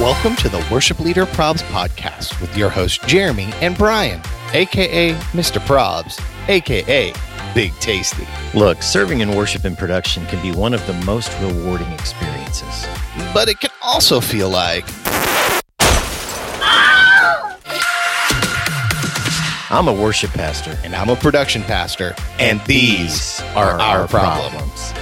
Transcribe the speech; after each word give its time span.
Welcome 0.00 0.34
to 0.36 0.48
the 0.48 0.66
Worship 0.72 0.98
Leader 0.98 1.26
Probs 1.26 1.62
podcast 1.64 2.40
with 2.40 2.56
your 2.56 2.70
hosts 2.70 3.04
Jeremy 3.06 3.50
and 3.60 3.76
Brian, 3.76 4.22
aka 4.54 5.12
Mr. 5.32 5.58
Probs, 5.66 6.18
aka 6.48 7.12
Big 7.54 7.74
Tasty. 7.80 8.26
Look, 8.54 8.82
serving 8.82 9.20
in 9.20 9.36
worship 9.36 9.64
and 9.64 9.76
production 9.76 10.24
can 10.28 10.40
be 10.40 10.56
one 10.56 10.72
of 10.72 10.86
the 10.86 10.94
most 11.04 11.30
rewarding 11.42 11.88
experiences. 11.88 12.86
But 13.34 13.50
it 13.50 13.60
can 13.60 13.68
also 13.82 14.22
feel 14.22 14.48
like 14.48 14.86
I'm 19.70 19.86
a 19.86 19.92
worship 19.92 20.30
pastor, 20.30 20.78
and 20.82 20.96
I'm 20.96 21.10
a 21.10 21.16
production 21.16 21.62
pastor, 21.64 22.14
and 22.38 22.58
these 22.62 23.42
are 23.54 23.78
our 23.78 24.08
problems. 24.08 24.94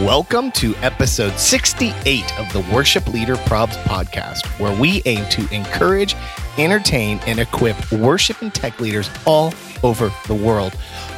Welcome 0.00 0.50
to 0.52 0.74
episode 0.76 1.38
68 1.38 2.38
of 2.40 2.50
the 2.54 2.66
Worship 2.74 3.06
Leader 3.08 3.36
Probs 3.36 3.76
podcast, 3.84 4.46
where 4.58 4.74
we 4.80 5.02
aim 5.04 5.28
to 5.28 5.46
encourage, 5.54 6.16
entertain, 6.56 7.20
and 7.26 7.38
equip 7.38 7.92
worship 7.92 8.40
and 8.40 8.52
tech 8.52 8.80
leaders 8.80 9.10
all 9.26 9.52
over 9.82 10.10
the 10.26 10.34
world. 10.34 10.72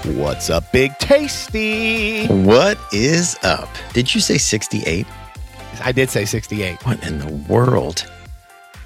What's 0.05 0.51
up, 0.51 0.71
Big 0.73 0.99
Tasty? 0.99 2.27
What 2.27 2.77
is 2.93 3.39
up? 3.45 3.69
Did 3.93 4.13
you 4.13 4.21
say 4.21 4.39
68? 4.39 5.07
I 5.83 5.93
did 5.93 6.11
say 6.11 6.25
68. 6.25 6.85
What 6.85 7.03
in 7.07 7.21
the 7.21 7.33
world? 7.49 8.05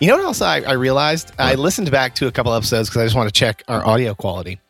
You 0.00 0.08
know 0.08 0.16
what 0.16 0.24
else 0.24 0.42
I, 0.42 0.60
I 0.60 0.72
realized? 0.72 1.32
I 1.38 1.54
listened 1.54 1.90
back 1.90 2.14
to 2.16 2.26
a 2.26 2.30
couple 2.30 2.52
episodes 2.52 2.90
because 2.90 3.00
I 3.02 3.06
just 3.06 3.16
want 3.16 3.28
to 3.28 3.36
check 3.36 3.64
our 3.68 3.84
audio 3.84 4.14
quality. 4.14 4.60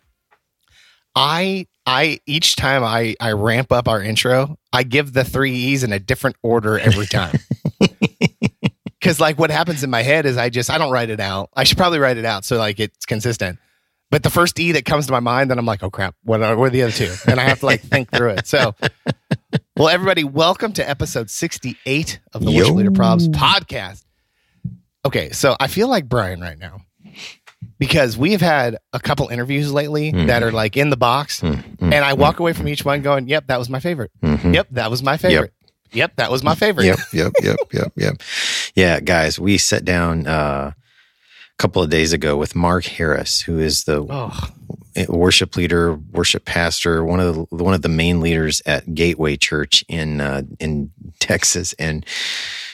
I 1.15 1.67
I 1.89 2.21
each 2.27 2.55
time 2.57 2.85
I 2.85 3.17
I 3.19 3.33
ramp 3.33 3.73
up 3.73 3.89
our 3.89 4.03
intro, 4.03 4.59
I 4.75 4.83
give 4.83 5.15
the 5.15 5.25
three 5.25 5.55
E's 5.55 5.83
in 5.83 5.91
a 5.91 5.99
different 5.99 6.37
order 6.43 6.79
every 6.79 7.07
time. 7.07 7.39
Cause 9.01 9.19
like 9.19 9.39
what 9.39 9.51
happens 9.51 9.83
in 9.83 9.89
my 9.89 10.03
head 10.03 10.27
is 10.27 10.37
I 10.37 10.51
just 10.51 10.69
I 10.69 10.77
don't 10.77 10.93
write 10.93 11.09
it 11.09 11.19
out. 11.19 11.49
I 11.57 11.65
should 11.65 11.79
probably 11.79 11.99
write 11.99 12.19
it 12.19 12.27
out 12.27 12.45
so 12.45 12.59
like 12.59 12.79
it's 12.79 13.07
consistent. 13.07 13.59
But 14.11 14.23
the 14.23 14.29
first 14.29 14.61
E 14.61 14.73
that 14.73 14.85
comes 14.85 15.07
to 15.07 15.13
my 15.13 15.21
mind, 15.21 15.51
then 15.51 15.59
I'm 15.59 15.65
like, 15.65 15.83
oh 15.83 15.89
crap, 15.89 16.15
what 16.25 16.43
are, 16.43 16.57
what 16.59 16.67
are 16.67 16.71
the 16.71 16.83
other 16.83 16.93
two? 16.93 17.15
And 17.27 17.41
I 17.41 17.45
have 17.45 17.61
to 17.61 17.67
like 17.67 17.81
think 17.81 18.11
through 18.11 18.31
it. 18.31 18.47
So, 18.47 18.75
well, 19.77 19.89
everybody, 19.89 20.25
welcome 20.25 20.75
to 20.75 20.89
episode 20.89 21.31
68 21.31 22.21
of 22.35 22.45
the 22.45 22.51
Yo. 22.51 22.59
Worship 22.61 22.75
Leader 22.75 22.91
Probs 22.91 23.29
podcast. 23.29 24.05
Okay, 25.07 25.31
so 25.31 25.57
I 25.59 25.69
feel 25.69 25.89
like 25.89 26.07
Brian 26.07 26.41
right 26.41 26.59
now 26.59 26.83
because 27.79 28.17
we've 28.17 28.41
had 28.41 28.77
a 28.93 29.01
couple 29.01 29.29
interviews 29.29 29.73
lately 29.73 30.13
Mhm. 30.13 30.27
that 30.27 30.43
are 30.43 30.53
like 30.53 30.77
in 30.77 30.91
the 30.91 30.97
box, 30.97 31.41
Mm, 31.41 31.55
mm, 31.77 31.93
and 31.93 32.05
I 32.05 32.13
walk 32.15 32.41
away 32.41 32.53
from 32.53 32.69
each 32.69 32.85
one 32.85 33.03
going, 33.03 33.29
"Yep, 33.29 33.47
that 33.49 33.59
was 33.59 33.69
my 33.71 33.81
favorite. 33.81 34.11
Yep, 34.23 34.69
that 34.73 34.91
was 34.91 35.03
my 35.03 35.17
favorite. 35.17 35.53
Yep, 35.93 36.17
that 36.17 36.31
was 36.31 36.43
my 36.43 36.55
favorite." 36.55 36.85
Yep, 36.87 36.99
yep, 37.13 37.33
yep, 37.43 37.57
yep, 37.73 37.93
yep. 37.97 38.23
Yeah, 38.75 39.01
guys, 39.01 39.39
we 39.39 39.57
sat 39.59 39.85
down 39.85 40.27
uh, 40.27 40.73
a 40.73 41.63
couple 41.63 41.83
of 41.83 41.89
days 41.91 42.13
ago 42.13 42.37
with 42.37 42.55
Mark 42.55 42.85
Harris, 42.85 43.41
who 43.43 43.59
is 43.59 43.85
the 43.85 44.07
Oh, 44.09 44.49
worship 45.09 45.57
leader, 45.57 45.95
worship 46.13 46.45
pastor, 46.45 47.05
one 47.05 47.21
of 47.21 47.35
the 47.35 47.57
one 47.65 47.75
of 47.75 47.83
the 47.83 47.89
main 47.89 48.21
leaders 48.21 48.61
at 48.67 48.95
Gateway 48.95 49.37
Church 49.37 49.85
in 49.89 50.21
uh, 50.21 50.43
in 50.61 50.91
Texas, 51.21 51.73
and 51.79 52.05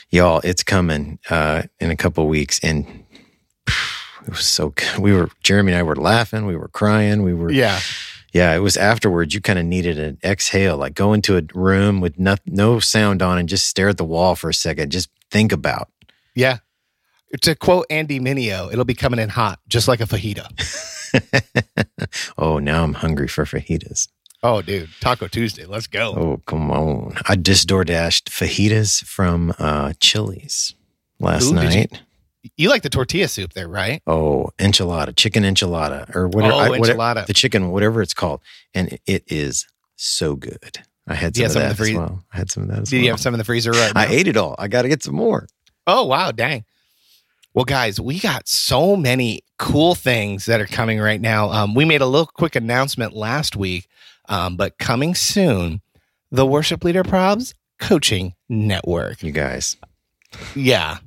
y'all, 0.09 0.41
it's 0.43 0.63
coming 0.63 1.19
uh, 1.29 1.63
in 1.79 1.91
a 1.91 1.95
couple 1.95 2.23
of 2.23 2.29
weeks, 2.29 2.59
and 2.63 2.85
it 4.25 4.29
was 4.31 4.45
so 4.45 4.69
good. 4.69 4.97
We 4.99 5.13
were 5.13 5.29
Jeremy 5.43 5.71
and 5.73 5.79
I 5.79 5.83
were 5.83 5.95
laughing, 5.95 6.45
we 6.45 6.55
were 6.55 6.67
crying, 6.67 7.23
we 7.23 7.33
were 7.33 7.51
yeah, 7.51 7.79
yeah. 8.33 8.55
It 8.55 8.59
was 8.59 8.77
afterwards. 8.77 9.33
You 9.33 9.41
kind 9.41 9.59
of 9.59 9.65
needed 9.65 9.99
an 9.99 10.17
exhale, 10.23 10.77
like 10.77 10.93
go 10.95 11.13
into 11.13 11.37
a 11.37 11.43
room 11.53 12.01
with 12.01 12.17
no 12.19 12.35
no 12.45 12.79
sound 12.79 13.21
on 13.21 13.37
and 13.37 13.47
just 13.49 13.67
stare 13.67 13.89
at 13.89 13.97
the 13.97 14.05
wall 14.05 14.35
for 14.35 14.49
a 14.49 14.53
second, 14.53 14.91
just 14.91 15.09
think 15.31 15.51
about. 15.51 15.89
yeah. 16.33 16.57
To 17.41 17.53
quote 17.55 17.85
Andy 17.89 18.19
Mineo, 18.19 18.71
it'll 18.71 18.85
be 18.85 18.93
coming 18.93 19.19
in 19.19 19.27
hot, 19.29 19.59
just 19.67 19.89
like 19.89 19.99
a 19.99 20.05
fajita. 20.05 20.45
oh, 22.37 22.59
now 22.59 22.83
I'm 22.83 22.93
hungry 22.93 23.27
for 23.27 23.43
fajitas. 23.45 24.07
Oh, 24.41 24.61
dude, 24.61 24.89
Taco 25.01 25.27
Tuesday, 25.27 25.65
let's 25.65 25.87
go. 25.87 26.13
Oh, 26.15 26.41
come 26.45 26.71
on. 26.71 27.15
I 27.27 27.35
just 27.35 27.67
door 27.67 27.83
dashed 27.83 28.29
fajitas 28.29 29.03
from 29.03 29.53
uh, 29.59 29.93
Chili's 29.99 30.75
last 31.19 31.51
Ooh, 31.51 31.55
night. 31.55 32.01
You 32.57 32.69
like 32.69 32.81
the 32.83 32.89
tortilla 32.89 33.27
soup 33.27 33.53
there, 33.53 33.67
right? 33.67 34.01
Oh, 34.07 34.49
enchilada, 34.59 35.15
chicken 35.15 35.43
enchilada, 35.43 36.13
or 36.15 36.27
whatever. 36.27 36.53
Oh, 36.53 36.57
I- 36.57 36.69
whatever- 36.69 36.97
enchilada. 36.99 37.25
the 37.25 37.33
chicken, 37.33 37.71
whatever 37.71 38.01
it's 38.01 38.13
called. 38.13 38.41
And 38.73 38.97
it 39.05 39.23
is 39.27 39.65
so 39.95 40.35
good. 40.35 40.79
I 41.07 41.13
had 41.15 41.35
some 41.35 41.45
of 41.45 41.53
that 41.53 41.77
the 41.77 41.83
as 41.83 41.93
well. 41.93 42.23
I 42.33 42.37
had 42.37 42.51
some 42.51 42.63
of 42.63 42.69
that 42.69 42.79
as 42.79 42.91
well. 42.91 42.99
Do 42.99 43.03
you 43.03 43.09
have 43.11 43.19
some 43.19 43.33
in 43.33 43.37
the 43.37 43.43
freezer 43.43 43.71
right 43.71 43.93
now? 43.93 44.01
I 44.01 44.05
ate 44.07 44.27
it 44.27 44.37
all. 44.37 44.55
I 44.57 44.67
got 44.67 44.81
to 44.83 44.89
get 44.89 45.03
some 45.03 45.15
more. 45.15 45.47
Oh, 45.87 46.05
wow. 46.05 46.31
Dang. 46.31 46.65
Well, 47.53 47.65
guys, 47.65 47.99
we 48.01 48.19
got 48.19 48.47
so 48.47 48.95
many 48.97 49.41
cool 49.57 49.95
things 49.95 50.45
that 50.47 50.59
are 50.59 50.65
coming 50.65 50.99
right 50.99 51.21
now. 51.21 51.49
Um, 51.51 51.73
we 51.75 51.85
made 51.85 52.01
a 52.01 52.05
little 52.07 52.25
quick 52.25 52.55
announcement 52.55 53.13
last 53.13 53.55
week, 53.55 53.87
um, 54.27 54.57
but 54.57 54.77
coming 54.77 55.15
soon, 55.15 55.81
the 56.31 56.45
Worship 56.45 56.83
Leader 56.83 57.03
Probs 57.03 57.53
Coaching 57.79 58.33
Network. 58.49 59.23
You 59.23 59.31
guys. 59.31 59.77
Yeah. 60.55 60.97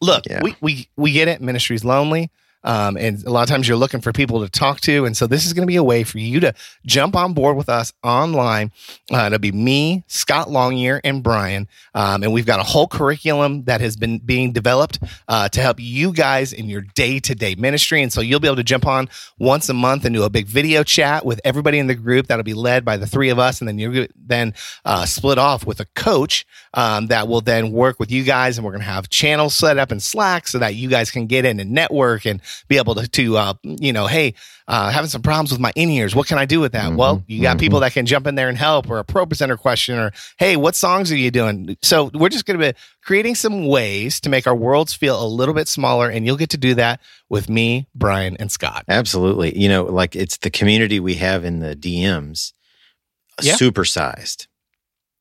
Look, 0.00 0.26
Yeah. 0.26 0.40
we, 0.42 0.54
we, 0.60 0.88
we 0.96 1.12
get 1.12 1.28
it. 1.28 1.40
Ministry's 1.40 1.84
lonely. 1.84 2.30
Um, 2.66 2.96
and 2.96 3.22
a 3.24 3.30
lot 3.30 3.44
of 3.44 3.48
times 3.48 3.68
you're 3.68 3.76
looking 3.76 4.00
for 4.00 4.12
people 4.12 4.40
to 4.40 4.50
talk 4.50 4.80
to. 4.82 5.04
And 5.06 5.16
so 5.16 5.26
this 5.26 5.46
is 5.46 5.52
going 5.52 5.62
to 5.62 5.70
be 5.70 5.76
a 5.76 5.84
way 5.84 6.02
for 6.02 6.18
you 6.18 6.40
to 6.40 6.52
jump 6.84 7.14
on 7.14 7.32
board 7.32 7.56
with 7.56 7.68
us 7.68 7.92
online. 8.02 8.72
Uh, 9.10 9.26
it'll 9.26 9.38
be 9.38 9.52
me, 9.52 10.02
Scott 10.08 10.48
Longyear, 10.48 11.00
and 11.04 11.22
Brian. 11.22 11.68
Um, 11.94 12.24
and 12.24 12.32
we've 12.32 12.44
got 12.44 12.58
a 12.58 12.64
whole 12.64 12.88
curriculum 12.88 13.64
that 13.64 13.80
has 13.80 13.96
been 13.96 14.18
being 14.18 14.52
developed 14.52 14.98
uh, 15.28 15.48
to 15.50 15.60
help 15.60 15.78
you 15.78 16.12
guys 16.12 16.52
in 16.52 16.68
your 16.68 16.80
day 16.80 17.20
to 17.20 17.34
day 17.34 17.54
ministry. 17.54 18.02
And 18.02 18.12
so 18.12 18.20
you'll 18.20 18.40
be 18.40 18.48
able 18.48 18.56
to 18.56 18.64
jump 18.64 18.86
on 18.86 19.08
once 19.38 19.68
a 19.68 19.74
month 19.74 20.04
and 20.04 20.14
do 20.14 20.24
a 20.24 20.30
big 20.30 20.46
video 20.46 20.82
chat 20.82 21.24
with 21.24 21.40
everybody 21.44 21.78
in 21.78 21.86
the 21.86 21.94
group. 21.94 22.26
That'll 22.26 22.42
be 22.42 22.54
led 22.54 22.84
by 22.84 22.96
the 22.96 23.06
three 23.06 23.30
of 23.30 23.38
us. 23.38 23.60
And 23.60 23.68
then 23.68 23.78
you'll 23.78 24.08
then 24.16 24.54
uh, 24.84 25.06
split 25.06 25.38
off 25.38 25.64
with 25.64 25.78
a 25.78 25.86
coach 25.94 26.44
um, 26.74 27.06
that 27.06 27.28
will 27.28 27.40
then 27.40 27.70
work 27.70 28.00
with 28.00 28.10
you 28.10 28.24
guys. 28.24 28.58
And 28.58 28.64
we're 28.64 28.72
going 28.72 28.82
to 28.82 28.90
have 28.90 29.08
channels 29.08 29.54
set 29.54 29.78
up 29.78 29.92
in 29.92 30.00
Slack 30.00 30.48
so 30.48 30.58
that 30.58 30.74
you 30.74 30.88
guys 30.88 31.12
can 31.12 31.26
get 31.26 31.44
in 31.44 31.60
and 31.60 31.70
network 31.70 32.26
and 32.26 32.40
be 32.68 32.76
able 32.78 32.94
to, 32.94 33.06
to 33.08 33.36
uh, 33.36 33.54
you 33.62 33.92
know, 33.92 34.06
hey, 34.06 34.34
uh, 34.68 34.90
having 34.90 35.08
some 35.08 35.22
problems 35.22 35.50
with 35.52 35.60
my 35.60 35.72
in 35.76 35.88
ears. 35.90 36.14
What 36.14 36.26
can 36.26 36.38
I 36.38 36.44
do 36.46 36.60
with 36.60 36.72
that? 36.72 36.92
Mhm, 36.92 36.96
Well, 36.96 37.22
you 37.26 37.40
got 37.42 37.56
mhm. 37.56 37.60
people 37.60 37.80
that 37.80 37.92
can 37.92 38.06
jump 38.06 38.26
in 38.26 38.34
there 38.34 38.48
and 38.48 38.58
help, 38.58 38.90
or 38.90 38.98
a 38.98 39.04
pro 39.04 39.26
presenter 39.26 39.56
question, 39.56 39.98
or 39.98 40.12
hey, 40.38 40.56
what 40.56 40.74
songs 40.74 41.10
are 41.12 41.16
you 41.16 41.30
doing? 41.30 41.76
So 41.82 42.10
we're 42.14 42.28
just 42.28 42.46
going 42.46 42.58
to 42.58 42.72
be 42.72 42.78
creating 43.02 43.34
some 43.36 43.66
ways 43.66 44.20
to 44.20 44.28
make 44.28 44.46
our 44.46 44.54
worlds 44.56 44.92
feel 44.94 45.22
a 45.22 45.26
little 45.28 45.54
bit 45.54 45.68
smaller, 45.68 46.08
and 46.10 46.26
you'll 46.26 46.36
get 46.36 46.50
to 46.50 46.56
do 46.56 46.74
that 46.74 47.00
with 47.28 47.48
me, 47.48 47.86
Brian, 47.94 48.36
and 48.38 48.50
Scott. 48.50 48.84
Absolutely. 48.88 49.56
You 49.58 49.68
know, 49.68 49.84
like 49.84 50.16
it's 50.16 50.38
the 50.38 50.50
community 50.50 50.98
we 51.00 51.14
have 51.14 51.44
in 51.44 51.60
the 51.60 51.76
DMs, 51.76 52.52
Yeah. 53.42 53.54
supersized. 53.54 54.46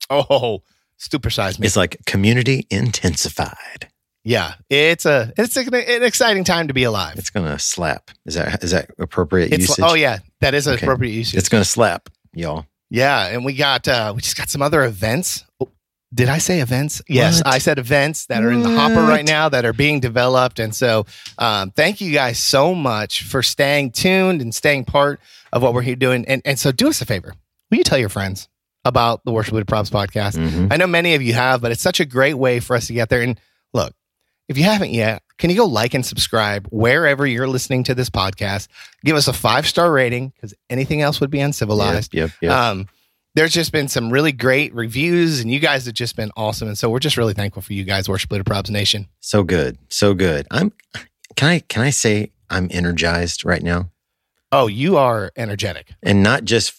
Oh, 0.10 0.64
supersized 1.00 1.60
me. 1.60 1.68
It's 1.68 1.76
like 1.76 1.98
community 2.06 2.66
intensified. 2.70 3.90
Yeah, 4.26 4.56
it's 4.72 5.06
a 5.06 5.32
it's 5.38 5.56
an, 5.56 5.74
an 5.74 6.04
exciting 6.04 6.44
time 6.44 6.68
to 6.68 6.74
be 6.74 6.84
alive. 6.84 7.16
It's 7.18 7.30
gonna 7.30 7.60
slap. 7.60 8.10
Is 8.26 8.34
that 8.34 8.64
is 8.64 8.72
that 8.72 8.90
appropriate 8.98 9.54
It's 9.54 9.70
usage? 9.70 9.86
oh 9.88 9.94
yeah, 9.94 10.18
that 10.42 10.54
is 10.56 10.68
Okay. 10.68 10.84
appropriate 10.84 11.12
usage. 11.14 11.38
It's 11.38 11.48
gonna 11.48 11.64
slap, 11.64 12.10
y'all. 12.34 12.66
Yeah, 12.90 13.28
and 13.28 13.46
we 13.46 13.54
got 13.54 13.88
uh 13.88 14.14
we 14.16 14.22
just 14.22 14.36
got 14.36 14.50
some 14.50 14.62
other 14.64 14.84
events. 14.84 15.46
Oh, 15.62 15.70
Did 16.14 16.30
I 16.30 16.40
say 16.40 16.60
events? 16.60 17.02
Yes, 17.08 17.38
What? 17.44 17.54
I 17.54 17.58
said 17.60 17.78
events 17.78 18.26
that 18.28 18.44
are 18.44 18.52
in 18.52 18.64
the 18.64 18.70
hopper 18.70 19.02
right 19.04 19.26
now 19.28 19.48
that 19.50 19.64
are 19.64 19.74
being 19.74 20.00
developed. 20.00 20.60
And 20.60 20.74
so 20.74 21.06
um, 21.38 21.72
thank 21.72 22.00
you 22.02 22.12
guys 22.12 22.40
so 22.40 22.74
much 22.74 23.24
for 23.24 23.44
staying 23.44 23.92
tuned 23.92 24.42
and 24.42 24.54
staying 24.56 24.86
part 24.86 25.20
of 25.54 25.62
what 25.62 25.74
we're 25.76 25.82
here 25.84 25.96
doing. 25.96 26.26
And 26.26 26.42
and 26.46 26.58
so 26.60 26.72
do 26.72 26.88
us 26.88 27.00
a 27.02 27.06
favor. 27.06 27.34
Will 27.70 27.78
you 27.78 27.84
tell 27.84 27.98
your 28.00 28.10
friends 28.10 28.48
about 28.86 29.24
the 29.26 29.32
Worship 29.32 29.54
Leader 29.54 29.66
Probs 29.66 29.92
podcast? 29.92 30.36
Mhm. 30.38 30.72
I 30.74 30.78
know 30.78 30.88
many 30.88 31.14
of 31.16 31.22
you 31.22 31.34
have, 31.34 31.62
but 31.62 31.72
it's 31.72 31.82
such 31.84 32.00
a 32.00 32.06
great 32.06 32.36
way 32.36 32.60
for 32.60 32.76
us 32.76 32.88
to 32.88 32.94
get 32.94 33.10
there. 33.10 33.22
And 33.22 33.40
look, 33.74 33.94
if 34.48 34.58
you 34.58 34.64
haven't 34.64 34.92
yet, 34.92 35.22
can 35.38 35.50
you 35.50 35.56
go 35.56 35.66
like 35.66 35.94
and 35.94 36.06
subscribe 36.06 36.68
wherever 36.72 37.26
you're 37.26 37.48
listening 37.48 37.84
to 37.86 37.96
this 37.96 38.10
podcast? 38.10 38.68
Give 39.04 39.16
us 39.16 39.28
a 39.28 39.34
five 39.34 39.68
star 39.68 39.92
rating 39.92 40.30
because 40.30 40.54
anything 40.70 41.02
else 41.02 41.20
would 41.20 41.30
be 41.32 41.40
uncivilized. 41.40 42.14
Yep, 42.14 42.30
yep, 42.30 42.38
yep. 42.42 42.52
Um, 42.52 42.88
there's 43.36 43.52
just 43.52 43.72
been 43.74 43.88
some 43.90 44.12
really 44.14 44.32
great 44.32 44.74
reviews, 44.74 45.42
and 45.42 45.52
you 45.52 45.60
guys 45.60 45.86
have 45.88 45.94
just 45.94 46.16
been 46.16 46.32
awesome. 46.38 46.70
And 46.70 46.78
so 46.78 46.90
we're 46.90 47.00
just 47.00 47.18
really 47.18 47.34
thankful 47.34 47.62
for 47.62 47.74
you 47.74 47.84
guys, 47.84 48.08
Worship 48.08 48.32
Leader 48.32 48.46
Probs 48.46 48.70
Nation. 48.70 49.08
so 49.20 49.44
good, 49.44 49.78
so 49.90 50.14
good. 50.14 50.48
I'm. 50.52 50.72
Can 51.36 51.50
I 51.50 51.60
can 51.60 51.82
I 51.82 51.90
say 51.90 52.32
I'm 52.50 52.70
energized 52.72 53.44
right 53.44 53.62
now, 53.62 53.90
Oh, 54.54 54.68
you 54.68 54.96
are 54.96 55.32
energetic. 55.36 55.90
and 56.02 56.24
not 56.24 56.46
just. 56.46 56.76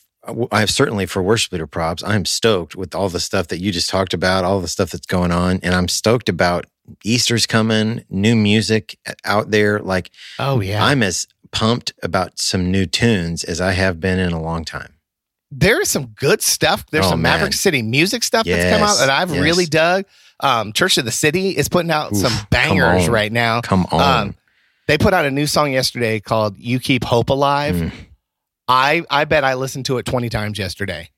I've 0.50 0.70
certainly 0.70 1.06
for 1.06 1.22
worship 1.22 1.52
leader 1.52 1.68
probs. 1.68 2.02
I'm 2.04 2.24
stoked 2.24 2.74
with 2.74 2.96
all 2.96 3.08
the 3.08 3.20
stuff 3.20 3.46
that 3.48 3.58
you 3.58 3.70
just 3.70 3.88
talked 3.88 4.12
about, 4.12 4.42
all 4.44 4.60
the 4.60 4.66
stuff 4.66 4.90
that's 4.90 5.06
going 5.06 5.30
on, 5.30 5.60
and 5.62 5.72
I'm 5.74 5.86
stoked 5.86 6.28
about 6.28 6.66
Easter's 7.04 7.46
coming, 7.46 8.04
new 8.10 8.34
music 8.36 8.98
out 9.24 9.50
there. 9.50 9.78
Like 9.80 10.10
Oh 10.38 10.60
yeah, 10.60 10.84
I'm 10.84 11.02
as 11.02 11.26
pumped 11.52 11.92
about 12.02 12.38
some 12.38 12.70
new 12.70 12.86
tunes 12.86 13.44
as 13.44 13.60
I 13.60 13.72
have 13.72 14.00
been 14.00 14.18
in 14.18 14.32
a 14.32 14.40
long 14.42 14.64
time. 14.64 14.92
there 15.50 15.80
is 15.80 15.88
some 15.90 16.06
good 16.16 16.42
stuff. 16.42 16.84
There's 16.90 17.06
Oh, 17.06 17.10
some 17.10 17.22
Maverick. 17.22 17.52
City 17.54 17.80
music 17.82 18.22
stuff 18.24 18.44
that's 18.46 18.76
come 18.76 18.82
out 18.86 18.98
that 18.98 19.08
I've 19.10 19.30
yes. 19.30 19.40
really 19.40 19.66
dug. 19.66 20.04
Um, 20.40 20.72
Church 20.72 20.98
of 20.98 21.04
the 21.04 21.12
City 21.12 21.50
is 21.56 21.68
putting 21.68 21.90
out 21.90 22.12
Oof, 22.12 22.18
some 22.18 22.32
bangers 22.50 23.08
right 23.08 23.32
now. 23.32 23.60
Come 23.62 23.86
on. 23.90 24.28
Um, 24.28 24.34
they 24.86 24.98
put 24.98 25.14
out 25.14 25.24
a 25.24 25.30
new 25.30 25.46
song 25.46 25.72
yesterday 25.72 26.20
called 26.20 26.58
"You 26.58 26.78
Keep 26.78 27.04
Hope 27.04 27.30
Alive." 27.30 27.74
Mm. 27.76 27.92
I 28.68 29.02
I 29.08 29.24
bet 29.24 29.44
I 29.44 29.54
listened 29.54 29.86
to 29.86 29.98
it 29.98 30.04
twenty 30.06 30.28
times 30.28 30.58
yesterday, 30.58 31.10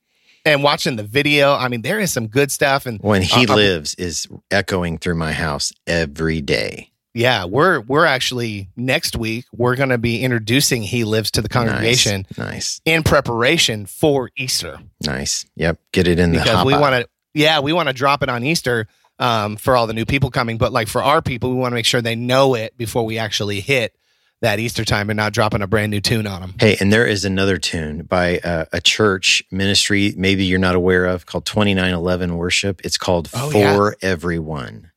and 0.45 0.63
watching 0.63 0.97
the 0.97 1.03
video. 1.03 1.55
I 1.55 1.69
mean, 1.69 1.83
there 1.83 2.01
is 2.01 2.13
some 2.13 2.27
good 2.29 2.51
stuff, 2.51 2.87
and 2.87 3.01
when 3.01 3.23
he 3.23 3.47
uh, 3.47 3.55
lives 3.55 3.95
is 3.95 4.27
echoing 4.51 4.99
through 4.99 5.17
my 5.17 5.33
house 5.33 5.73
every 5.87 6.41
day. 6.41 6.91
yeah, 7.15 7.45
we're 7.45 7.81
we're 7.81 8.05
actually 8.05 8.69
next 8.77 9.17
week 9.17 9.45
we're 9.53 9.77
going 9.77 9.89
to 9.89 9.99
be 9.99 10.23
introducing 10.23 10.83
"He 10.83 11.05
Lives" 11.05 11.31
to 11.33 11.43
the 11.43 11.49
congregation 11.49 12.27
Nice. 12.37 12.53
Nice. 12.53 12.81
in 12.85 13.03
preparation 13.03 13.87
for 13.87 14.31
Easter 14.37 14.79
Nice. 15.05 15.45
Yep. 15.57 15.79
Get 15.93 16.07
it 16.09 16.19
in 16.19 16.33
the 16.33 16.39
because 16.39 16.65
we 16.65 16.73
want 16.75 16.95
to. 16.95 17.09
Yeah, 17.35 17.61
we 17.61 17.73
want 17.73 17.89
to 17.89 17.93
drop 17.95 18.23
it 18.23 18.29
on 18.29 18.43
Easter 18.45 18.89
um, 19.19 19.57
for 19.57 19.77
all 19.77 19.87
the 19.87 19.93
new 19.95 20.05
people 20.05 20.31
coming, 20.31 20.59
but 20.59 20.73
like 20.73 20.89
for 20.89 21.03
our 21.03 21.21
people, 21.23 21.51
we 21.51 21.57
want 21.57 21.73
to 21.73 21.75
make 21.75 21.87
sure 21.87 22.01
they 22.01 22.17
know 22.17 22.55
it 22.55 22.77
before 22.77 23.05
we 23.05 23.19
actually 23.19 23.61
hit 23.61 23.95
that 24.41 24.59
Easter 24.61 24.85
time 24.85 25.11
and 25.11 25.17
not 25.17 25.33
dropping 25.33 25.63
a 25.63 25.67
brand 25.67 25.91
new 25.91 26.01
tune 26.01 26.27
on 26.27 26.41
them. 26.41 26.55
Hey, 26.61 26.77
and 26.81 26.93
there 26.93 27.07
is 27.07 27.25
another 27.25 27.59
tune 27.59 28.03
by 28.03 28.39
uh, 28.39 28.67
a 28.73 28.81
church 28.81 29.43
ministry, 29.51 30.15
maybe 30.17 30.45
you're 30.45 30.59
not 30.61 30.75
aware 30.77 31.07
of, 31.07 31.27
called 31.27 31.45
2911 31.45 32.37
Worship. 32.37 32.81
It's 32.85 32.97
called 32.99 33.29
Oh, 33.35 33.51
For 33.51 33.97
Everyone. 34.01 34.93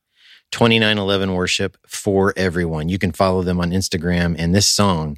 2911 0.51 1.33
Worship 1.33 1.77
for 1.87 2.33
Everyone. 2.37 2.87
You 2.89 2.99
can 2.99 3.11
follow 3.11 3.41
them 3.41 3.59
on 3.59 3.71
Instagram, 3.71 4.35
and 4.37 4.53
this 4.53 4.67
song 4.67 5.17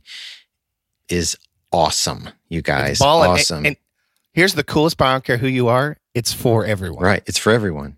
is 1.10 1.36
awesome, 1.72 2.30
you 2.50 2.62
guys. 2.62 3.00
Ballin'. 3.00 3.32
And- 3.32 3.40
awesome. 3.40 3.66
And, 3.66 3.76
here's 4.34 4.54
the 4.54 4.64
coolest 4.64 4.98
part. 4.98 5.10
I 5.10 5.14
don't 5.16 5.24
care 5.26 5.38
who 5.38 5.48
you 5.48 5.68
are. 5.68 5.98
It's 6.14 6.32
for 6.32 6.66
everyone. 6.66 7.04
right. 7.04 7.24
It's 7.26 7.38
for 7.38 7.52
everyone. 7.52 7.98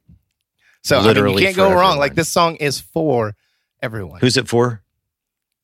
So 0.83 0.95
I 0.95 1.00
mean, 1.00 1.07
Literally 1.07 1.42
you 1.44 1.48
can't 1.48 1.57
go 1.57 1.74
wrong. 1.74 1.98
Like 1.98 2.16
this 2.16 2.30
song 2.30 2.56
is 2.56 2.80
for 2.80 3.36
everyone. 3.81 4.19
Who's 4.21 4.38
it 4.38 4.48
for? 4.48 4.81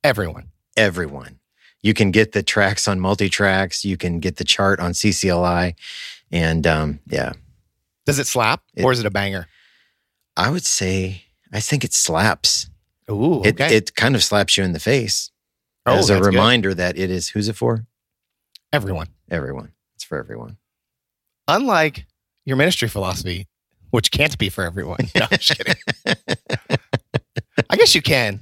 everyone? 0.03 0.50
Everyone. 0.81 1.39
You 1.83 1.93
can 1.93 2.11
get 2.11 2.31
the 2.31 2.43
tracks 2.43 2.87
on 2.87 2.99
multi 2.99 3.29
tracks. 3.29 3.85
You 3.85 3.97
can 3.97 4.19
get 4.19 4.37
the 4.37 4.43
chart 4.43 4.79
on 4.79 4.91
CCLI. 4.93 5.75
And 6.31 6.65
um, 6.67 6.99
yeah, 7.07 7.33
Does 8.05 8.19
it 8.19 8.27
slap 8.27 8.61
It- 8.75 8.83
or 8.83 8.91
is 8.91 8.99
it 8.99 9.05
a 9.05 9.11
banger? 9.11 9.47
I 10.37 10.49
would 10.49 10.65
say, 10.65 11.23
I 11.53 11.59
think 11.59 11.83
it 11.83 11.93
slaps. 11.93 12.69
Ooh, 13.09 13.43
It, 13.43 13.59
okay. 13.61 13.75
it 13.75 13.95
kind 13.95 14.15
of 14.15 14.23
slaps 14.23 14.57
you 14.57 14.63
in 14.63 14.71
the 14.73 14.79
face 14.79 15.29
Oh, 15.85 15.97
as 15.97 16.09
a 16.09 16.13
that's 16.13 16.25
good. 16.27 16.33
reminder 16.33 16.73
that 16.73 16.97
it 16.97 17.09
is 17.11 17.29
who's 17.29 17.47
it 17.49 17.55
for? 17.55 17.85
everyone. 18.73 19.07
Everyone. 19.29 19.71
It's 19.95 20.03
for 20.05 20.17
everyone. 20.17 20.57
Unlike 21.47 22.05
your 22.45 22.55
ministry 22.57 22.87
philosophy, 22.87 23.47
which 23.91 24.09
can't 24.11 24.37
be 24.37 24.49
for 24.49 24.63
everyone. 24.63 24.99
No, 25.15 25.27
I'm 25.29 25.37
just 25.37 25.57
kidding. 25.57 25.75
I 27.69 27.75
guess 27.75 27.93
you 27.95 28.01
can. 28.01 28.39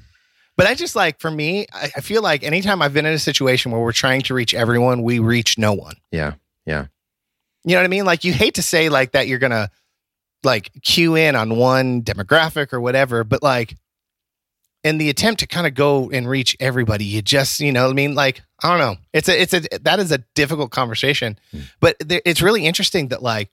But 0.60 0.68
I 0.68 0.76
just 0.76 0.94
like, 0.94 1.22
for 1.22 1.32
me, 1.32 1.68
I, 1.72 1.90
I 1.96 2.02
feel 2.02 2.22
like 2.22 2.44
anytime 2.44 2.82
I've 2.82 2.94
been 2.94 3.06
in 3.06 3.14
a 3.14 3.18
situation 3.20 3.72
where 3.72 3.80
we're 3.80 3.94
trying 3.94 4.22
to 4.24 4.34
reach 4.34 4.54
everyone, 4.54 5.04
we 5.04 5.20
reach 5.20 5.58
no 5.58 5.72
one. 5.72 5.96
Yeah. 6.12 6.34
Yeah. 6.66 6.88
You 7.64 7.76
know 7.76 7.80
what 7.80 7.86
I 7.86 7.88
mean? 7.88 8.04
Like 8.04 8.26
you 8.26 8.34
hate 8.34 8.56
to 8.56 8.62
say 8.62 8.90
like 8.90 9.14
that 9.14 9.28
you're 9.28 9.40
gonna 9.40 9.70
like 10.44 10.70
cue 10.84 11.16
in 11.16 11.38
on 11.38 11.56
one 11.56 12.02
demographic 12.02 12.74
or 12.74 12.82
whatever, 12.82 13.24
but 13.24 13.42
like 13.42 13.78
in 14.84 14.98
the 14.98 15.10
attempt 15.10 15.40
to 15.40 15.48
kind 15.48 15.66
of 15.66 15.76
go 15.76 16.10
and 16.12 16.28
reach 16.28 16.58
everybody, 16.60 17.06
you 17.06 17.22
just 17.22 17.62
you 17.62 17.72
know 17.72 17.84
what 17.86 17.92
I 17.92 17.94
mean 17.94 18.14
like 18.16 18.42
I 18.62 18.70
don't 18.70 18.80
know. 18.80 19.02
It's 19.14 19.30
a 19.30 19.42
it's 19.42 19.54
a 19.54 19.62
that 19.82 20.00
is 20.00 20.12
a 20.12 20.20
difficult 20.36 20.72
conversation, 20.72 21.40
Hmm. 21.52 21.60
but 21.80 21.96
there, 22.00 22.22
it's 22.26 22.42
really 22.42 22.66
interesting 22.66 23.08
that 23.10 23.24
like 23.24 23.50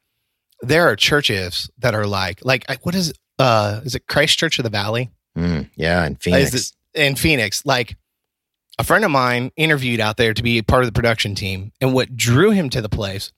there 0.61 0.88
are 0.88 0.97
churches 0.97 1.70
that 1.79 1.94
are 1.94 2.06
like 2.06 2.44
like 2.44 2.64
what 2.85 2.97
is 2.97 3.12
uh 3.38 3.81
is 3.85 3.94
it 3.94 4.09
Christ 4.09 4.38
Church 4.38 4.59
of 4.59 4.64
the 4.64 4.70
Valley? 4.70 5.11
Mm, 5.37 5.69
yeah. 5.76 6.05
And 6.05 6.20
Phoenix. 6.20 6.55
Is 6.55 6.70
it 6.70 6.75
in 6.97 7.15
Phoenix? 7.17 7.65
Like 7.65 7.97
a 8.79 8.85
friend 8.85 9.05
of 9.05 9.11
mine 9.11 9.53
interviewed 9.57 10.01
out 10.01 10.17
there 10.17 10.35
to 10.35 10.43
be 10.43 10.61
part 10.63 10.83
of 10.83 10.89
the 10.89 10.93
production 10.93 11.35
team, 11.35 11.73
and 11.81 11.95
what 11.95 12.17
drew 12.17 12.51
him 12.51 12.71
to 12.71 12.81
the 12.81 12.89
place 12.89 13.33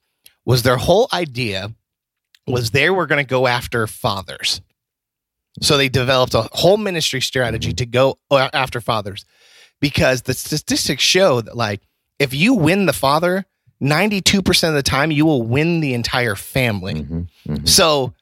was 0.44 0.62
their 0.62 0.76
whole 0.78 1.08
idea 1.12 1.74
was 2.46 2.70
they 2.70 2.88
were 2.88 3.06
going 3.06 3.22
to 3.22 3.28
go 3.28 3.46
after 3.46 3.86
fathers. 3.86 4.60
So 5.60 5.76
they 5.76 5.88
developed 5.88 6.34
a 6.34 6.48
whole 6.52 6.76
ministry 6.76 7.20
strategy 7.20 7.72
to 7.74 7.84
go 7.86 8.18
after 8.30 8.80
fathers 8.80 9.24
because 9.80 10.22
the 10.22 10.34
statistics 10.34 11.02
show 11.02 11.40
that 11.40 11.56
like 11.56 11.82
if 12.18 12.32
you 12.32 12.54
win 12.54 12.86
the 12.86 12.92
father, 12.92 13.44
92% 13.82 14.68
of 14.68 14.74
the 14.74 14.82
time 14.82 15.10
you 15.10 15.24
will 15.26 15.42
win 15.42 15.80
the 15.80 15.94
entire 15.94 16.34
family. 16.34 16.94
Mhm, 16.94 17.28
mhm. 17.46 17.68
So, 17.68 18.14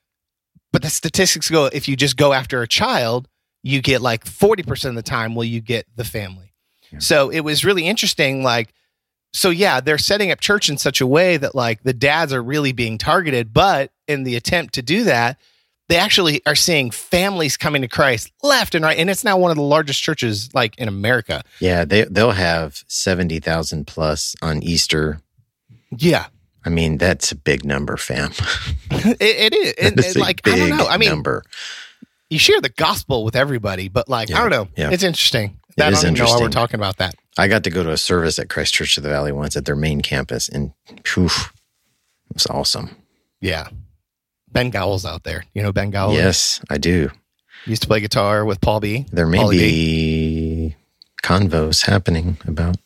but 0.73 0.83
the 0.83 0.91
statistics 0.91 1.49
go 1.49 1.67
if 1.67 1.89
you 1.89 1.97
just 1.97 2.17
go 2.17 2.33
after 2.33 2.63
a 2.63 2.69
child, 2.69 3.29
you 3.67 3.83
get 3.83 4.01
like 4.01 4.25
40% 4.25 4.91
of 4.91 4.95
the 4.95 5.03
time 5.03 5.35
will 5.35 5.45
you 5.45 5.61
get 5.61 5.87
the 5.97 6.05
family. 6.05 6.55
Yeah. 6.93 7.01
So 7.01 7.31
it 7.31 7.41
was 7.41 7.65
really 7.65 7.89
interesting. 7.89 8.45
Like, 8.45 8.73
so 9.33 9.51
yeah, 9.51 9.81
they're 9.81 9.99
setting 9.99 10.31
up 10.31 10.39
church 10.39 10.69
in 10.69 10.79
such 10.79 11.01
a 11.01 11.07
way 11.07 11.37
that 11.37 11.57
like 11.57 11.83
the 11.83 11.93
dads 11.93 12.33
are 12.33 12.43
really 12.43 12.71
being 12.71 12.97
targeted, 12.97 13.53
but 13.53 13.91
in 14.07 14.23
the 14.23 14.37
attempt 14.37 14.75
to 14.75 14.83
do 14.83 15.03
that, 15.05 15.41
they 15.89 15.97
actually 15.97 16.43
are 16.47 16.55
seeing 16.55 16.93
families 16.93 17.57
coming 17.57 17.83
to 17.83 17.89
Christ 17.89 18.31
left 18.41 18.77
and 18.77 18.85
right. 18.85 18.97
And 18.97 19.11
it's 19.11 19.25
now 19.25 19.37
one 19.37 19.51
of 19.51 19.57
the 19.57 19.65
largest 19.65 20.01
churches 20.01 20.49
like 20.55 20.79
in 20.79 20.87
America. 20.87 21.43
Yeah. 21.59 21.85
They, 21.85 22.05
they'll 22.05 22.31
have 22.31 22.85
70,000 22.87 23.85
plus 23.85 24.37
on 24.43 24.63
Easter. 24.63 25.21
Yeah. 25.91 26.27
I 26.65 26.69
mean, 26.69 26.99
that's 26.99 27.33
a 27.33 27.37
big 27.37 27.65
number, 27.65 27.97
fam. 27.97 28.31
it, 28.91 29.21
it 29.21 29.55
is. 29.55 29.75
And, 29.75 30.01
and, 30.01 30.17
a 30.17 30.21
like, 30.21 30.47
I 30.47 30.57
don't 30.57 30.71
know. 30.71 30.87
I 30.87 30.99
mean, 30.99 31.11
number. 31.11 31.45
You 32.31 32.39
share 32.39 32.61
the 32.61 32.69
gospel 32.71 33.25
with 33.25 33.37
everybody, 33.37 33.89
but 33.89 34.09
like, 34.09 34.29
Yeah, 34.29 34.39
I 34.39 34.41
don't 34.41 34.51
know. 34.51 34.69
yeah. 34.77 34.91
It's 34.91 35.03
interesting. 35.03 35.59
It 35.77 35.83
I 35.83 35.91
don't 35.91 36.01
even 36.03 36.15
know 36.15 36.25
why 36.25 36.41
we're 36.41 36.49
talking 36.49 36.81
about 36.81 36.97
that. 36.99 37.15
I 37.39 37.49
got 37.49 37.65
to 37.65 37.71
go 37.71 37.83
to 37.83 37.91
a 37.93 37.97
service 37.99 38.39
at 38.39 38.49
Christ 38.49 38.73
Church 38.75 38.97
of 38.97 39.03
the 39.03 39.11
Valley 39.11 39.31
once 39.33 39.57
at 39.57 39.67
their 39.67 39.77
main 39.77 40.01
campus, 40.01 40.49
and 40.49 40.73
phew, 41.05 41.27
it 41.27 41.31
was 42.35 42.47
awesome. 42.47 42.97
Yeah. 43.41 43.69
Ben 44.51 44.71
Gowell's 44.71 45.05
out 45.05 45.23
there. 45.25 45.45
You 45.53 45.63
know 45.63 45.73
Ben 45.73 45.91
Gowell? 45.91 46.15
Yes, 46.15 46.61
I 46.71 46.79
do. 46.79 47.11
Used 47.67 47.83
to 47.83 47.89
play 47.89 48.01
guitar 48.01 48.45
with 48.47 48.61
Paul 48.63 48.81
B. 48.81 49.05
There 49.13 49.27
may 49.27 49.47
be 49.51 50.77
convos 51.23 51.85
happening 51.85 52.39
about 52.47 52.77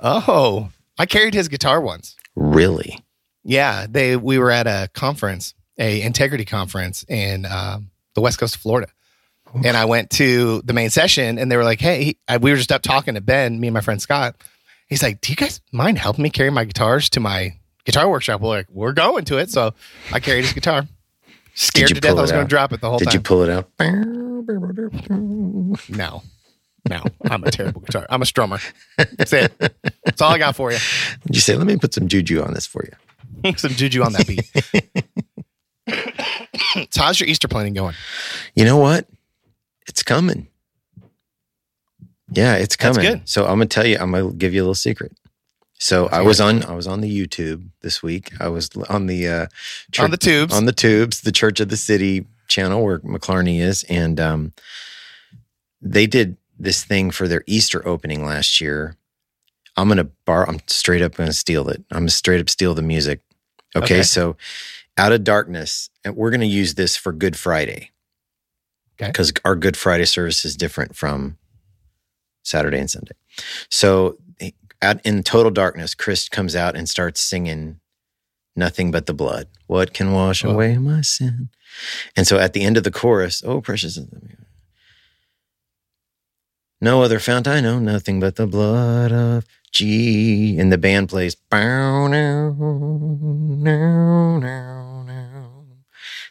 Oh, 0.00 0.70
I 0.98 1.06
carried 1.06 1.34
his 1.34 1.48
guitar 1.48 1.80
once. 1.80 2.16
really. 2.34 2.98
Yeah, 3.44 3.86
they 3.88 4.16
we 4.16 4.38
were 4.38 4.50
at 4.50 4.66
a 4.66 4.88
conference, 4.94 5.54
a 5.78 6.00
integrity 6.02 6.44
conference 6.46 7.04
in 7.08 7.44
um, 7.46 7.90
the 8.14 8.20
west 8.20 8.38
coast 8.38 8.56
of 8.56 8.60
Florida, 8.60 8.88
and 9.64 9.76
I 9.76 9.84
went 9.84 10.10
to 10.10 10.62
the 10.62 10.72
main 10.72 10.90
session, 10.90 11.38
and 11.38 11.50
they 11.50 11.56
were 11.56 11.64
like, 11.64 11.80
"Hey," 11.80 12.16
I, 12.28 12.38
we 12.38 12.50
were 12.50 12.56
just 12.56 12.72
up 12.72 12.82
talking 12.82 13.14
to 13.14 13.20
Ben, 13.20 13.60
me 13.60 13.68
and 13.68 13.74
my 13.74 13.80
friend 13.80 14.00
Scott. 14.00 14.36
He's 14.88 15.02
like, 15.02 15.20
"Do 15.20 15.32
you 15.32 15.36
guys 15.36 15.60
mind 15.72 15.98
helping 15.98 16.22
me 16.22 16.30
carry 16.30 16.50
my 16.50 16.64
guitars 16.64 17.08
to 17.10 17.20
my 17.20 17.56
guitar 17.84 18.08
workshop?" 18.08 18.40
We're 18.40 18.48
like, 18.48 18.66
"We're 18.70 18.92
going 18.92 19.24
to 19.26 19.38
it," 19.38 19.50
so 19.50 19.74
I 20.12 20.20
carried 20.20 20.44
his 20.44 20.52
guitar. 20.52 20.86
Scared 21.54 21.88
to 21.88 21.94
death 21.94 22.18
I 22.18 22.20
was 22.20 22.32
going 22.32 22.44
to 22.44 22.48
drop 22.48 22.72
it 22.72 22.80
the 22.80 22.90
whole 22.90 22.98
Did 22.98 23.04
time. 23.04 23.12
Did 23.12 23.18
you 23.18 23.22
pull 23.22 23.42
it 23.42 23.50
out? 23.50 23.70
No, 25.88 26.22
no, 26.88 27.02
I'm 27.30 27.44
a 27.44 27.50
terrible 27.50 27.80
guitar. 27.80 28.06
I'm 28.10 28.22
a 28.22 28.26
strummer. 28.26 28.62
That's 28.96 29.32
it. 29.32 29.52
That's 30.04 30.20
all 30.20 30.32
I 30.32 30.38
got 30.38 30.56
for 30.56 30.70
you. 30.70 30.78
Did 30.78 31.20
you 31.36 31.40
say, 31.40 31.56
let 31.56 31.66
me 31.66 31.76
put 31.76 31.94
some 31.94 32.08
juju 32.08 32.42
on 32.42 32.52
this 32.52 32.66
for 32.66 32.84
you? 32.84 33.52
Some 33.56 33.72
juju 33.72 34.02
on 34.02 34.12
that 34.14 34.26
beat. 34.26 34.50
So, 36.90 37.02
how's 37.02 37.20
your 37.20 37.28
Easter 37.28 37.48
planning 37.48 37.74
going? 37.74 37.94
You 38.54 38.64
know 38.64 38.76
what? 38.78 39.06
It's 39.86 40.02
coming. 40.02 40.48
Yeah, 42.30 42.56
it's 42.56 42.76
That's 42.76 42.96
coming. 42.96 43.12
good. 43.18 43.28
So 43.28 43.42
I'm 43.44 43.52
gonna 43.58 43.66
tell 43.66 43.86
you, 43.86 43.96
I'm 43.98 44.10
gonna 44.10 44.32
give 44.32 44.54
you 44.54 44.60
a 44.60 44.64
little 44.64 44.74
secret. 44.74 45.12
So 45.78 46.08
I 46.08 46.22
was 46.22 46.40
on 46.40 46.64
I 46.64 46.74
was 46.74 46.86
on 46.86 47.00
the 47.00 47.10
YouTube 47.26 47.68
this 47.82 48.02
week. 48.02 48.32
I 48.40 48.48
was 48.48 48.70
on 48.88 49.06
the 49.06 49.28
uh 49.28 49.46
on 49.98 50.10
the 50.10 50.16
tubes. 50.16 50.54
on 50.54 50.64
the 50.64 50.72
tubes, 50.72 51.20
the 51.20 51.32
Church 51.32 51.60
of 51.60 51.68
the 51.68 51.76
City 51.76 52.26
channel 52.48 52.82
where 52.82 53.00
McClarney 53.00 53.60
is, 53.60 53.84
and 53.84 54.18
um, 54.20 54.52
they 55.82 56.06
did 56.06 56.36
this 56.58 56.84
thing 56.84 57.10
for 57.10 57.28
their 57.28 57.42
Easter 57.46 57.86
opening 57.86 58.24
last 58.24 58.60
year. 58.60 58.96
I'm 59.76 59.88
gonna 59.88 60.08
bar. 60.24 60.48
I'm 60.48 60.60
straight 60.66 61.02
up 61.02 61.14
gonna 61.16 61.32
steal 61.32 61.68
it. 61.68 61.84
I'm 61.90 61.98
gonna 62.00 62.10
straight 62.10 62.40
up 62.40 62.48
steal 62.48 62.74
the 62.74 62.82
music. 62.82 63.20
Okay, 63.76 63.84
Okay. 63.96 64.02
so 64.02 64.36
out 64.96 65.12
of 65.12 65.24
darkness, 65.24 65.90
and 66.04 66.16
we're 66.16 66.30
gonna 66.30 66.44
use 66.46 66.74
this 66.74 66.96
for 66.96 67.12
Good 67.12 67.36
Friday. 67.36 67.90
Okay. 69.00 69.08
because 69.10 69.32
our 69.44 69.56
Good 69.56 69.76
Friday 69.76 70.04
service 70.04 70.44
is 70.44 70.56
different 70.56 70.94
from 70.94 71.36
Saturday 72.44 72.78
and 72.78 72.88
Sunday. 72.88 73.16
So 73.68 74.18
eh, 74.38 74.52
out 74.82 75.00
in 75.04 75.24
total 75.24 75.50
darkness, 75.50 75.96
Chris 75.96 76.28
comes 76.28 76.54
out 76.54 76.76
and 76.76 76.88
starts 76.88 77.20
singing 77.20 77.80
nothing 78.54 78.92
but 78.92 79.06
the 79.06 79.12
blood. 79.14 79.48
What 79.66 79.94
can 79.94 80.12
wash 80.12 80.44
Oh. 80.44 80.50
away 80.50 80.78
my 80.78 81.00
sin? 81.00 81.48
And 82.14 82.24
so 82.24 82.38
at 82.38 82.52
the 82.52 82.62
end 82.62 82.76
of 82.76 82.84
the 82.84 82.92
chorus, 82.92 83.42
oh, 83.44 83.60
precious. 83.60 83.98
No 86.80 87.02
other 87.02 87.18
fount 87.18 87.48
I 87.48 87.60
know, 87.60 87.80
nothing 87.80 88.20
but 88.20 88.36
the 88.36 88.46
blood 88.46 89.10
of 89.10 89.44
G, 89.72 90.56
and 90.56 90.70
the 90.70 90.78
band 90.78 91.08
plays. 91.08 91.34
"Bow, 91.34 92.06
now, 92.06 92.50
now, 93.58 94.38
now." 94.38 94.83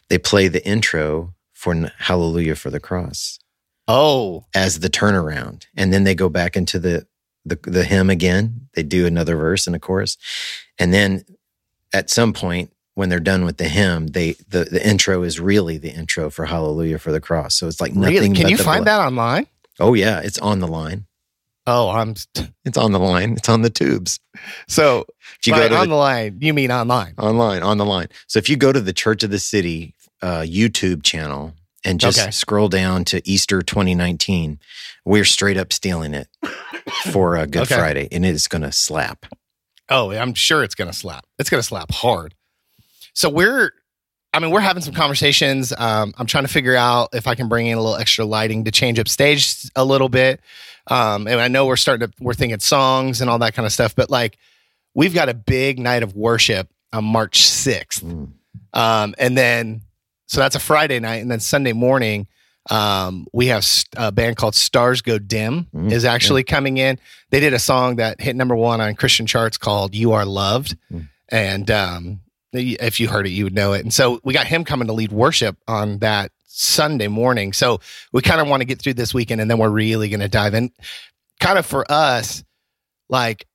They 0.08 0.18
play 0.18 0.48
the 0.48 0.64
intro 0.66 1.34
for 1.52 1.74
Hallelujah 1.98 2.56
for 2.56 2.70
the 2.70 2.80
Cross 2.80 3.38
Oh, 3.86 4.46
as 4.54 4.80
the 4.80 4.88
turnaround, 4.88 5.66
and 5.76 5.92
then 5.92 6.04
they 6.04 6.14
go 6.14 6.28
back 6.28 6.56
into 6.56 6.78
the 6.78 7.06
the, 7.44 7.58
the 7.62 7.84
hymn 7.84 8.08
again. 8.08 8.68
They 8.74 8.82
do 8.82 9.06
another 9.06 9.36
verse 9.36 9.66
and 9.66 9.76
a 9.76 9.78
chorus, 9.78 10.16
and 10.78 10.92
then 10.94 11.24
at 11.92 12.08
some 12.08 12.32
point 12.32 12.72
when 12.94 13.10
they're 13.10 13.20
done 13.20 13.44
with 13.44 13.58
the 13.58 13.68
hymn, 13.68 14.08
they 14.08 14.32
the, 14.48 14.64
the 14.64 14.86
intro 14.86 15.22
is 15.22 15.38
really 15.38 15.76
the 15.76 15.90
intro 15.90 16.30
for 16.30 16.46
Hallelujah 16.46 16.98
for 16.98 17.12
the 17.12 17.20
Cross. 17.20 17.56
So 17.56 17.66
it's 17.66 17.80
like 17.80 17.94
nothing. 17.94 18.14
really? 18.14 18.34
Can 18.34 18.48
you 18.48 18.56
find 18.56 18.84
blood. 18.84 19.00
that 19.00 19.06
online? 19.06 19.46
Oh 19.78 19.92
yeah, 19.92 20.20
it's 20.20 20.38
on 20.38 20.60
the 20.60 20.68
line. 20.68 21.04
Oh, 21.66 21.90
I'm 21.90 22.14
It's 22.64 22.78
on 22.78 22.92
the 22.92 22.98
line. 22.98 23.32
It's 23.34 23.48
on 23.48 23.62
the 23.62 23.70
tubes. 23.70 24.18
so 24.68 25.04
If 25.40 25.46
you 25.46 25.54
go 25.54 25.68
to 25.68 25.74
on 25.76 25.88
the, 25.88 25.94
the 25.94 25.98
line. 25.98 26.38
You 26.40 26.54
mean 26.54 26.70
online? 26.70 27.14
online, 27.18 27.62
on 27.62 27.78
the 27.78 27.84
line. 27.84 28.08
So 28.26 28.38
if 28.38 28.48
you 28.48 28.56
go 28.56 28.72
to 28.72 28.80
the 28.80 28.92
Church 28.92 29.22
of 29.22 29.30
the 29.30 29.38
City 29.38 29.94
uh, 30.22 30.40
YouTube 30.40 31.02
channel 31.02 31.54
and 31.84 32.00
just 32.00 32.18
Okay. 32.18 32.30
scroll 32.30 32.68
down 32.68 33.04
to 33.06 33.20
Easter 33.28 33.60
2019, 33.60 34.58
we're 35.04 35.24
straight 35.26 35.56
up 35.58 35.72
stealing 35.72 36.14
it 36.14 36.28
for 37.12 37.36
a 37.36 37.46
Good 37.46 37.62
Okay. 37.64 37.74
Friday, 37.76 38.08
and 38.10 38.24
it's 38.24 38.48
going 38.48 38.62
to 38.62 38.72
slap. 38.72 39.26
Oh, 39.90 40.10
I'm 40.10 40.32
sure 40.32 40.64
it's 40.64 40.74
gonna 40.74 40.94
slap. 40.94 41.26
It's 41.38 41.50
gonna 41.50 41.62
slap 41.62 41.92
hard. 41.92 42.34
So 43.12 43.28
we're, 43.28 43.72
I 44.34 44.40
mean, 44.40 44.50
we're 44.50 44.60
having 44.60 44.82
some 44.82 44.94
conversations. 44.94 45.72
Um, 45.78 46.12
I'm 46.18 46.26
trying 46.26 46.42
to 46.42 46.52
figure 46.52 46.74
out 46.74 47.10
if 47.12 47.28
I 47.28 47.36
can 47.36 47.48
bring 47.48 47.68
in 47.68 47.78
a 47.78 47.80
little 47.80 47.96
extra 47.96 48.24
lighting 48.24 48.64
to 48.64 48.72
change 48.72 48.98
up 48.98 49.06
stage 49.06 49.70
a 49.76 49.84
little 49.84 50.08
bit. 50.08 50.40
Um, 50.88 51.28
and 51.28 51.40
I 51.40 51.46
know 51.46 51.66
we're 51.66 51.76
starting 51.76 52.08
to, 52.08 52.14
we're 52.20 52.34
thinking 52.34 52.58
songs 52.58 53.20
and 53.20 53.30
all 53.30 53.38
that 53.38 53.54
kind 53.54 53.64
of 53.64 53.72
stuff. 53.72 53.94
But 53.94 54.10
like, 54.10 54.36
we've 54.92 55.14
got 55.14 55.28
a 55.28 55.34
big 55.34 55.78
night 55.78 56.02
of 56.02 56.16
worship 56.16 56.68
on 56.92 57.04
March 57.04 57.42
6th. 57.42 58.02
Mm. 58.02 58.32
Um, 58.72 59.14
and 59.18 59.38
then, 59.38 59.82
so 60.26 60.40
that's 60.40 60.56
a 60.56 60.60
Friday 60.60 60.98
night. 60.98 61.22
And 61.22 61.30
then 61.30 61.38
Sunday 61.38 61.72
morning, 61.72 62.26
um, 62.70 63.28
we 63.32 63.46
have 63.46 63.64
a 63.96 64.10
band 64.10 64.36
called 64.36 64.56
Stars 64.56 65.00
Go 65.00 65.18
Dim 65.18 65.68
Mm, 65.72 65.92
is 65.92 66.04
actually 66.04 66.42
coming 66.42 66.78
in. 66.78 66.98
They 67.30 67.38
did 67.38 67.54
a 67.54 67.58
song 67.60 67.96
that 67.96 68.20
hit 68.20 68.34
number 68.34 68.56
one 68.56 68.80
on 68.80 68.96
Christian 68.96 69.26
charts 69.26 69.58
called 69.58 69.94
You 69.94 70.12
Are 70.12 70.24
Loved. 70.26 70.76
Mm. 70.92 71.08
And, 71.28 71.70
um, 71.70 72.20
if 72.54 73.00
you 73.00 73.08
heard 73.08 73.26
it, 73.26 73.30
you 73.30 73.44
would 73.44 73.54
know 73.54 73.72
it. 73.72 73.82
And 73.82 73.92
so 73.92 74.20
we 74.24 74.32
got 74.32 74.46
him 74.46 74.64
coming 74.64 74.86
to 74.88 74.92
lead 74.92 75.12
worship 75.12 75.56
on 75.68 75.98
that 75.98 76.30
Sunday 76.46 77.08
morning. 77.08 77.52
So 77.52 77.80
we 78.12 78.22
kind 78.22 78.40
of 78.40 78.46
want 78.48 78.60
to 78.60 78.64
get 78.64 78.80
through 78.80 78.94
this 78.94 79.12
weekend 79.12 79.40
and 79.40 79.50
then 79.50 79.58
we're 79.58 79.68
really 79.70 80.08
going 80.08 80.20
to 80.20 80.28
dive 80.28 80.54
in. 80.54 80.70
Kind 81.40 81.58
of 81.58 81.66
for 81.66 81.84
us, 81.90 82.44
like 83.08 83.46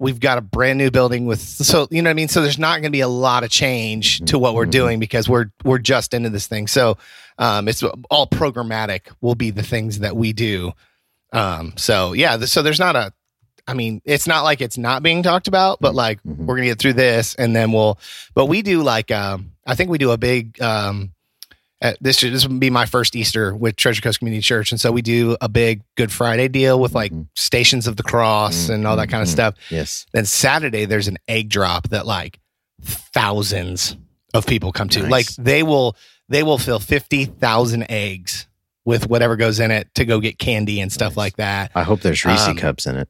we've 0.00 0.20
got 0.20 0.38
a 0.38 0.40
brand 0.40 0.78
new 0.78 0.90
building 0.90 1.26
with 1.26 1.40
so 1.40 1.88
you 1.90 2.00
know 2.02 2.08
what 2.08 2.12
I 2.12 2.14
mean. 2.14 2.28
So 2.28 2.40
there's 2.40 2.58
not 2.58 2.74
going 2.76 2.84
to 2.84 2.90
be 2.90 3.00
a 3.00 3.08
lot 3.08 3.44
of 3.44 3.50
change 3.50 4.20
to 4.26 4.38
what 4.38 4.54
we're 4.54 4.66
Mhm. 4.66 4.70
doing 4.70 5.00
because 5.00 5.28
we're 5.28 5.46
we're 5.64 5.78
just 5.78 6.14
into 6.14 6.30
this 6.30 6.46
thing. 6.46 6.66
So 6.68 6.96
um, 7.38 7.68
it's 7.68 7.82
all 8.10 8.26
programmatic. 8.26 9.02
Will 9.20 9.34
be 9.34 9.50
the 9.50 9.62
things 9.62 9.98
that 10.00 10.16
we 10.16 10.32
do. 10.32 10.72
Um, 11.32 11.74
so 11.76 12.12
yeah, 12.14 12.38
so 12.40 12.62
there's 12.62 12.78
not 12.80 12.96
a. 12.96 13.12
I 13.68 13.74
mean, 13.74 14.00
it's 14.04 14.26
not 14.26 14.42
like 14.42 14.60
it's 14.60 14.78
not 14.78 15.02
being 15.02 15.22
talked 15.22 15.46
about, 15.46 15.78
but 15.80 15.94
like 15.94 16.20
Mhm. 16.24 16.46
we're 16.46 16.56
gonna 16.56 16.66
get 16.68 16.78
through 16.78 16.94
this 16.94 17.34
and 17.34 17.54
then 17.54 17.70
we'll. 17.70 17.98
But 18.34 18.46
we 18.46 18.62
do 18.62 18.82
like 18.82 19.10
um, 19.10 19.52
I 19.66 19.74
think 19.74 19.90
we 19.90 19.98
do 19.98 20.10
a 20.10 20.18
big 20.18 20.60
um. 20.60 21.12
Uh, 21.80 21.92
this 22.00 22.18
should 22.18 22.32
this 22.32 22.44
would 22.44 22.58
be 22.58 22.70
my 22.70 22.86
first 22.86 23.14
Easter 23.14 23.54
with 23.54 23.76
Treasure 23.76 24.00
Coast 24.02 24.18
Community 24.18 24.42
Church, 24.42 24.72
and 24.72 24.80
so 24.80 24.90
we 24.90 25.00
do 25.00 25.36
a 25.40 25.48
big 25.48 25.82
Good 25.96 26.10
Friday 26.10 26.48
deal 26.48 26.80
with 26.80 26.92
like 26.92 27.12
Mhm. 27.12 27.28
Stations 27.36 27.86
of 27.86 27.94
the 27.96 28.02
Cross 28.02 28.68
and 28.68 28.84
all 28.84 28.96
that 28.96 29.08
kind 29.10 29.22
of 29.22 29.28
Mhm. 29.28 29.32
stuff. 29.32 29.54
Yes. 29.70 30.04
Then 30.12 30.24
Saturday 30.24 30.86
there's 30.86 31.06
an 31.06 31.18
egg 31.28 31.48
drop 31.50 31.90
that 31.90 32.04
like 32.04 32.40
thousands 32.82 33.96
of 34.34 34.46
people 34.46 34.72
come 34.72 34.88
to. 34.90 35.02
Nice. 35.02 35.10
Like 35.10 35.26
they 35.36 35.62
will 35.62 35.96
they 36.28 36.42
will 36.42 36.58
fill 36.58 36.80
fifty 36.80 37.24
thousand 37.26 37.86
eggs 37.90 38.46
with 38.84 39.06
whatever 39.08 39.36
goes 39.36 39.60
in 39.60 39.70
it 39.70 39.88
to 39.94 40.04
go 40.04 40.18
get 40.20 40.38
candy 40.38 40.80
and 40.80 40.92
stuff 40.92 41.12
Nice. 41.12 41.16
like 41.16 41.36
that. 41.36 41.70
I 41.74 41.82
hope 41.82 42.00
there's 42.00 42.24
Reese 42.24 42.40
Um, 42.46 42.56
cups 42.56 42.86
in 42.86 42.96
it. 42.96 43.08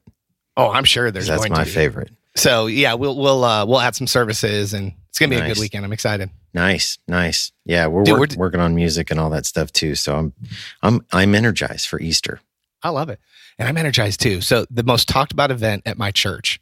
Oh, 0.59 0.71
I'm 0.71 0.83
sure 0.83 1.11
there's 1.11 1.27
That's 1.27 1.39
going 1.41 1.51
my 1.51 1.59
to 1.59 1.65
be. 1.65 1.71
favorite. 1.71 2.11
So 2.35 2.67
yeah, 2.67 2.93
we'll 2.93 3.15
we'll 3.17 3.43
uh, 3.43 3.65
we'll 3.65 3.79
add 3.79 3.95
some 3.95 4.07
services 4.07 4.73
and 4.73 4.93
it's 5.09 5.19
gonna 5.19 5.29
be 5.29 5.35
a 5.37 5.47
good 5.47 5.57
weekend. 5.59 5.83
I'm 5.85 5.93
excited. 5.93 6.29
Nice, 6.53 6.97
nice. 7.07 7.51
Yeah, 7.65 7.87
we're, 7.87 8.03
Dude, 8.03 8.19
work- 8.19 8.29
we're- 8.31 8.37
working 8.37 8.59
on 8.59 8.73
music 8.75 9.11
and 9.11 9.19
all 9.19 9.29
that 9.31 9.45
stuff 9.45 9.71
too. 9.71 9.93
So 9.95 10.15
I'm, 10.15 10.33
I'm, 10.81 11.05
I'm 11.11 11.35
energized 11.35 11.87
for 11.87 11.99
Easter. 11.99 12.39
I 12.81 12.89
love 12.89 13.09
it. 13.09 13.19
And 13.59 13.67
I'm 13.67 13.77
energized 13.77 14.19
too. 14.21 14.41
So 14.41 14.65
the 14.71 14.83
most 14.83 15.07
talked 15.07 15.31
about 15.31 15.51
event 15.51 15.83
at 15.85 15.97
my 15.97 16.09
church 16.11 16.59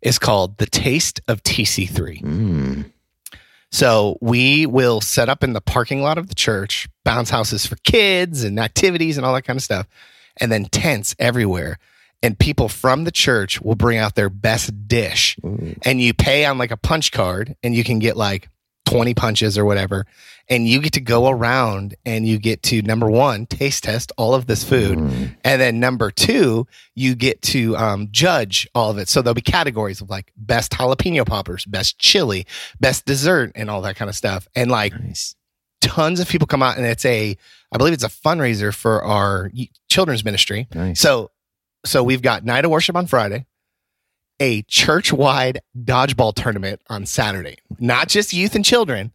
is 0.00 0.18
called 0.18 0.56
the 0.58 0.64
Taste 0.66 1.20
of 1.28 1.42
TC3. 1.42 2.22
Mm. 2.22 2.90
So 3.72 4.16
we 4.20 4.64
will 4.66 5.00
set 5.00 5.28
up 5.28 5.44
in 5.44 5.52
the 5.52 5.60
parking 5.60 6.02
lot 6.02 6.18
of 6.18 6.28
the 6.28 6.34
church, 6.34 6.88
bounce 7.04 7.30
houses 7.30 7.66
for 7.66 7.76
kids 7.84 8.42
and 8.42 8.58
activities 8.58 9.16
and 9.16 9.24
all 9.26 9.34
that 9.34 9.42
kind 9.42 9.56
of 9.58 9.62
stuff, 9.62 9.86
and 10.38 10.50
then 10.50 10.64
tents 10.66 11.14
everywhere. 11.18 11.78
And 12.22 12.38
people 12.38 12.68
from 12.68 13.04
the 13.04 13.10
church 13.10 13.60
will 13.62 13.76
bring 13.76 13.96
out 13.98 14.14
their 14.14 14.28
best 14.30 14.86
dish. 14.88 15.36
Ooh. 15.44 15.74
And 15.82 16.00
you 16.00 16.12
pay 16.12 16.44
on 16.44 16.58
like 16.58 16.70
a 16.70 16.76
punch 16.76 17.12
card 17.12 17.56
and 17.62 17.74
you 17.74 17.82
can 17.82 17.98
get 17.98 18.16
like 18.16 18.48
20 18.86 19.14
punches 19.14 19.56
or 19.56 19.64
whatever. 19.64 20.04
And 20.48 20.66
you 20.66 20.80
get 20.82 20.92
to 20.94 21.00
go 21.00 21.28
around 21.30 21.94
and 22.04 22.26
you 22.26 22.36
get 22.36 22.62
to 22.64 22.82
number 22.82 23.08
one, 23.08 23.46
taste 23.46 23.84
test 23.84 24.10
all 24.18 24.34
of 24.34 24.46
this 24.46 24.64
food. 24.64 24.98
Mm. 24.98 25.36
And 25.44 25.60
then 25.60 25.78
number 25.80 26.10
two, 26.10 26.66
you 26.96 27.14
get 27.14 27.40
to 27.42 27.76
um, 27.76 28.08
judge 28.10 28.68
all 28.74 28.90
of 28.90 28.98
it. 28.98 29.08
So 29.08 29.22
there'll 29.22 29.34
be 29.34 29.42
categories 29.42 30.00
of 30.00 30.10
like 30.10 30.32
best 30.36 30.72
jalapeno 30.72 31.24
poppers, 31.24 31.64
best 31.66 31.98
chili, 31.98 32.46
best 32.80 33.06
dessert, 33.06 33.52
and 33.54 33.70
all 33.70 33.80
that 33.82 33.94
kind 33.96 34.08
of 34.08 34.16
stuff. 34.16 34.48
And 34.56 34.70
like 34.72 34.92
Nice. 35.00 35.36
tons 35.80 36.18
of 36.18 36.28
people 36.28 36.48
come 36.48 36.62
out, 36.62 36.76
and 36.76 36.84
it's 36.84 37.04
a, 37.04 37.36
I 37.72 37.78
believe 37.78 37.94
it's 37.94 38.04
a 38.04 38.08
fundraiser 38.08 38.74
for 38.74 39.04
our 39.04 39.52
children's 39.88 40.24
ministry. 40.24 40.66
Nice. 40.74 40.98
So, 41.00 41.30
so 41.84 42.02
we've 42.02 42.22
got 42.22 42.44
night 42.44 42.64
of 42.64 42.70
worship 42.70 42.96
on 42.96 43.06
Friday, 43.06 43.46
a 44.38 44.62
church-wide 44.62 45.60
dodgeball 45.78 46.34
tournament 46.34 46.80
on 46.88 47.06
Saturday, 47.06 47.56
not 47.78 48.08
just 48.08 48.32
youth 48.32 48.54
and 48.54 48.64
children. 48.64 49.12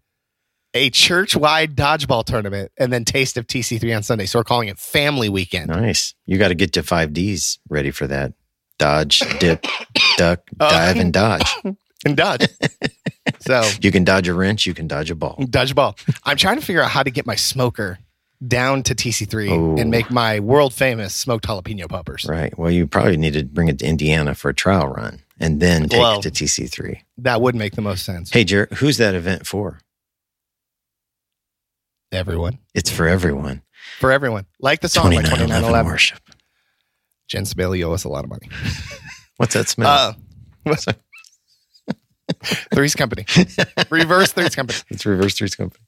A 0.78 0.90
church-wide 0.90 1.74
dodgeball 1.78 2.26
tournament, 2.26 2.70
and 2.78 2.92
then 2.92 3.06
taste 3.06 3.38
of 3.38 3.48
TC3 3.48 3.96
on 3.96 4.04
Sunday. 4.04 4.26
So 4.26 4.40
we're 4.40 4.44
calling 4.44 4.68
it 4.68 4.78
Family 4.78 5.30
Weekend. 5.30 5.70
nice. 5.70 6.14
You 6.26 6.38
got 6.38 6.50
to 6.50 6.56
get 6.56 6.74
to 6.74 6.84
five 6.84 7.14
Ds 7.14 7.60
ready 7.70 7.92
for 7.92 8.08
that. 8.08 8.34
Dodge, 8.78 9.20
dip, 9.40 9.66
duck, 10.18 10.42
Oh. 10.60 10.70
dive, 10.70 10.98
and 10.98 11.14
dodge. 11.14 11.50
and 12.06 12.18
dodge. 12.18 12.46
so 13.40 13.64
You 13.82 13.90
can 13.90 14.04
dodge 14.04 14.28
a 14.28 14.34
wrench. 14.34 14.66
You 14.66 14.74
can 14.74 14.86
dodge 14.86 15.10
a 15.10 15.16
ball. 15.16 15.42
dodge 15.50 15.72
a 15.72 15.76
ball. 15.76 15.96
I'm 16.26 16.36
trying 16.36 16.60
to 16.60 16.66
figure 16.66 16.82
out 16.82 16.92
how 16.92 17.04
to 17.04 17.10
get 17.10 17.26
my 17.26 17.36
smoker 17.36 17.98
down 18.46 18.84
to 18.84 18.96
TC3 18.96 19.50
Oh. 19.52 19.78
and 19.82 19.90
make 19.92 20.10
my 20.12 20.40
world 20.40 20.74
famous 20.74 21.14
smoked 21.14 21.46
jalapeno 21.46 21.88
poppers. 21.90 22.26
Right. 22.28 22.58
Well, 22.58 22.72
you 22.72 22.88
probably 22.88 23.18
need 23.18 23.34
to 23.34 23.44
bring 23.44 23.68
it 23.68 23.80
to 23.80 23.86
Indiana 23.88 24.36
for 24.36 24.50
a 24.50 24.54
trial 24.54 24.88
run 24.88 25.22
and 25.40 25.60
then 25.62 25.90
take 25.90 26.00
Well- 26.00 26.20
it 26.20 26.24
to 26.24 26.32
TC3. 26.32 27.02
That 27.20 27.42
would 27.42 27.56
make 27.56 27.76
the 27.76 27.82
most 27.82 28.06
sense. 28.06 28.32
Hey, 28.32 28.44
Jared, 28.44 28.72
who's 28.74 28.98
that 28.98 29.16
event 29.16 29.48
for? 29.48 29.80
Everyone. 32.12 32.60
It's 32.74 32.90
for 32.90 33.08
everyone. 33.08 33.62
For 34.00 34.12
everyone. 34.12 34.46
Like 34.60 34.82
the 34.82 34.90
song 34.90 35.06
by 35.12 35.22
2911 35.22 35.48
2911. 35.50 35.92
worship. 35.92 36.20
Jen 37.28 37.44
Sbailey 37.44 37.84
owe 37.84 37.94
us 37.94 38.04
a 38.04 38.10
lot 38.10 38.24
of 38.24 38.30
money. 38.30 38.50
What's 39.38 39.54
that 39.56 39.68
smell? 39.68 39.90
Uh, 39.90 40.14
what's 40.64 40.86
Three's 42.74 42.96
Company. 42.96 43.26
Reverse 43.90 44.32
Three's 44.32 44.56
Company. 44.56 44.80
it's 44.90 45.06
Reverse 45.06 45.36
Three's 45.36 45.56
Company. 45.56 45.84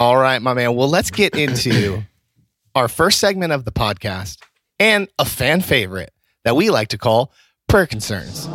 All 0.00 0.16
right, 0.16 0.40
my 0.40 0.54
man. 0.54 0.74
Well, 0.74 0.88
let's 0.88 1.10
get 1.10 1.34
into 1.36 2.02
our 2.74 2.88
first 2.88 3.18
segment 3.18 3.52
of 3.52 3.64
the 3.64 3.72
podcast 3.72 4.38
and 4.78 5.08
a 5.18 5.24
fan 5.24 5.60
favorite 5.60 6.12
that 6.44 6.56
we 6.56 6.70
like 6.70 6.88
to 6.88 6.98
call 6.98 7.32
prayer 7.68 7.86
concerns. 7.86 8.48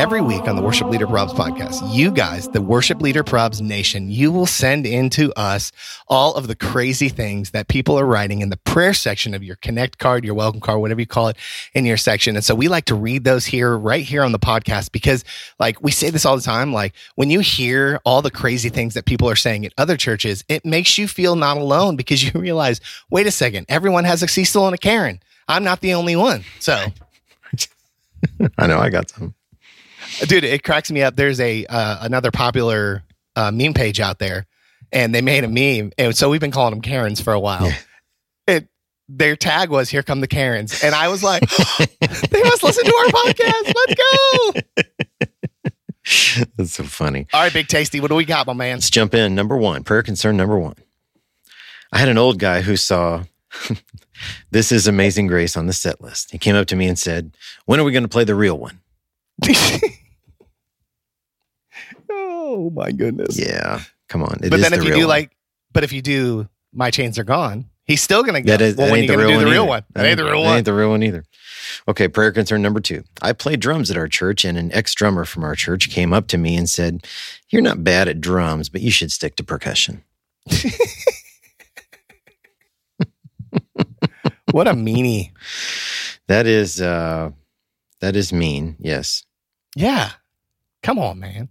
Every 0.00 0.22
week 0.22 0.48
on 0.48 0.56
the 0.56 0.62
Worship 0.62 0.88
Leader 0.88 1.06
Probs 1.06 1.34
podcast, 1.34 1.94
you 1.94 2.10
guys, 2.10 2.48
the 2.48 2.62
Worship 2.62 3.02
Leader 3.02 3.22
Probs 3.22 3.60
Nation, 3.60 4.10
you 4.10 4.32
will 4.32 4.46
send 4.46 4.86
in 4.86 5.10
to 5.10 5.30
us 5.34 5.72
all 6.08 6.36
of 6.36 6.48
the 6.48 6.56
crazy 6.56 7.10
things 7.10 7.50
that 7.50 7.68
people 7.68 8.00
are 8.00 8.06
writing 8.06 8.40
in 8.40 8.48
the 8.48 8.56
prayer 8.56 8.94
section 8.94 9.34
of 9.34 9.44
your 9.44 9.56
Connect 9.56 9.98
card, 9.98 10.24
your 10.24 10.32
welcome 10.32 10.58
card, 10.58 10.80
whatever 10.80 11.00
you 11.00 11.06
call 11.06 11.28
it, 11.28 11.36
in 11.74 11.84
your 11.84 11.98
section. 11.98 12.34
And 12.34 12.42
so 12.42 12.54
we 12.54 12.66
like 12.66 12.86
to 12.86 12.94
read 12.94 13.24
those 13.24 13.44
here, 13.44 13.76
right 13.76 14.02
here 14.02 14.22
on 14.22 14.32
the 14.32 14.38
podcast, 14.38 14.90
because 14.90 15.22
like 15.58 15.82
we 15.82 15.90
say 15.90 16.08
this 16.08 16.24
all 16.24 16.34
the 16.34 16.42
time, 16.42 16.72
like 16.72 16.94
when 17.16 17.28
you 17.28 17.40
hear 17.40 18.00
all 18.06 18.22
the 18.22 18.30
crazy 18.30 18.70
things 18.70 18.94
that 18.94 19.04
people 19.04 19.28
are 19.28 19.36
saying 19.36 19.66
at 19.66 19.74
other 19.76 19.98
churches, 19.98 20.42
it 20.48 20.64
makes 20.64 20.96
you 20.96 21.08
feel 21.08 21.36
not 21.36 21.58
alone 21.58 21.96
because 21.96 22.24
you 22.34 22.40
realize, 22.40 22.80
wait 23.10 23.26
a 23.26 23.30
second, 23.30 23.66
everyone 23.68 24.04
has 24.04 24.22
a 24.22 24.28
Cecil 24.28 24.64
and 24.64 24.74
a 24.74 24.78
Karen. 24.78 25.20
I'm 25.46 25.62
not 25.62 25.82
the 25.82 25.92
only 25.92 26.16
one. 26.16 26.44
So 26.58 26.86
I 28.56 28.66
know. 28.66 28.78
I 28.78 28.88
got 28.88 29.10
some. 29.10 29.34
Dude 30.26 30.44
it 30.44 30.62
cracks 30.62 30.90
me 30.90 31.02
up 31.02 31.16
there's 31.16 31.40
a 31.40 31.64
uh, 31.66 31.98
another 32.04 32.30
popular 32.30 33.02
uh, 33.36 33.50
meme 33.50 33.74
page 33.74 34.00
out 34.00 34.18
there 34.18 34.46
and 34.92 35.14
they 35.14 35.22
made 35.22 35.44
a 35.44 35.48
meme, 35.48 35.92
and 35.98 36.16
so 36.16 36.30
we've 36.30 36.40
been 36.40 36.50
calling 36.50 36.72
them 36.72 36.80
Karens 36.82 37.20
for 37.20 37.32
a 37.32 37.40
while. 37.40 37.66
Yeah. 37.66 37.76
It 38.46 38.68
their 39.08 39.36
tag 39.36 39.70
was 39.70 39.88
"Here 39.90 40.02
come 40.02 40.20
the 40.20 40.28
Karens," 40.28 40.82
and 40.82 40.94
I 40.94 41.08
was 41.08 41.22
like, 41.22 41.48
"They 42.00 42.42
must 42.42 42.62
listen 42.62 42.84
to 42.84 42.94
our 42.94 43.06
podcast. 43.06 43.74
Let's 43.76 43.94
go!" 43.94 44.52
That's 46.56 46.72
so 46.72 46.84
funny. 46.84 47.26
All 47.32 47.42
right, 47.42 47.52
Big 47.52 47.68
Tasty, 47.68 48.00
what 48.00 48.08
do 48.08 48.14
we 48.14 48.24
got, 48.24 48.46
my 48.46 48.52
man? 48.52 48.76
Let's 48.76 48.90
jump 48.90 49.14
in. 49.14 49.34
Number 49.34 49.56
one, 49.56 49.84
prayer 49.84 50.02
concern 50.02 50.36
number 50.36 50.58
one. 50.58 50.74
I 51.92 51.98
had 51.98 52.08
an 52.08 52.18
old 52.18 52.38
guy 52.38 52.62
who 52.62 52.76
saw 52.76 53.24
This 54.50 54.72
is 54.72 54.86
Amazing 54.86 55.28
Grace 55.28 55.56
on 55.56 55.66
the 55.66 55.72
set 55.72 56.00
list. 56.00 56.30
He 56.30 56.38
came 56.38 56.56
up 56.56 56.66
to 56.68 56.76
me 56.76 56.86
and 56.86 56.98
said, 56.98 57.36
When 57.66 57.80
are 57.80 57.84
we 57.84 57.92
going 57.92 58.02
to 58.02 58.08
play 58.08 58.24
the 58.24 58.34
real 58.34 58.58
one? 58.58 58.80
Oh 62.50 62.70
my 62.70 62.92
goodness! 62.92 63.38
Yeah, 63.38 63.82
come 64.08 64.22
on. 64.22 64.38
It 64.42 64.50
but 64.50 64.60
then 64.60 64.72
the 64.72 64.78
if 64.78 64.84
you 64.84 64.92
do 64.92 65.00
one. 65.00 65.08
like, 65.08 65.36
but 65.72 65.84
if 65.84 65.92
you 65.92 66.02
do, 66.02 66.48
my 66.72 66.90
chains 66.90 67.18
are 67.18 67.24
gone. 67.24 67.70
He's 67.84 68.02
still 68.02 68.22
gonna 68.22 68.42
go. 68.42 68.52
that 68.52 68.60
is, 68.60 68.76
well, 68.76 68.88
that 68.88 68.96
ain't 68.96 69.08
the 69.08 69.16
real 69.16 69.28
do 69.28 69.34
one 69.36 69.44
the 69.44 69.50
real 69.50 69.66
one? 69.66 69.84
That 69.94 70.06
ain't 70.06 70.16
the 70.16 70.24
real 70.24 70.42
one. 70.42 70.56
ain't 70.56 70.64
the 70.64 70.74
real 70.74 70.90
one 70.90 71.02
either. 71.02 71.24
Okay, 71.88 72.08
prayer 72.08 72.32
concern 72.32 72.62
number 72.62 72.80
two. 72.80 73.04
I 73.20 73.32
play 73.32 73.56
drums 73.56 73.90
at 73.90 73.96
our 73.96 74.08
church, 74.08 74.44
and 74.44 74.56
an 74.56 74.72
ex 74.72 74.94
drummer 74.94 75.24
from 75.24 75.44
our 75.44 75.54
church 75.54 75.90
came 75.90 76.12
up 76.12 76.28
to 76.28 76.38
me 76.38 76.56
and 76.56 76.68
said, 76.68 77.06
You're 77.48 77.62
not 77.62 77.82
bad 77.82 78.08
at 78.08 78.20
drums, 78.20 78.68
but 78.68 78.80
you 78.80 78.90
should 78.90 79.10
stick 79.10 79.36
to 79.36 79.44
percussion. 79.44 80.04
What 84.52 84.66
a 84.66 84.72
meanie! 84.72 85.30
That 86.26 86.46
is 86.46 86.80
uh 86.80 87.30
that 88.00 88.16
is 88.16 88.32
mean, 88.32 88.76
yes. 88.80 89.24
Yeah, 89.76 90.10
come 90.82 90.98
on, 90.98 91.20
man. 91.20 91.48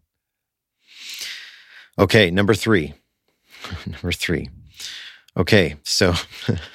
Okay, 2.00 2.32
number 2.32 2.56
three. 2.56 2.94
number 3.86 4.14
three. 4.14 4.50
Okay, 5.36 5.76
so 5.84 6.14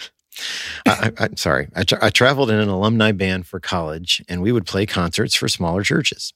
I, 0.86 1.10
I'm 1.18 1.36
sorry. 1.38 1.68
I, 1.74 1.82
tra- 1.84 2.04
I 2.04 2.10
traveled 2.10 2.50
in 2.50 2.60
an 2.60 2.68
alumni 2.68 3.12
band 3.12 3.46
for 3.46 3.58
college, 3.58 4.22
and 4.28 4.42
we 4.42 4.52
would 4.52 4.66
play 4.66 4.84
concerts 4.84 5.34
for 5.34 5.48
smaller 5.48 5.82
churches. 5.82 6.34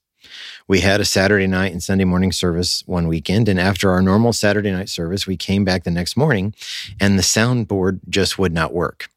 We 0.66 0.80
had 0.80 1.00
a 1.00 1.04
Saturday 1.04 1.47
night 1.47 1.73
and 1.73 1.83
Sunday 1.83 2.04
morning 2.04 2.33
service 2.33 2.83
one 2.87 3.09
weekend, 3.09 3.49
and 3.49 3.61
after 3.61 3.90
our 3.90 4.00
normal 4.00 4.33
Saturday 4.33 4.71
night 4.71 4.88
service, 4.88 5.26
we 5.26 5.37
came 5.37 5.64
back 5.64 5.85
the 5.85 5.90
next 5.90 6.16
morning, 6.16 6.54
and 6.99 7.18
the 7.18 7.23
soundboard 7.23 8.00
just 8.09 8.38
would 8.38 8.52
not 8.52 8.73
work. 8.73 9.09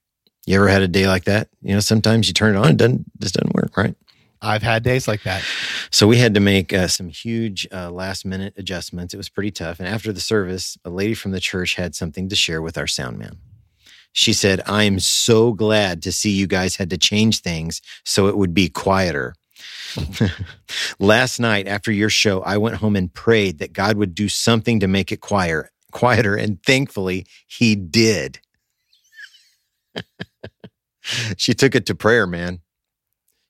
You 0.46 0.58
ever 0.58 0.68
had 0.68 0.82
a 0.82 0.88
day 0.88 1.08
like 1.08 1.25
that? 1.25 1.48
You 1.62 1.74
know, 1.74 1.80
sometimes 1.80 2.28
you 2.28 2.34
turn 2.34 2.56
it 2.56 2.60
on, 2.60 2.72
it 2.72 2.78
doesn't 2.78 3.06
just 3.20 3.36
doesn't 3.36 3.56
work, 3.56 3.78
right? 3.78 3.96
I've 4.41 4.63
had 4.63 4.83
days 4.83 5.07
like 5.07 5.24
that. 5.24 5.43
So 5.91 6.07
we 6.07 6.17
had 6.17 6.33
to 6.33 6.39
make 6.39 6.74
uh, 6.74 6.88
some 6.88 7.10
huge 7.10 7.67
uh, 7.71 7.91
last 7.91 8.25
minute 8.25 8.55
adjustments. 8.57 9.13
It 9.13 9.17
was 9.17 9.29
pretty 9.29 9.51
tough. 9.51 9.79
And 9.79 9.88
after 9.88 10.12
the 10.12 10.19
service, 10.19 10.77
a 10.83 10.89
lady 10.89 11.13
from 11.13 11.31
the 11.31 11.39
church 11.39 11.75
had 11.75 11.93
something 11.93 12.27
to 12.29 12.36
share 12.36 12.62
with 12.62 12.77
our 12.77 12.88
sound 12.88 13.19
man. 13.19 13.38
She 14.13 14.33
said, 14.33 14.62
I 14.65 14.83
am 14.83 15.00
so 15.00 15.53
glad 15.53 16.01
to 16.03 16.12
see 16.12 16.31
you 16.31 16.48
guys 16.48 16.75
had 16.75 16.89
to 16.89 16.98
change 16.98 17.41
things 17.41 17.81
so 18.03 18.27
it 18.27 18.38
would 18.38 18.53
be 18.53 18.67
quieter. 18.67 19.36
last 21.00 21.39
night 21.39 21.67
after 21.67 21.91
your 21.91 22.10
show, 22.10 22.41
I 22.41 22.57
went 22.57 22.77
home 22.77 22.95
and 22.95 23.13
prayed 23.13 23.60
that 23.60 23.74
God 23.74 23.98
would 23.98 24.15
do 24.15 24.27
something 24.27 24.79
to 24.79 24.88
make 24.88 25.12
it 25.12 25.21
quieter, 25.21 25.71
quieter. 25.91 26.36
And 26.36 26.62
thankfully, 26.63 27.25
he 27.48 27.75
did. 27.75 28.39
she 31.38 31.53
took 31.53 31.75
it 31.75 31.86
to 31.86 31.95
prayer, 31.95 32.25
man. 32.25 32.62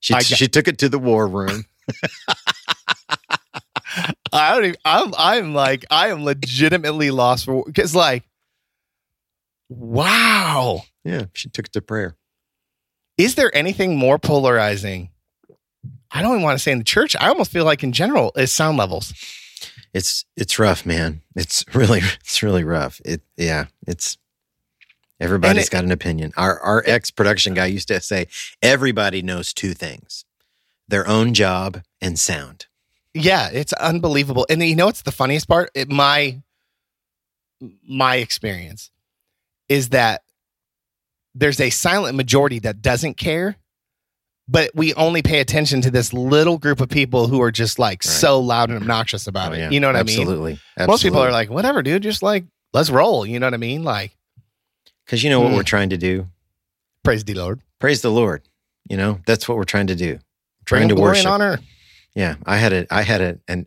She, 0.01 0.13
got- 0.13 0.23
she 0.25 0.47
took 0.49 0.67
it 0.67 0.77
to 0.79 0.89
the 0.89 0.99
war 0.99 1.25
room. 1.27 1.63
I 4.33 4.53
don't 4.55 4.63
even, 4.65 4.77
I'm 4.85 5.13
I'm 5.17 5.53
like 5.53 5.85
I 5.91 6.09
am 6.09 6.23
legitimately 6.23 7.11
lost 7.11 7.45
for 7.45 7.63
because 7.65 7.93
like 7.93 8.23
wow 9.69 10.81
Yeah, 11.03 11.25
she 11.33 11.49
took 11.49 11.65
it 11.67 11.73
to 11.73 11.81
prayer. 11.81 12.15
is 13.17 13.35
there 13.35 13.53
anything 13.55 13.97
more 13.97 14.17
polarizing 14.17 15.09
I 16.11 16.21
don't 16.21 16.31
even 16.31 16.43
want 16.43 16.57
to 16.57 16.63
say 16.63 16.71
in 16.71 16.77
the 16.77 16.83
church 16.85 17.15
I 17.19 17.27
almost 17.27 17.51
feel 17.51 17.65
like 17.65 17.83
in 17.83 17.91
general 17.91 18.31
is 18.37 18.51
sound 18.53 18.77
levels 18.77 19.13
It's 19.93 20.23
it's 20.37 20.57
rough, 20.57 20.85
man. 20.85 21.21
It's 21.35 21.65
really 21.75 21.99
it's 22.21 22.41
really 22.41 22.63
rough. 22.63 23.01
It 23.03 23.21
yeah, 23.35 23.65
it's 23.85 24.17
everybody's 25.21 25.67
it- 25.67 25.71
got 25.71 25.83
an 25.85 25.91
opinion. 25.91 26.33
Our 26.35 26.59
our 26.59 26.83
ex 26.85 27.11
production 27.11 27.53
guy 27.53 27.67
used 27.67 27.87
to 27.89 28.01
say 28.01 28.27
everybody 28.61 29.21
knows 29.21 29.53
two 29.53 29.73
things: 29.73 30.25
their 30.87 31.07
own 31.07 31.33
job 31.33 31.81
and 32.01 32.17
sound. 32.19 32.65
yeah 33.13 33.49
it's 33.51 33.73
unbelievable 33.73 34.45
and 34.49 34.61
you 34.63 34.75
know 34.75 34.85
what's 34.87 35.01
the 35.03 35.11
funniest 35.11 35.47
part 35.47 35.69
it, 35.75 35.89
my 35.89 36.41
my 37.87 38.15
experience 38.15 38.89
is 39.69 39.89
that 39.89 40.21
there's 41.35 41.59
a 41.61 41.69
silent 41.69 42.15
majority 42.17 42.59
that 42.59 42.81
doesn't 42.81 43.15
care 43.17 43.57
but 44.47 44.71
we 44.73 44.93
only 44.95 45.21
pay 45.21 45.39
attention 45.39 45.81
to 45.81 45.91
this 45.91 46.11
little 46.13 46.57
group 46.57 46.81
of 46.81 46.89
people 46.89 47.27
who 47.27 47.41
are 47.41 47.51
just 47.51 47.77
like 47.79 47.99
Right. 48.03 48.11
so 48.11 48.39
loud 48.39 48.69
and 48.69 48.79
obnoxious 48.81 49.27
about 49.27 49.51
Oh, 49.51 49.55
it 49.55 49.59
yeah, 49.59 49.69
you 49.69 49.79
know 49.79 49.87
what 49.87 49.95
i 49.95 50.03
mean 50.03 50.19
absolutely. 50.19 50.59
most 50.87 51.03
people 51.03 51.19
are 51.19 51.31
like 51.31 51.49
whatever 51.49 51.83
dude 51.83 52.03
just 52.03 52.23
like 52.23 52.45
let's 52.73 52.89
roll 52.89 53.25
you 53.25 53.39
know 53.39 53.45
what 53.47 53.53
i 53.53 53.57
mean 53.57 53.83
like 53.83 54.17
because 55.05 55.23
you 55.23 55.29
know 55.29 55.39
what 55.41 55.51
Mm. 55.51 55.55
we're 55.55 55.63
trying 55.63 55.89
to 55.89 55.97
do. 55.97 56.27
praise 57.03 57.23
the 57.23 57.33
lord 57.33 57.61
Praise 57.79 58.01
the 58.03 58.11
Lord. 58.11 58.43
You 58.89 58.97
know 58.97 59.19
that's 59.25 59.47
what 59.49 59.57
we're 59.57 59.63
trying 59.63 59.87
to 59.87 59.95
do. 59.95 60.19
Trying 60.65 60.89
to 60.89 60.95
worship. 60.95 61.25
honor 61.25 61.59
Yeah, 62.13 62.35
I 62.45 62.57
had 62.57 62.73
a 62.73 62.85
I 62.93 63.01
had 63.01 63.21
a 63.21 63.39
an 63.47 63.65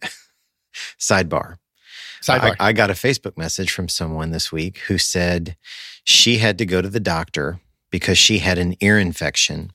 sidebar. 1.01 1.57
sidebar 2.23 2.55
I, 2.61 2.69
I 2.69 2.73
got 2.73 2.91
a 2.91 2.95
Facebook 2.95 3.37
message 3.37 3.71
from 3.73 3.89
someone 3.89 4.31
this 4.31 4.53
week 4.53 4.79
who 4.87 4.99
said 4.99 5.57
she 6.05 6.39
had 6.39 6.59
to 6.59 6.67
go 6.67 6.81
to 6.81 6.89
the 6.89 7.01
doctor 7.01 7.59
because 7.91 8.19
she 8.19 8.39
had 8.39 8.59
an 8.59 8.77
ear 8.81 8.99
infection 8.99 9.73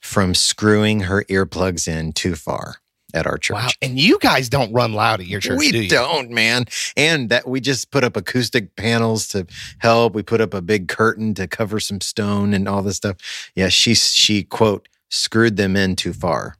from 0.00 0.34
screwing 0.34 1.00
her 1.00 1.24
earplugs 1.24 1.86
in 1.88 2.12
too 2.12 2.34
far 2.36 2.76
at 3.14 3.26
our 3.26 3.38
church. 3.38 3.54
wow 3.56 3.68
and 3.82 3.98
you 3.98 4.18
guys 4.18 4.48
don't 4.48 4.72
run 4.72 4.92
loud 4.92 5.20
at 5.20 5.26
your 5.26 5.40
church 5.40 5.58
we 5.58 5.70
do 5.70 5.82
you 5.82 5.88
don't, 5.88 6.30
man. 6.30 6.64
And 6.96 7.28
that 7.30 7.46
we 7.48 7.60
just 7.60 7.90
put 7.90 8.04
up 8.04 8.16
acoustic 8.16 8.76
panels 8.76 9.28
to 9.28 9.46
help. 9.78 10.14
We 10.14 10.22
put 10.22 10.40
up 10.40 10.54
a 10.54 10.60
big 10.62 10.88
curtain 10.88 11.34
to 11.34 11.46
cover 11.46 11.80
some 11.80 12.00
stone 12.00 12.52
and 12.54 12.68
all 12.68 12.82
this 12.82 12.96
stuff. 12.96 13.16
Yeah, 13.54 13.68
she 13.68 13.94
she 13.94 14.42
quote 14.44 14.88
screwed 15.08 15.56
them 15.56 15.76
in 15.76 15.96
too 15.96 16.12
far. 16.12 16.56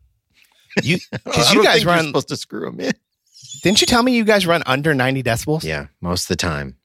You- 0.82 0.98
because 1.12 1.52
you 1.52 1.62
guys 1.64 1.84
run- 1.84 2.06
supposed 2.06 2.28
to 2.28 2.36
screw 2.36 2.60
them 2.66 2.80
in. 2.80 2.92
didn't 3.62 3.80
you 3.80 3.86
tell 3.86 4.02
me 4.02 4.16
you 4.16 4.24
guys 4.24 4.46
run 4.46 4.62
under 4.66 4.94
90 4.94 5.22
decibels 5.22 5.64
Yeah, 5.64 5.86
most 6.00 6.24
of 6.24 6.28
the 6.28 6.36
time. 6.36 6.76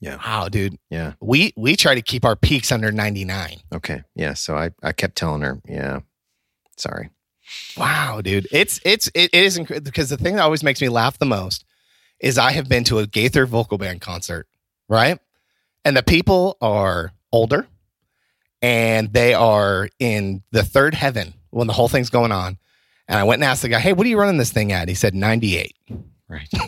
Yeah. 0.00 0.16
Wow 0.24 0.48
dude 0.48 0.78
Yeah. 0.90 1.14
we 1.20 1.52
we 1.56 1.74
try 1.76 1.94
to 1.96 2.02
keep 2.02 2.24
our 2.24 2.36
peaks 2.36 2.70
under 2.70 2.92
99 2.92 3.56
Okay. 3.74 4.02
Yeah. 4.14 4.34
So 4.34 4.56
I 4.56 4.70
I 4.82 4.92
kept 4.92 5.16
telling 5.16 5.42
her, 5.42 5.60
yeah, 5.68 6.00
sorry. 6.76 7.10
Wow, 7.76 8.20
dude. 8.20 8.48
It's 8.52 8.80
it's 8.84 9.08
it, 9.08 9.30
it 9.32 9.44
is 9.44 9.56
incredible 9.56 9.84
because 9.84 10.10
the 10.10 10.16
thing 10.16 10.36
that 10.36 10.42
always 10.42 10.62
makes 10.62 10.80
me 10.80 10.88
laugh 10.88 11.18
the 11.18 11.26
most 11.26 11.64
is 12.20 12.38
I 12.38 12.52
have 12.52 12.68
been 12.68 12.84
to 12.84 12.98
a 12.98 13.06
Gaither 13.06 13.46
vocal 13.46 13.78
band 13.78 14.00
concert, 14.00 14.46
right? 14.88 15.18
And 15.84 15.96
the 15.96 16.02
people 16.02 16.56
are 16.60 17.12
older 17.32 17.66
and 18.60 19.12
they 19.12 19.34
are 19.34 19.88
in 19.98 20.42
the 20.50 20.64
third 20.64 20.94
heaven 20.94 21.34
when 21.50 21.66
the 21.66 21.72
whole 21.72 21.88
thing's 21.88 22.10
going 22.10 22.32
on. 22.32 22.58
And 23.06 23.18
I 23.18 23.24
went 23.24 23.40
and 23.40 23.48
asked 23.48 23.62
the 23.62 23.68
guy, 23.68 23.78
"Hey, 23.78 23.92
what 23.92 24.06
are 24.06 24.10
you 24.10 24.18
running 24.18 24.38
this 24.38 24.52
thing 24.52 24.72
at?" 24.72 24.88
He 24.88 24.94
said 24.94 25.14
98. 25.14 25.76
Right. 26.28 26.48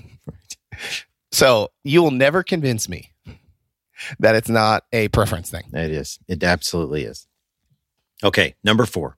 So, 1.32 1.68
you 1.84 2.02
will 2.02 2.10
never 2.10 2.42
convince 2.42 2.88
me 2.88 3.12
that 4.18 4.34
it's 4.34 4.48
not 4.48 4.84
a 4.92 5.08
preference 5.08 5.50
thing. 5.50 5.62
It 5.72 5.92
is. 5.92 6.18
It 6.26 6.42
absolutely 6.42 7.04
is. 7.04 7.26
Okay, 8.22 8.54
number 8.62 8.84
four. 8.84 9.16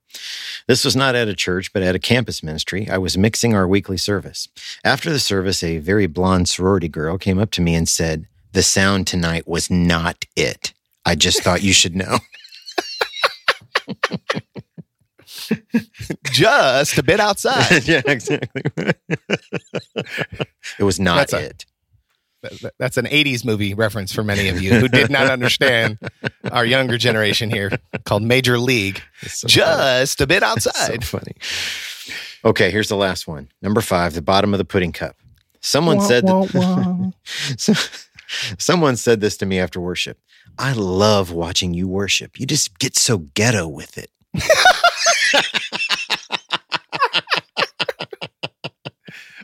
This 0.69 0.85
was 0.85 0.95
not 0.95 1.15
at 1.15 1.29
a 1.29 1.35
church, 1.35 1.73
but 1.73 1.83
at 1.83 1.97
a 1.97 1.99
campus 1.99 2.43
ministry. 2.43 2.89
I 2.89 2.99
was 2.99 3.19
mixing 3.19 3.55
our 3.55 3.67
weekly 3.67 3.97
service. 3.97 4.49
After 4.85 5.11
the 5.11 5.19
service, 5.19 5.63
a 5.63 5.79
very 5.79 6.07
blonde 6.07 6.49
sorority 6.49 6.89
girl 6.89 7.19
came 7.19 7.39
up 7.39 7.51
to 7.53 7.61
me 7.61 7.75
and 7.75 7.89
said, 7.89 8.27
The 8.53 8.63
sound 8.63 9.07
tonight 9.07 9.49
was 9.49 9.71
not 9.71 10.25
it. 10.37 10.73
I 11.05 11.17
just 11.17 11.43
thought 11.43 11.63
you 11.63 11.73
should 11.73 11.97
know. 11.97 12.19
Just 16.33 16.99
a 16.99 17.03
bit 17.03 17.21
outside. 17.21 17.87
yeah, 17.89 18.03
exactly. 18.07 18.63
it 20.79 20.83
was 20.83 21.01
not 21.01 21.29
That's 21.29 21.33
it. 21.33 21.67
That- 22.43 22.61
that- 22.61 22.75
That's 22.79 22.97
an 22.97 23.07
80s 23.07 23.45
movie 23.45 23.73
reference 23.75 24.13
for 24.13 24.23
many 24.25 24.49
of 24.49 24.61
you 24.61 24.75
who 24.75 24.89
did 24.89 25.11
not 25.11 25.29
understand 25.31 25.99
our 26.51 26.65
younger 26.65 26.99
generation 26.99 27.51
here 27.51 27.71
called 28.05 28.23
Major 28.23 28.59
League. 28.59 29.01
It's 29.23 29.39
so 29.41 29.49
funny. 29.49 29.55
Just 30.01 30.21
a 30.21 30.27
bit 30.27 30.43
It's 30.43 30.67
outside. 30.67 31.05
So 31.05 31.19
funny. 31.19 31.35
Okay, 32.45 32.71
here's 32.73 32.89
the 32.89 32.97
last 32.97 33.29
one. 33.29 33.49
Number 33.63 33.81
five, 33.81 34.15
the 34.15 34.23
bottom 34.23 34.53
of 34.53 34.59
the 34.59 34.65
pudding 34.65 34.91
cup. 34.93 35.17
Someone 35.61 36.01
said 36.01 36.27
that, 36.27 37.13
So, 37.57 37.73
someone 38.59 38.97
said 38.97 39.21
this 39.21 39.37
to 39.37 39.47
me 39.47 39.61
after 39.61 39.81
worship. 39.81 40.19
I 40.59 40.73
love 40.73 41.31
watching 41.31 41.73
you 41.73 41.87
worship. 41.87 42.41
You 42.41 42.47
just 42.47 42.79
get 42.81 42.97
so 42.97 43.19
ghetto 43.19 43.69
with 43.69 43.97
it. 43.97 44.11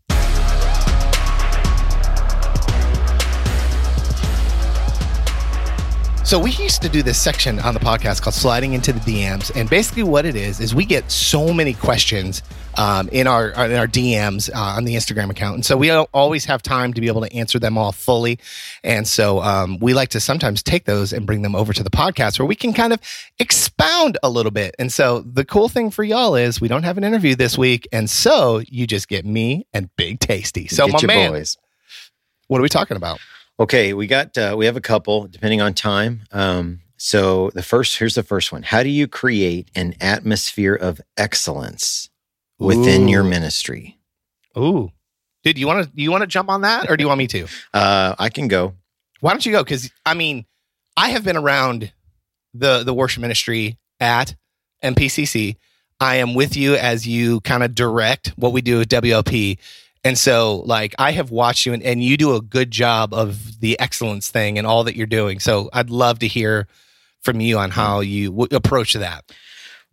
So 6.26 6.40
we 6.40 6.52
used 6.52 6.82
to 6.82 6.90
do 6.90 7.04
this 7.04 7.22
section 7.22 7.60
on 7.60 7.74
the 7.74 7.82
podcast 7.82 8.22
called 8.22 8.34
"Sliding 8.34 8.74
into 8.74 8.94
the 8.94 9.02
DMs," 9.02 9.52
and 9.56 9.70
basically 9.70 10.04
what 10.04 10.26
it 10.26 10.38
is 10.38 10.62
is 10.62 10.74
we 10.74 10.86
get 10.86 11.12
so 11.12 11.54
many 11.54 11.74
questions 11.74 12.42
um, 12.78 13.10
in 13.10 13.28
our 13.28 13.50
in 13.50 13.76
our 13.76 13.88
DMs 13.88 14.50
uh, 14.50 14.58
on 14.58 14.86
the 14.86 14.96
Instagram 14.96 15.30
account, 15.30 15.56
and 15.56 15.66
so 15.66 15.76
we 15.76 15.88
don't 15.88 16.10
always 16.14 16.46
have 16.46 16.62
time 16.64 16.94
to 16.94 17.02
be 17.02 17.08
able 17.08 17.22
to 17.22 17.32
answer 17.36 17.60
them 17.60 17.78
all 17.78 17.92
fully. 17.92 18.40
And 18.86 19.06
so 19.06 19.42
um, 19.42 19.78
we 19.80 19.94
like 19.94 20.10
to 20.10 20.22
sometimes 20.22 20.64
take 20.64 20.86
those 20.86 21.12
and 21.12 21.26
bring 21.26 21.42
them 21.42 21.56
over 21.56 21.74
to 21.74 21.84
the 21.84 21.92
podcast 21.92 22.40
where 22.40 22.48
we 22.48 22.56
can 22.56 22.72
kind 22.72 22.94
of 22.94 23.02
expound 23.38 24.18
a 24.24 24.30
little 24.30 24.52
bit. 24.52 24.76
And 24.80 24.94
so 24.94 25.20
the 25.22 25.44
cool 25.44 25.68
thing 25.68 25.92
for 25.92 26.06
y'all 26.06 26.36
is 26.36 26.62
we 26.62 26.70
don't 26.70 26.84
have 26.84 26.98
an 26.98 27.04
interview 27.04 27.36
this 27.36 27.58
week, 27.58 27.86
and 27.92 28.10
so 28.10 28.62
you 28.70 28.88
just 28.88 29.10
get 29.10 29.26
me 29.26 29.68
and 29.74 29.90
Big 29.98 30.22
Tasty. 30.22 30.70
So 30.70 30.88
Get 30.88 31.04
my 31.04 31.08
man, 31.16 31.32
boys. 31.34 31.58
what 32.48 32.60
are 32.60 32.64
we 32.64 32.70
talking 32.70 32.96
about? 32.96 33.20
Okay, 33.60 33.94
we 33.94 34.08
got 34.08 34.38
uh, 34.38 34.56
we 34.58 34.66
have 34.66 34.78
a 34.78 34.82
couple 34.82 35.28
depending 35.28 35.62
on 35.62 35.74
time. 35.74 36.22
Um, 36.32 36.82
so 36.98 37.52
the 37.54 37.62
first 37.62 37.98
here's 37.98 38.16
the 38.16 38.24
first 38.24 38.52
one. 38.52 38.64
How 38.64 38.82
do 38.82 38.90
you 38.90 39.08
create 39.08 39.70
an 39.76 39.96
atmosphere 40.02 40.74
of 40.74 41.00
excellence 41.18 42.10
within 42.58 43.08
your 43.08 43.24
ministry? 43.24 44.00
Ooh, 44.58 44.92
dude, 45.44 45.58
you 45.58 45.68
want 45.68 45.86
to 45.86 46.02
you 46.02 46.12
want 46.12 46.22
to 46.22 46.28
jump 46.28 46.50
on 46.50 46.62
that, 46.62 46.90
or 46.90 46.98
do 46.98 47.04
you 47.04 47.08
want 47.08 47.20
me 47.20 47.28
to? 47.28 47.48
Uh, 47.74 48.16
I 48.20 48.30
can 48.30 48.48
go. 48.48 48.76
Why 49.20 49.32
don't 49.32 49.46
you 49.46 49.52
go? 49.52 49.64
Because 49.64 49.92
I 50.06 50.14
mean, 50.14 50.46
I 50.96 51.10
have 51.10 51.24
been 51.24 51.38
around 51.38 51.92
the 52.54 52.84
the 52.84 52.94
worship 52.94 53.22
ministry 53.22 53.78
at 54.00 54.36
MPCC. 54.84 55.58
I 56.00 56.16
am 56.16 56.34
with 56.34 56.58
you 56.58 56.76
as 56.76 57.08
you 57.08 57.40
kind 57.42 57.64
of 57.64 57.74
direct 57.76 58.30
what 58.36 58.52
we 58.52 58.62
do 58.62 58.82
at 58.82 58.90
WLP. 58.90 59.58
And 60.06 60.18
so, 60.18 60.58
like, 60.66 60.94
I 61.00 61.12
have 61.12 61.32
watched 61.32 61.66
you, 61.66 61.74
and, 61.74 61.82
and 61.82 62.04
you 62.04 62.18
do 62.18 62.36
a 62.36 62.42
good 62.42 62.72
job 62.72 63.14
of 63.14 63.60
the 63.62 63.80
excellence 63.80 64.30
thing 64.30 64.58
and 64.58 64.68
all 64.68 64.84
that 64.84 64.96
you're 64.96 65.08
doing. 65.08 65.40
So, 65.40 65.70
I'd 65.72 65.90
love 65.90 66.20
to 66.20 66.28
hear 66.28 66.68
from 67.22 67.40
you 67.40 67.58
on 67.58 67.70
how 67.72 68.02
you 68.02 68.32
w- 68.32 68.50
approach 68.52 68.94
that. 68.94 69.32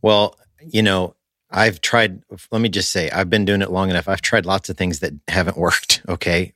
Well, 0.02 0.36
you 0.66 0.82
know, 0.82 1.14
I've 1.52 1.80
tried. 1.80 2.22
Let 2.50 2.60
me 2.60 2.68
just 2.68 2.90
say, 2.90 3.10
I've 3.10 3.30
been 3.30 3.44
doing 3.44 3.62
it 3.62 3.70
long 3.70 3.90
enough. 3.90 4.08
I've 4.08 4.20
tried 4.22 4.46
lots 4.46 4.68
of 4.68 4.76
things 4.76 4.98
that 5.00 5.12
haven't 5.28 5.56
worked. 5.66 6.02
Okay, 6.08 6.54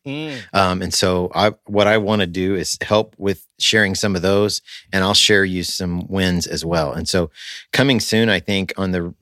Um, 0.53 0.83
and 0.83 0.93
so 0.93 1.31
I, 1.35 1.53
what 1.67 1.87
I 1.87 1.99
want 1.99 2.21
to 2.21 2.27
do 2.27 2.55
is 2.55 2.77
help 2.81 3.15
with 3.19 3.47
sharing 3.59 3.95
some 3.95 4.17
of 4.17 4.23
those 4.23 4.63
and 4.93 5.05
I'll 5.05 5.15
share 5.15 5.45
you 5.45 5.63
some 5.63 6.07
wins 6.09 6.47
as 6.47 6.65
well. 6.65 6.93
And 6.93 7.09
so 7.09 7.31
coming 7.73 8.01
soon, 8.01 8.29
I 8.29 8.41
think 8.41 8.73
on 8.77 8.91
the 8.93 9.15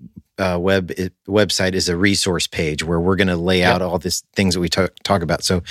uh, 0.42 0.58
web 0.58 0.90
it, 0.90 1.12
website 1.28 1.74
is 1.74 1.88
a 1.88 1.96
resource 1.96 2.46
page 2.48 2.82
where 2.82 3.00
we're 3.00 3.16
going 3.16 3.28
to 3.28 3.36
lay 3.36 3.60
Yep. 3.60 3.74
out 3.74 3.82
all 3.82 3.98
these 3.98 4.24
things 4.34 4.54
that 4.54 4.60
we 4.60 4.68
talk, 4.68 4.92
talk 5.04 5.22
about. 5.22 5.44
So, 5.44 5.62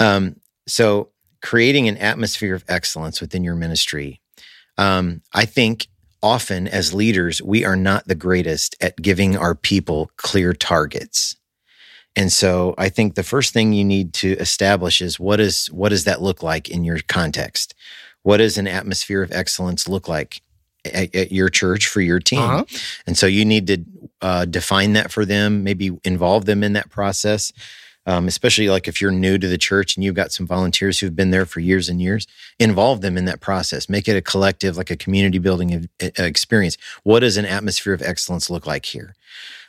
um, 0.00 0.36
so 0.66 1.10
creating 1.40 1.86
an 1.88 1.96
atmosphere 1.98 2.54
of 2.54 2.64
excellence 2.68 3.20
within 3.20 3.44
your 3.44 3.54
ministry. 3.54 4.20
Um, 4.76 5.22
I 5.32 5.44
think 5.44 5.86
often 6.20 6.66
as 6.66 6.92
leaders, 6.92 7.40
we 7.40 7.64
are 7.64 7.76
not 7.76 8.08
the 8.08 8.14
greatest 8.16 8.74
at 8.80 8.96
giving 8.96 9.36
our 9.36 9.54
people 9.54 10.10
clear 10.16 10.52
targets. 10.52 11.36
And 12.16 12.32
so 12.32 12.74
I 12.76 12.88
think 12.88 13.14
the 13.14 13.22
first 13.22 13.52
thing 13.52 13.72
you 13.72 13.84
need 13.84 14.12
to 14.14 14.32
establish 14.38 15.00
is 15.00 15.20
what 15.20 15.38
is 15.38 15.68
what 15.68 15.90
does 15.90 16.04
that 16.04 16.20
look 16.20 16.42
like 16.42 16.68
in 16.68 16.84
your 16.84 16.98
context? 17.06 17.74
What 18.24 18.38
does 18.38 18.58
an 18.58 18.66
atmosphere 18.66 19.22
of 19.22 19.30
excellence 19.30 19.88
look 19.88 20.08
like 20.08 20.42
at, 20.84 21.14
at 21.14 21.30
your 21.30 21.48
church 21.48 21.86
for 21.86 22.00
your 22.00 22.18
team? 22.18 22.40
Uh-huh. 22.40 22.64
And 23.06 23.16
so 23.16 23.26
you 23.26 23.44
need 23.44 23.68
to 23.68 23.84
uh, 24.20 24.44
define 24.44 24.92
that 24.94 25.10
for 25.10 25.24
them, 25.24 25.62
maybe 25.64 25.90
involve 26.04 26.44
them 26.44 26.62
in 26.62 26.72
that 26.74 26.90
process. 26.90 27.52
Um, 28.06 28.26
especially 28.26 28.70
like 28.70 28.88
if 28.88 29.02
you're 29.02 29.10
new 29.10 29.36
to 29.36 29.46
the 29.46 29.58
church 29.58 29.94
and 29.94 30.02
you've 30.02 30.14
got 30.14 30.32
some 30.32 30.46
volunteers 30.46 30.98
who've 30.98 31.14
been 31.14 31.30
there 31.30 31.44
for 31.44 31.60
years 31.60 31.90
and 31.90 32.00
years, 32.00 32.26
involve 32.58 33.02
them 33.02 33.18
in 33.18 33.26
that 33.26 33.40
process. 33.40 33.86
Make 33.86 34.08
it 34.08 34.16
a 34.16 34.22
collective, 34.22 34.78
like 34.78 34.90
a 34.90 34.96
community 34.96 35.36
building 35.38 35.90
experience. 36.00 36.78
What 37.02 37.20
does 37.20 37.36
an 37.36 37.44
atmosphere 37.44 37.92
of 37.92 38.00
excellence 38.00 38.48
look 38.48 38.66
like 38.66 38.86
here? 38.86 39.14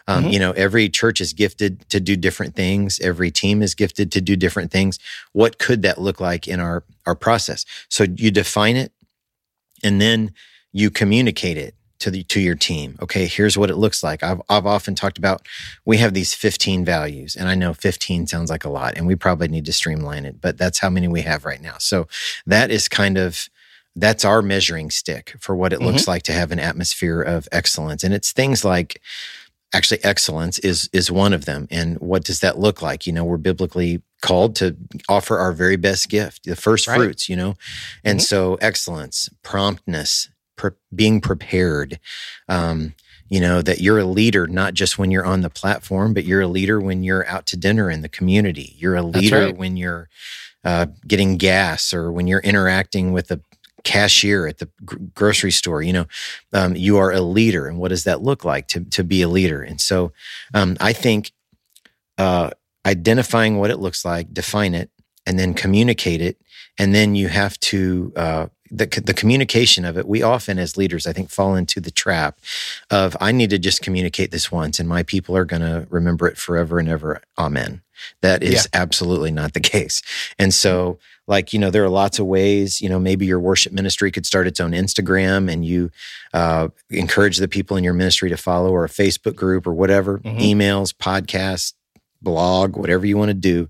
Um, 0.08 0.24
Mhm. 0.24 0.34
You 0.34 0.40
know, 0.40 0.52
every 0.54 0.88
church 0.88 1.20
is 1.20 1.34
gifted 1.34 1.90
to 1.90 2.00
do 2.00 2.16
different 2.16 2.56
things. 2.56 2.98
Every 3.02 3.30
team 3.30 3.62
is 3.62 3.76
gifted 3.76 4.10
to 4.14 4.22
do 4.22 4.38
different 4.38 4.72
things. 4.72 5.00
What 5.34 5.60
could 5.60 5.82
that 5.82 6.00
look 6.00 6.22
like 6.22 6.48
in 6.48 6.62
our 6.62 6.86
our 7.06 7.16
process? 7.16 7.66
So 7.90 8.06
you 8.16 8.32
define 8.32 8.78
it, 8.78 8.94
and 9.84 10.00
then 10.00 10.32
you 10.72 10.90
communicate 10.90 11.58
it 11.58 11.76
to 12.00 12.10
the 12.12 12.24
to 12.24 12.40
your 12.40 12.56
team. 12.56 12.98
Okay, 13.02 13.26
here's 13.28 13.58
what 13.58 13.70
it 13.70 13.76
looks 13.78 14.02
like. 14.04 14.24
I've 14.24 14.42
I've 14.50 14.66
often 14.66 14.96
talked 14.96 15.18
about 15.18 15.46
we 15.86 15.98
have 15.98 16.14
these 16.14 16.34
15 16.34 16.84
values, 16.86 17.36
and 17.36 17.48
I 17.50 17.56
know 17.56 17.74
15 17.74 18.28
sounds 18.28 18.50
like 18.50 18.66
a 18.66 18.70
lot, 18.70 18.98
and 18.98 19.06
we 19.08 19.16
probably 19.16 19.48
need 19.48 19.66
to 19.66 19.74
streamline 19.74 20.26
it, 20.26 20.42
but 20.42 20.58
that's 20.58 20.80
how 20.80 20.90
many 20.90 21.08
we 21.08 21.22
have 21.22 21.46
right 21.46 21.62
now. 21.62 21.76
So 21.80 22.08
that 22.46 22.72
is 22.72 22.88
kind 22.88 23.18
of 23.18 23.50
that's 23.96 24.24
our 24.24 24.42
measuring 24.42 24.90
stick 24.92 25.36
for 25.40 25.56
what 25.56 25.74
it 25.74 25.82
looks 25.82 26.08
like 26.08 26.24
to 26.24 26.32
have 26.32 26.52
an 26.52 26.60
atmosphere 26.60 27.22
of 27.22 27.48
excellence, 27.52 28.04
and 28.04 28.14
it's 28.14 28.32
things 28.32 28.64
like 28.64 29.02
actually 29.74 30.04
excellence 30.04 30.58
is 30.60 30.90
is 30.94 31.12
one 31.12 31.32
of 31.32 31.46
them 31.46 31.68
and 31.70 32.00
what 32.00 32.24
does 32.24 32.40
that 32.40 32.58
look 32.58 32.82
like 32.82 33.06
you 33.06 33.14
know 33.14 33.24
we're 33.24 33.38
biblically 33.38 34.02
called 34.24 34.56
to 34.56 34.76
offer 35.08 35.38
our 35.38 35.52
very 35.54 35.76
best 35.76 36.10
gift 36.10 36.44
the 36.46 36.56
first 36.56 36.88
Right. 36.88 36.96
fruits 36.98 37.30
you 37.30 37.36
know 37.36 37.54
and 38.04 38.20
Mhm. 38.20 38.24
so 38.24 38.56
excellence 38.62 39.30
promptness 39.44 40.28
pre- 40.60 40.72
being 40.94 41.22
prepared 41.22 42.00
um 42.50 42.94
you 43.30 43.40
know 43.40 43.62
that 43.62 43.80
you're 43.80 44.00
a 44.00 44.06
leader 44.06 44.46
not 44.46 44.74
just 44.74 45.00
when 45.00 45.10
you're 45.10 45.26
on 45.26 45.42
the 45.42 45.50
platform 45.50 46.14
but 46.14 46.26
you're 46.26 46.42
a 46.42 46.48
leader 46.48 46.82
when 46.82 47.02
you're 47.02 47.26
out 47.28 47.46
to 47.46 47.56
dinner 47.56 47.90
in 47.90 48.02
the 48.02 48.10
community. 48.10 48.76
You're 48.78 48.96
a 48.96 49.04
leader 49.04 49.46
right. 49.46 49.58
when 49.58 49.78
you're 49.78 50.10
uh, 50.66 50.88
getting 51.08 51.38
gas 51.38 51.94
or 51.94 52.12
when 52.12 52.28
you're 52.28 52.42
interacting 52.42 53.14
with 53.14 53.32
a 53.32 53.40
cashier 53.86 54.46
at 54.46 54.58
the 54.58 54.68
gr- 54.84 54.98
grocery 55.16 55.52
store 55.52 55.82
you 55.82 55.94
know 55.94 56.06
um, 56.52 56.76
you 56.76 56.98
are 56.98 57.12
a 57.12 57.22
leader. 57.22 57.68
And 57.68 57.78
what 57.78 57.90
does 57.90 58.04
that 58.04 58.22
look 58.22 58.44
like 58.44 58.68
to, 58.70 58.84
to 58.84 59.04
be 59.04 59.22
a 59.22 59.30
leader? 59.30 59.62
And 59.62 59.80
so 59.80 60.12
um, 60.54 60.76
i 60.82 60.92
think 60.92 61.32
uh, 62.18 62.50
identifying 62.86 63.58
what 63.58 63.72
it 63.72 63.78
looks 63.78 64.04
like 64.04 64.34
define 64.34 64.74
it 64.74 64.90
and 65.26 65.38
then 65.38 65.54
communicate 65.54 66.22
it. 66.22 66.42
And 66.80 66.96
then 66.96 67.14
you 67.14 67.28
have 67.28 67.60
to 67.60 68.12
uh, 68.16 68.48
the, 68.72 68.86
the 69.04 69.14
communication 69.14 69.84
of 69.86 69.98
it 69.98 70.08
we 70.08 70.22
often 70.22 70.60
as 70.60 70.78
leaders 70.78 71.08
i 71.08 71.14
think 71.14 71.30
fall 71.30 71.56
into 71.56 71.80
the 71.80 71.92
trap 71.92 72.40
of 72.92 73.16
i 73.20 73.32
need 73.32 73.50
to 73.50 73.58
just 73.60 73.82
communicate 73.82 74.32
this 74.32 74.52
once 74.52 74.80
and 74.80 74.88
my 74.88 75.04
people 75.04 75.36
are 75.36 75.46
going 75.46 75.62
to 75.62 75.88
remember 75.90 76.28
it 76.28 76.38
forever 76.38 76.80
and 76.80 76.88
ever 76.90 77.22
amen 77.38 77.82
that 78.22 78.42
is 78.44 78.54
Yeah. 78.54 78.82
absolutely 78.82 79.32
not 79.32 79.54
the 79.54 79.60
case 79.76 80.02
and 80.38 80.54
so 80.54 81.00
like 81.28 81.54
you 81.54 81.60
know 81.60 81.70
there 81.70 81.84
are 81.84 81.90
lots 81.90 82.18
of 82.20 82.26
ways 82.26 82.82
you 82.82 82.90
know 82.90 83.00
maybe 83.00 83.26
your 83.26 83.40
worship 83.40 83.72
ministry 83.74 84.12
could 84.12 84.26
start 84.26 84.48
its 84.48 84.60
own 84.60 84.72
instagram 84.72 85.52
and 85.52 85.66
you 85.66 85.92
uh, 86.34 86.68
encourage 86.90 87.38
the 87.38 87.48
people 87.48 87.76
in 87.78 87.84
your 87.84 87.94
ministry 87.94 88.30
to 88.30 88.38
follow 88.38 88.72
or 88.72 88.84
a 88.86 88.90
facebook 88.90 89.36
group 89.36 89.66
or 89.68 89.74
whatever 89.74 90.20
Mhm. 90.20 90.40
emails 90.40 90.94
podcasts 90.94 91.74
blog 92.22 92.76
whatever 92.76 93.06
you 93.06 93.18
want 93.18 93.30
to 93.30 93.34
do 93.34 93.70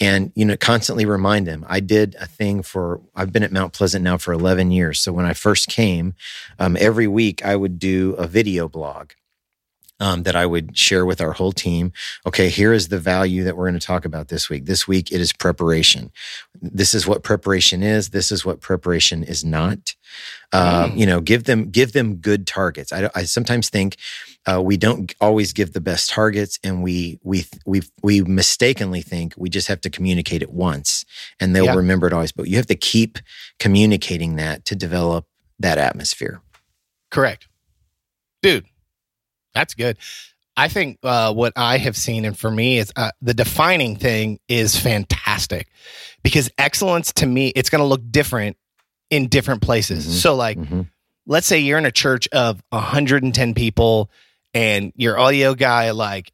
and 0.00 0.32
you 0.34 0.44
know 0.44 0.56
constantly 0.56 1.04
remind 1.04 1.46
them 1.46 1.64
i 1.68 1.80
did 1.80 2.16
a 2.20 2.26
thing 2.26 2.62
for 2.62 3.00
i've 3.14 3.32
been 3.32 3.42
at 3.42 3.52
mount 3.52 3.72
pleasant 3.72 4.02
now 4.04 4.16
for 4.16 4.32
11 4.32 4.70
years 4.70 5.00
so 5.00 5.12
when 5.12 5.26
i 5.26 5.32
first 5.32 5.68
came 5.68 6.14
um, 6.58 6.76
every 6.80 7.06
week 7.06 7.44
i 7.44 7.54
would 7.56 7.78
do 7.78 8.14
a 8.14 8.26
video 8.26 8.68
blog 8.68 9.10
um, 10.00 10.24
that 10.24 10.36
I 10.36 10.44
would 10.44 10.76
share 10.76 11.06
with 11.06 11.20
our 11.20 11.32
whole 11.32 11.52
team. 11.52 11.92
Okay, 12.26 12.48
here 12.48 12.72
is 12.72 12.88
the 12.88 12.98
value 12.98 13.44
that 13.44 13.56
we're 13.56 13.68
going 13.68 13.78
to 13.78 13.86
talk 13.86 14.04
about 14.04 14.28
this 14.28 14.50
week. 14.50 14.66
This 14.66 14.88
week 14.88 15.12
it 15.12 15.20
is 15.20 15.32
preparation. 15.32 16.10
This 16.60 16.94
is 16.94 17.06
what 17.06 17.22
preparation 17.22 17.82
is. 17.82 18.10
This 18.10 18.32
is 18.32 18.44
what 18.44 18.60
preparation 18.60 19.22
is 19.22 19.44
not. 19.44 19.94
Uh, 20.52 20.72
Mm. 20.84 20.98
You 20.98 21.06
know, 21.06 21.20
give 21.20 21.44
them 21.44 21.70
give 21.70 21.92
them 21.92 22.16
good 22.16 22.46
targets. 22.46 22.92
I, 22.92 23.10
I 23.14 23.24
sometimes 23.24 23.70
think 23.70 23.96
uh, 24.46 24.60
we 24.62 24.76
don't 24.76 25.14
always 25.20 25.52
give 25.52 25.72
the 25.72 25.80
best 25.80 26.10
targets, 26.10 26.58
and 26.62 26.82
we 26.82 27.18
we 27.22 27.46
we 27.66 27.82
we 28.02 28.22
mistakenly 28.22 29.00
think 29.02 29.34
we 29.36 29.48
just 29.48 29.68
have 29.68 29.80
to 29.82 29.90
communicate 29.90 30.42
it 30.42 30.50
once, 30.52 31.04
and 31.40 31.54
they'll 31.54 31.64
Yeah. 31.66 31.74
remember 31.74 32.06
it 32.06 32.12
always. 32.12 32.32
But 32.32 32.48
you 32.48 32.56
have 32.56 32.66
to 32.66 32.74
keep 32.74 33.18
communicating 33.58 34.36
that 34.36 34.64
to 34.66 34.74
develop 34.76 35.26
that 35.58 35.78
atmosphere. 35.78 36.42
Correct. 37.10 37.48
Dude, 38.42 38.66
that's 39.54 39.74
good. 39.74 39.96
I 40.56 40.68
think 40.68 40.98
uh, 41.02 41.32
what 41.32 41.52
I 41.56 41.78
have 41.78 41.96
seen, 41.96 42.24
and 42.24 42.38
for 42.38 42.50
me, 42.50 42.78
is 42.78 42.92
uh, 42.96 43.10
the 43.22 43.34
defining 43.34 43.96
thing 43.96 44.38
is 44.48 44.76
fantastic 44.78 45.68
because 46.22 46.48
excellence 46.58 47.12
to 47.14 47.26
me, 47.26 47.48
it's 47.48 47.70
going 47.70 47.80
to 47.80 47.86
look 47.86 48.02
different 48.10 48.56
in 49.10 49.28
different 49.28 49.62
places. 49.62 50.06
Mhm. 50.06 50.10
So, 50.10 50.34
like, 50.36 50.58
Mhm. 50.58 50.88
let's 51.26 51.46
say 51.46 51.58
you're 51.58 51.78
in 51.78 51.86
a 51.86 51.90
church 51.92 52.28
of 52.28 52.62
110 52.70 53.54
people 53.54 54.10
and 54.54 54.92
your 54.96 55.18
audio 55.18 55.54
guy, 55.54 55.90
like, 55.90 56.32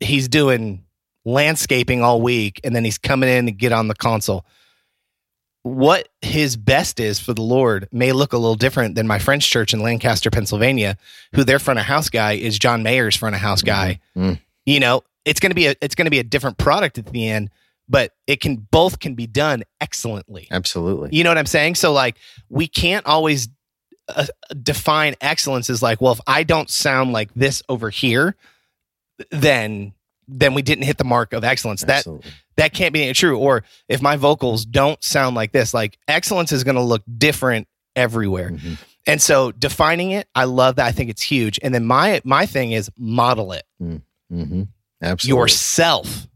he's 0.00 0.28
doing 0.28 0.84
landscaping 1.24 2.02
all 2.02 2.20
week 2.20 2.60
and 2.64 2.74
then 2.74 2.84
he's 2.84 2.98
coming 2.98 3.28
in 3.28 3.46
to 3.46 3.52
get 3.52 3.72
on 3.72 3.88
the 3.88 3.94
console. 3.94 4.44
What 5.62 6.08
his 6.20 6.56
best 6.56 6.98
is 6.98 7.20
for 7.20 7.32
the 7.34 7.42
Lord 7.42 7.88
may 7.92 8.10
look 8.10 8.32
a 8.32 8.36
little 8.36 8.56
different 8.56 8.96
than 8.96 9.06
my 9.06 9.20
french 9.20 9.48
church 9.48 9.72
in 9.72 9.80
Lancaster, 9.80 10.28
Pennsylvania, 10.28 10.96
who 11.34 11.44
their 11.44 11.60
front 11.60 11.78
of 11.78 11.86
house 11.86 12.08
guy 12.08 12.32
is 12.32 12.58
John 12.58 12.82
Mayer's 12.82 13.14
front 13.14 13.36
of 13.36 13.40
house 13.40 13.62
guy. 13.62 14.00
Mhm. 14.16 14.40
You 14.66 14.80
know, 14.80 15.02
it's 15.24 15.38
going 15.38 15.50
to 15.52 15.54
be 15.54 15.68
a 15.68 15.76
it's 15.80 15.94
going 15.94 16.06
to 16.06 16.10
be 16.10 16.18
a 16.18 16.24
different 16.24 16.58
product 16.58 16.98
at 16.98 17.06
the 17.06 17.28
end, 17.28 17.50
but 17.88 18.12
it 18.26 18.40
can 18.40 18.56
both 18.56 18.98
can 18.98 19.14
be 19.14 19.28
done 19.28 19.62
excellently. 19.80 20.48
Absolutely. 20.50 21.10
You 21.12 21.22
know 21.22 21.30
what 21.30 21.38
I'm 21.38 21.46
saying? 21.46 21.76
So 21.76 21.92
like 21.92 22.16
we 22.48 22.66
can't 22.66 23.06
always 23.06 23.48
uh, 24.08 24.26
define 24.62 25.14
excellence 25.20 25.70
is 25.70 25.82
like, 25.82 26.00
well, 26.00 26.12
if 26.12 26.20
I 26.26 26.42
don't 26.42 26.68
sound 26.70 27.12
like 27.12 27.32
this 27.34 27.62
over 27.68 27.90
here, 27.90 28.36
then 29.30 29.92
then 30.28 30.54
we 30.54 30.62
didn't 30.62 30.84
hit 30.84 30.98
the 30.98 31.04
mark 31.04 31.32
of 31.32 31.44
excellence. 31.44 31.82
That 31.82 31.98
Absolutely. 31.98 32.30
that 32.56 32.72
can't 32.72 32.92
be 32.94 33.12
true. 33.12 33.38
Or 33.38 33.64
if 33.88 34.00
my 34.00 34.16
vocals 34.16 34.64
don't 34.64 35.02
sound 35.02 35.36
like 35.36 35.52
this, 35.52 35.74
like 35.74 35.98
excellence 36.08 36.52
is 36.52 36.64
going 36.64 36.76
to 36.76 36.82
look 36.82 37.02
different 37.18 37.68
everywhere. 37.96 38.50
Mhm. 38.50 38.78
And 39.06 39.20
so 39.20 39.50
defining 39.52 40.12
it, 40.12 40.28
I 40.34 40.44
love 40.44 40.76
that. 40.76 40.86
I 40.86 40.92
think 40.92 41.10
it's 41.10 41.22
huge. 41.22 41.58
And 41.62 41.74
then 41.74 41.84
my 41.84 42.20
my 42.24 42.46
thing 42.46 42.72
is 42.72 42.90
model 42.96 43.52
it 43.52 43.64
Mhm. 43.82 44.68
Absolutely. 45.02 45.40
yourself. 45.40 46.26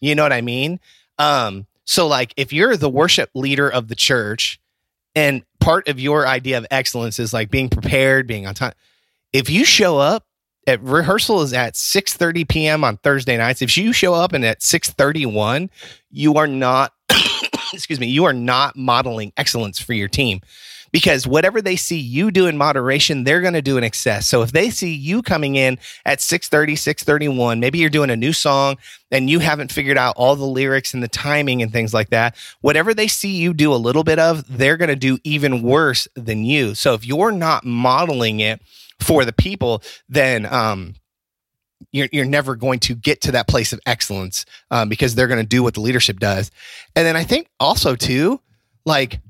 You 0.00 0.14
know 0.14 0.22
what 0.22 0.32
I 0.32 0.40
mean? 0.40 0.80
Um, 1.18 1.66
so 1.84 2.06
like 2.06 2.32
if 2.36 2.52
you're 2.52 2.76
the 2.76 2.88
worship 2.88 3.30
leader 3.34 3.68
of 3.68 3.88
the 3.88 3.94
church 3.94 4.59
and 5.14 5.42
part 5.60 5.88
of 5.88 6.00
your 6.00 6.26
idea 6.26 6.58
of 6.58 6.66
excellence 6.70 7.18
is 7.18 7.32
like 7.32 7.50
being 7.50 7.68
prepared, 7.68 8.26
being 8.26 8.46
on 8.46 8.54
time. 8.54 8.72
If 9.32 9.50
you 9.50 9.64
show 9.64 9.98
up 9.98 10.24
at 10.66 10.82
rehearsal 10.82 11.42
is 11.42 11.52
at 11.52 11.74
6:30 11.74 12.48
p.m. 12.48 12.84
on 12.84 12.96
Thursday 12.98 13.36
nights. 13.36 13.62
If 13.62 13.76
you 13.76 13.92
show 13.92 14.14
up 14.14 14.32
and 14.32 14.44
at 14.44 14.60
6:31, 14.60 15.68
you 16.10 16.36
are 16.36 16.46
not 16.46 16.92
excuse 17.72 18.00
me, 18.00 18.06
you 18.06 18.24
are 18.24 18.32
not 18.32 18.76
modeling 18.76 19.32
excellence 19.36 19.78
for 19.78 19.94
your 19.94 20.08
team 20.08 20.40
because 20.92 21.26
whatever 21.26 21.62
they 21.62 21.76
see 21.76 21.98
you 21.98 22.30
do 22.30 22.46
in 22.46 22.56
moderation, 22.56 23.24
they're 23.24 23.40
going 23.40 23.54
to 23.54 23.62
do 23.62 23.76
in 23.76 23.84
excess. 23.84 24.26
So 24.26 24.42
if 24.42 24.52
they 24.52 24.70
see 24.70 24.92
you 24.92 25.22
coming 25.22 25.56
in 25.56 25.78
at 26.04 26.20
630, 26.20 26.76
631, 26.76 27.60
maybe 27.60 27.78
you're 27.78 27.90
doing 27.90 28.10
a 28.10 28.16
new 28.16 28.32
song 28.32 28.76
and 29.10 29.28
you 29.30 29.38
haven't 29.38 29.72
figured 29.72 29.98
out 29.98 30.14
all 30.16 30.36
the 30.36 30.44
lyrics 30.44 30.94
and 30.94 31.02
the 31.02 31.08
timing 31.08 31.62
and 31.62 31.72
things 31.72 31.94
like 31.94 32.10
that, 32.10 32.36
whatever 32.60 32.94
they 32.94 33.08
see 33.08 33.36
you 33.36 33.54
do 33.54 33.72
a 33.72 33.76
little 33.76 34.04
bit 34.04 34.18
of, 34.18 34.44
they're 34.48 34.76
going 34.76 34.88
to 34.88 34.96
do 34.96 35.18
even 35.24 35.62
worse 35.62 36.08
than 36.14 36.44
you. 36.44 36.74
So 36.74 36.94
if 36.94 37.06
you're 37.06 37.32
not 37.32 37.64
modeling 37.64 38.40
it 38.40 38.60
for 38.98 39.24
the 39.24 39.32
people, 39.32 39.82
then, 40.08 40.46
um, 40.46 40.94
you're, 41.92 42.08
you're 42.12 42.26
never 42.26 42.56
going 42.56 42.78
to 42.78 42.94
get 42.94 43.22
to 43.22 43.32
that 43.32 43.48
place 43.48 43.72
of 43.72 43.80
excellence 43.86 44.44
um, 44.70 44.88
because 44.88 45.14
they're 45.14 45.26
going 45.26 45.40
to 45.40 45.46
do 45.46 45.62
what 45.62 45.74
the 45.74 45.80
leadership 45.80 46.20
does. 46.20 46.50
And 46.94 47.06
then 47.06 47.16
I 47.16 47.24
think 47.24 47.48
also, 47.58 47.96
too, 47.96 48.40
like, 48.84 49.20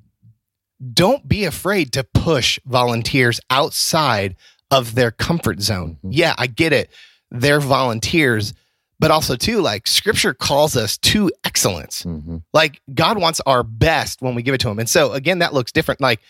don't 0.95 1.29
be 1.29 1.45
afraid 1.45 1.93
to 1.93 2.05
push 2.05 2.59
volunteers 2.65 3.41
outside 3.51 4.37
of 4.71 4.95
their 4.95 5.11
comfort 5.11 5.61
zone. 5.61 5.99
Mhm. 6.05 6.11
Yeah, 6.13 6.35
I 6.39 6.47
get 6.47 6.73
it. 6.73 6.91
They're 7.31 7.61
volunteers, 7.61 8.55
but 8.99 9.11
also 9.11 9.37
too 9.37 9.61
like 9.61 9.87
scripture 9.87 10.33
calls 10.35 10.77
us 10.77 10.97
to 10.99 11.31
excellence. 11.45 12.03
Mhm. 12.05 12.43
Like 12.53 12.81
God 12.95 13.19
wants 13.19 13.41
our 13.47 13.63
best 13.63 14.23
when 14.23 14.35
we 14.35 14.43
give 14.43 14.55
it 14.55 14.61
to 14.63 14.71
him. 14.71 14.79
And 14.79 14.89
so 14.89 15.13
again 15.13 15.41
that 15.41 15.53
looks 15.55 15.73
different 15.73 16.01
like 16.01 16.21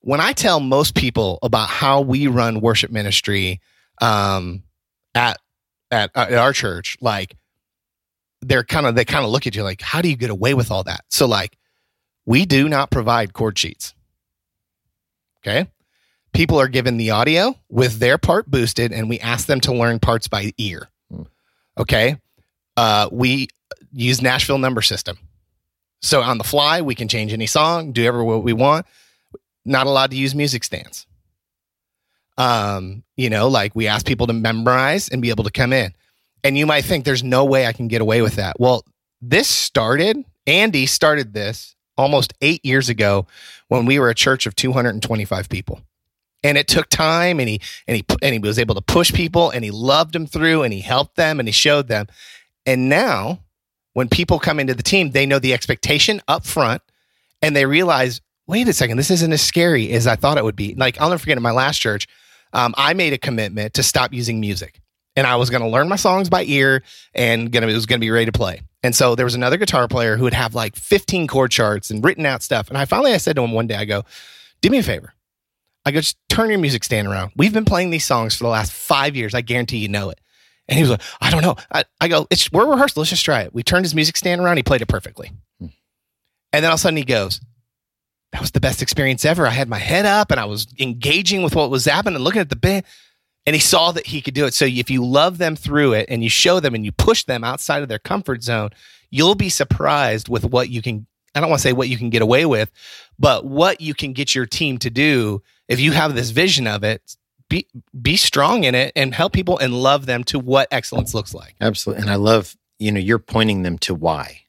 when 0.00 0.20
I 0.20 0.32
tell 0.32 0.60
most 0.60 0.94
people 0.94 1.38
about 1.42 1.68
how 1.68 2.00
we 2.00 2.26
run 2.26 2.60
worship 2.60 2.90
ministry 2.90 3.60
um 4.02 4.62
at 5.14 5.38
at, 5.90 6.10
at 6.14 6.32
our 6.34 6.52
church 6.52 6.96
like 7.00 7.36
they're 8.42 8.64
kind 8.64 8.86
of 8.86 8.94
they 8.94 9.04
kind 9.04 9.24
of 9.24 9.30
look 9.30 9.46
at 9.46 9.54
you 9.56 9.62
like 9.62 9.80
how 9.80 10.02
do 10.02 10.08
you 10.08 10.16
get 10.16 10.30
away 10.30 10.52
with 10.54 10.70
all 10.70 10.84
that? 10.84 11.04
So 11.10 11.26
like 11.26 11.56
we 12.26 12.44
do 12.44 12.68
not 12.68 12.90
provide 12.90 13.32
chord 13.32 13.58
sheets. 13.58 13.94
Okay. 15.38 15.68
People 16.32 16.60
are 16.60 16.68
given 16.68 16.96
the 16.96 17.12
audio 17.12 17.54
with 17.70 17.98
their 17.98 18.18
part 18.18 18.50
boosted, 18.50 18.92
and 18.92 19.08
we 19.08 19.18
ask 19.20 19.46
them 19.46 19.60
to 19.60 19.72
learn 19.72 20.00
parts 20.00 20.28
by 20.28 20.52
ear. 20.58 20.88
Hmm. 21.10 21.22
Okay. 21.78 22.16
Uh, 22.76 23.08
we 23.10 23.48
use 23.92 24.20
Nashville 24.20 24.58
number 24.58 24.82
system. 24.82 25.18
So 26.02 26.20
on 26.20 26.38
the 26.38 26.44
fly, 26.44 26.82
we 26.82 26.94
can 26.94 27.08
change 27.08 27.32
any 27.32 27.46
song, 27.46 27.92
do 27.92 28.04
ever 28.04 28.22
what 28.22 28.42
we 28.42 28.52
want. 28.52 28.86
Not 29.64 29.86
allowed 29.86 30.10
to 30.10 30.16
use 30.16 30.34
music 30.34 30.62
stands. 30.64 31.06
Um, 32.36 33.02
you 33.16 33.30
know, 33.30 33.48
like 33.48 33.74
we 33.74 33.86
ask 33.86 34.04
people 34.04 34.26
to 34.26 34.34
memorize 34.34 35.08
and 35.08 35.22
be 35.22 35.30
able 35.30 35.44
to 35.44 35.50
come 35.50 35.72
in. 35.72 35.94
And 36.44 36.58
you 36.58 36.66
might 36.66 36.84
think 36.84 37.04
there's 37.04 37.24
no 37.24 37.44
way 37.44 37.66
I 37.66 37.72
can 37.72 37.88
get 37.88 38.02
away 38.02 38.20
with 38.20 38.36
that. 38.36 38.60
Well, 38.60 38.84
this 39.22 39.48
started, 39.48 40.22
Andy 40.46 40.86
started 40.86 41.32
this 41.32 41.75
almost 41.96 42.34
eight 42.40 42.64
years 42.64 42.88
ago 42.88 43.26
when 43.68 43.86
we 43.86 43.98
were 43.98 44.08
a 44.08 44.14
church 44.14 44.46
of 44.46 44.54
225 44.56 45.48
people. 45.48 45.80
And 46.42 46.56
it 46.56 46.68
took 46.68 46.88
time 46.88 47.40
and 47.40 47.48
he 47.48 47.60
and 47.88 47.96
he 47.96 48.04
and 48.22 48.32
he 48.32 48.38
was 48.38 48.58
able 48.58 48.74
to 48.74 48.80
push 48.80 49.12
people 49.12 49.50
and 49.50 49.64
he 49.64 49.70
loved 49.70 50.12
them 50.12 50.26
through 50.26 50.62
and 50.62 50.72
he 50.72 50.80
helped 50.80 51.16
them 51.16 51.40
and 51.40 51.48
he 51.48 51.52
showed 51.52 51.88
them. 51.88 52.06
And 52.64 52.88
now 52.88 53.40
when 53.94 54.08
people 54.08 54.38
come 54.38 54.60
into 54.60 54.74
the 54.74 54.82
team, 54.82 55.10
they 55.10 55.26
know 55.26 55.38
the 55.38 55.54
expectation 55.54 56.20
up 56.28 56.44
front 56.44 56.82
and 57.42 57.56
they 57.56 57.66
realize, 57.66 58.20
wait 58.46 58.68
a 58.68 58.72
second, 58.72 58.96
this 58.96 59.10
isn't 59.10 59.32
as 59.32 59.42
scary 59.42 59.90
as 59.92 60.06
I 60.06 60.16
thought 60.16 60.38
it 60.38 60.44
would 60.44 60.56
be. 60.56 60.74
Like 60.74 61.00
I'll 61.00 61.08
never 61.08 61.18
forget 61.18 61.36
in 61.36 61.42
my 61.42 61.50
last 61.50 61.78
church, 61.78 62.06
um, 62.52 62.74
I 62.76 62.94
made 62.94 63.12
a 63.12 63.18
commitment 63.18 63.74
to 63.74 63.82
stop 63.82 64.12
using 64.12 64.38
music. 64.38 64.80
And 65.16 65.26
I 65.26 65.36
was 65.36 65.48
going 65.48 65.62
to 65.62 65.68
learn 65.68 65.88
my 65.88 65.96
songs 65.96 66.28
by 66.28 66.44
ear 66.44 66.82
and 67.14 67.50
gonna, 67.50 67.68
it 67.68 67.74
was 67.74 67.86
going 67.86 67.98
to 67.98 68.04
be 68.04 68.10
ready 68.10 68.26
to 68.26 68.32
play. 68.32 68.60
And 68.82 68.94
so 68.94 69.14
there 69.14 69.24
was 69.24 69.34
another 69.34 69.56
guitar 69.56 69.88
player 69.88 70.16
who 70.16 70.24
would 70.24 70.34
have 70.34 70.54
like 70.54 70.76
15 70.76 71.26
chord 71.26 71.50
charts 71.50 71.90
and 71.90 72.04
written 72.04 72.26
out 72.26 72.42
stuff. 72.42 72.68
And 72.68 72.76
I 72.76 72.84
finally 72.84 73.12
I 73.12 73.16
said 73.16 73.36
to 73.36 73.42
him 73.42 73.52
one 73.52 73.66
day, 73.66 73.74
I 73.74 73.84
go, 73.84 74.04
do 74.60 74.70
me 74.70 74.78
a 74.78 74.82
favor. 74.82 75.14
I 75.84 75.90
go, 75.90 76.00
just 76.00 76.18
turn 76.28 76.50
your 76.50 76.58
music 76.58 76.84
stand 76.84 77.08
around. 77.08 77.32
We've 77.36 77.52
been 77.52 77.64
playing 77.64 77.90
these 77.90 78.04
songs 78.04 78.36
for 78.36 78.44
the 78.44 78.50
last 78.50 78.72
five 78.72 79.16
years. 79.16 79.34
I 79.34 79.40
guarantee 79.40 79.78
you 79.78 79.88
know 79.88 80.10
it. 80.10 80.20
And 80.68 80.76
he 80.76 80.82
was 80.82 80.90
like, 80.90 81.02
I 81.20 81.30
don't 81.30 81.42
know. 81.42 81.56
I, 81.72 81.84
I 82.00 82.08
go, 82.08 82.26
it's 82.30 82.50
we're 82.52 82.68
rehearsed. 82.70 82.96
Let's 82.96 83.10
just 83.10 83.24
try 83.24 83.42
it. 83.42 83.54
We 83.54 83.62
turned 83.62 83.84
his 83.84 83.94
music 83.94 84.16
stand 84.16 84.40
around. 84.40 84.56
He 84.56 84.62
played 84.62 84.82
it 84.82 84.88
perfectly. 84.88 85.30
Hmm. 85.60 85.66
And 86.52 86.64
then 86.64 86.66
all 86.66 86.74
of 86.74 86.80
a 86.80 86.82
sudden 86.82 86.96
he 86.96 87.04
goes, 87.04 87.40
that 88.32 88.40
was 88.40 88.50
the 88.50 88.60
best 88.60 88.82
experience 88.82 89.24
ever. 89.24 89.46
I 89.46 89.50
had 89.50 89.68
my 89.68 89.78
head 89.78 90.04
up 90.04 90.30
and 90.30 90.40
I 90.40 90.44
was 90.44 90.66
engaging 90.78 91.42
with 91.42 91.54
what 91.54 91.70
was 91.70 91.84
happening 91.84 92.16
and 92.16 92.24
looking 92.24 92.40
at 92.40 92.50
the 92.50 92.56
band. 92.56 92.84
And 93.46 93.54
he 93.54 93.60
saw 93.60 93.92
that 93.92 94.06
he 94.06 94.20
could 94.20 94.34
do 94.34 94.44
it. 94.44 94.54
So 94.54 94.64
if 94.64 94.90
you 94.90 95.04
love 95.04 95.38
them 95.38 95.54
through 95.54 95.92
it 95.92 96.06
and 96.08 96.22
you 96.22 96.28
show 96.28 96.58
them 96.58 96.74
and 96.74 96.84
you 96.84 96.90
push 96.92 97.24
them 97.24 97.44
outside 97.44 97.82
of 97.82 97.88
their 97.88 98.00
comfort 98.00 98.42
zone, 98.42 98.70
you'll 99.10 99.36
be 99.36 99.48
surprised 99.48 100.28
with 100.28 100.44
what 100.44 100.68
you 100.68 100.82
can. 100.82 101.06
I 101.34 101.40
don't 101.40 101.50
want 101.50 101.60
to 101.60 101.68
say 101.68 101.72
what 101.72 101.88
you 101.88 101.96
can 101.96 102.10
get 102.10 102.22
away 102.22 102.44
with, 102.46 102.72
but 103.18 103.44
what 103.44 103.80
you 103.80 103.94
can 103.94 104.12
get 104.14 104.34
your 104.34 104.46
team 104.46 104.78
to 104.78 104.90
do 104.90 105.42
if 105.68 105.78
you 105.78 105.92
have 105.92 106.14
this 106.14 106.30
vision 106.30 106.66
of 106.66 106.82
it. 106.82 107.16
Be 107.48 107.68
be 108.02 108.16
strong 108.16 108.64
in 108.64 108.74
it 108.74 108.92
and 108.96 109.14
help 109.14 109.32
people 109.32 109.56
and 109.58 109.72
love 109.72 110.06
them 110.06 110.24
to 110.24 110.38
what 110.40 110.66
excellence 110.72 111.14
looks 111.14 111.32
like. 111.32 111.54
Absolutely. 111.60 112.02
And 112.02 112.10
I 112.10 112.16
love, 112.16 112.56
you 112.80 112.90
know, 112.90 112.98
you're 112.98 113.20
pointing 113.20 113.62
them 113.62 113.78
to 113.80 113.94
why. 113.94 114.40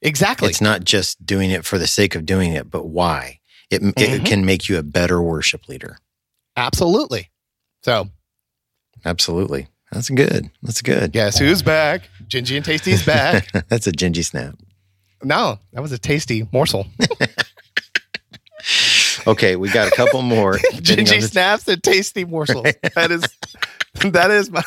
Exactly. 0.00 0.48
It's 0.48 0.62
not 0.62 0.84
just 0.84 1.26
doing 1.26 1.50
it 1.50 1.66
for 1.66 1.76
the 1.76 1.86
sake 1.86 2.14
of 2.14 2.24
doing 2.24 2.54
it, 2.54 2.70
but 2.70 2.86
why. 2.86 3.40
It, 3.68 3.82
Mhm. 3.82 3.92
it 3.98 4.24
can 4.24 4.46
make 4.46 4.70
you 4.70 4.78
a 4.78 4.82
better 4.82 5.20
worship 5.20 5.68
leader. 5.68 5.98
Absolutely. 6.56 7.30
So 7.84 8.08
Absolutely. 9.04 9.68
That's 9.92 10.08
good. 10.10 10.50
That's 10.62 10.82
good. 10.82 11.12
guess 11.12 11.38
who's 11.38 11.62
back? 11.62 12.08
Gingy 12.28 12.56
and 12.56 12.64
Tasty's 12.64 13.04
back. 13.04 13.50
That's 13.68 13.86
a 13.86 13.92
gingy 13.92 14.24
snap. 14.24 14.54
no, 15.24 15.58
that 15.72 15.82
was 15.82 15.92
a 15.92 15.98
tasty 15.98 16.48
morsel. 16.52 16.86
Okay, 19.26 19.56
we 19.56 19.68
got 19.70 19.88
a 19.88 19.90
couple 19.90 20.22
more. 20.22 20.54
Gingy 20.74 21.22
snaps 21.22 21.68
and 21.68 21.82
tasty 21.82 22.24
morsels. 22.24 22.66
That 22.94 23.10
is 23.10 23.22
that 24.12 24.30
is 24.30 24.50
my. 24.50 24.62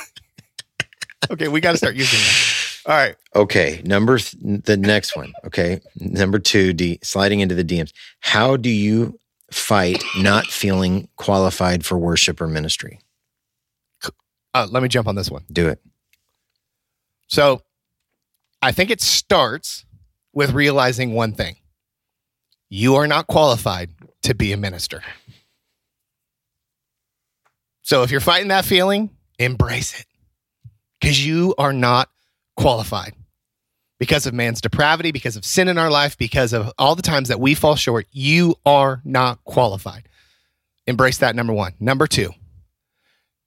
Okay, 1.32 1.48
we 1.48 1.62
got 1.62 1.72
to 1.72 1.78
start 1.78 1.96
using 1.96 2.20
that. 2.20 2.78
All 2.86 2.96
right. 2.96 3.16
Okay, 3.36 3.82
number 3.86 4.18
th- 4.20 4.64
the 4.64 4.78
next 4.78 5.16
one. 5.16 5.34
Okay, 5.46 5.80
number 5.96 6.38
two, 6.40 6.74
D 6.74 7.00
sliding 7.02 7.40
into 7.40 7.56
the 7.56 7.64
DMs. 7.64 7.92
How 8.20 8.58
do 8.58 8.70
you 8.70 9.18
fight 9.52 10.04
not 10.18 10.46
feeling 10.48 11.08
qualified 11.16 11.86
for 11.86 11.98
worship 11.98 12.42
or 12.42 12.48
ministry? 12.48 13.00
Uh, 14.54 14.68
let 14.70 14.84
me 14.84 14.90
jump 14.90 15.08
on 15.08 15.16
this 15.16 15.32
one. 15.32 15.44
Do 15.52 15.68
it. 15.68 15.80
So 17.28 17.62
I 18.62 18.72
think 18.72 18.92
it 18.92 19.02
starts 19.02 19.86
with 20.34 20.52
realizing 20.52 21.14
one 21.14 21.34
thing 21.34 21.58
you 22.70 22.96
are 22.96 23.08
not 23.08 23.28
qualified 23.28 23.92
to 24.24 24.34
be 24.34 24.52
a 24.52 24.58
minister. 24.58 25.04
So 27.84 28.04
if 28.04 28.12
you're 28.12 28.22
fighting 28.22 28.48
that 28.48 28.66
feeling, 28.66 29.10
embrace 29.38 30.00
it 30.00 30.06
because 31.00 31.26
you 31.26 31.54
are 31.58 31.74
not 31.74 32.10
qualified 32.56 33.14
because 34.00 34.26
of 34.26 34.34
man's 34.34 34.62
depravity, 34.62 35.12
because 35.12 35.36
of 35.36 35.46
sin 35.46 35.68
in 35.68 35.78
our 35.78 35.92
life, 35.92 36.18
because 36.18 36.54
of 36.54 36.72
all 36.78 36.96
the 36.96 37.02
times 37.02 37.28
that 37.28 37.40
we 37.40 37.54
fall 37.54 37.76
short. 37.76 38.08
You 38.12 38.56
are 38.66 39.02
not 39.04 39.44
qualified. 39.44 40.08
Embrace 40.88 41.20
that, 41.20 41.36
number 41.36 41.54
one. 41.54 41.74
Number 41.80 42.08
two, 42.08 42.32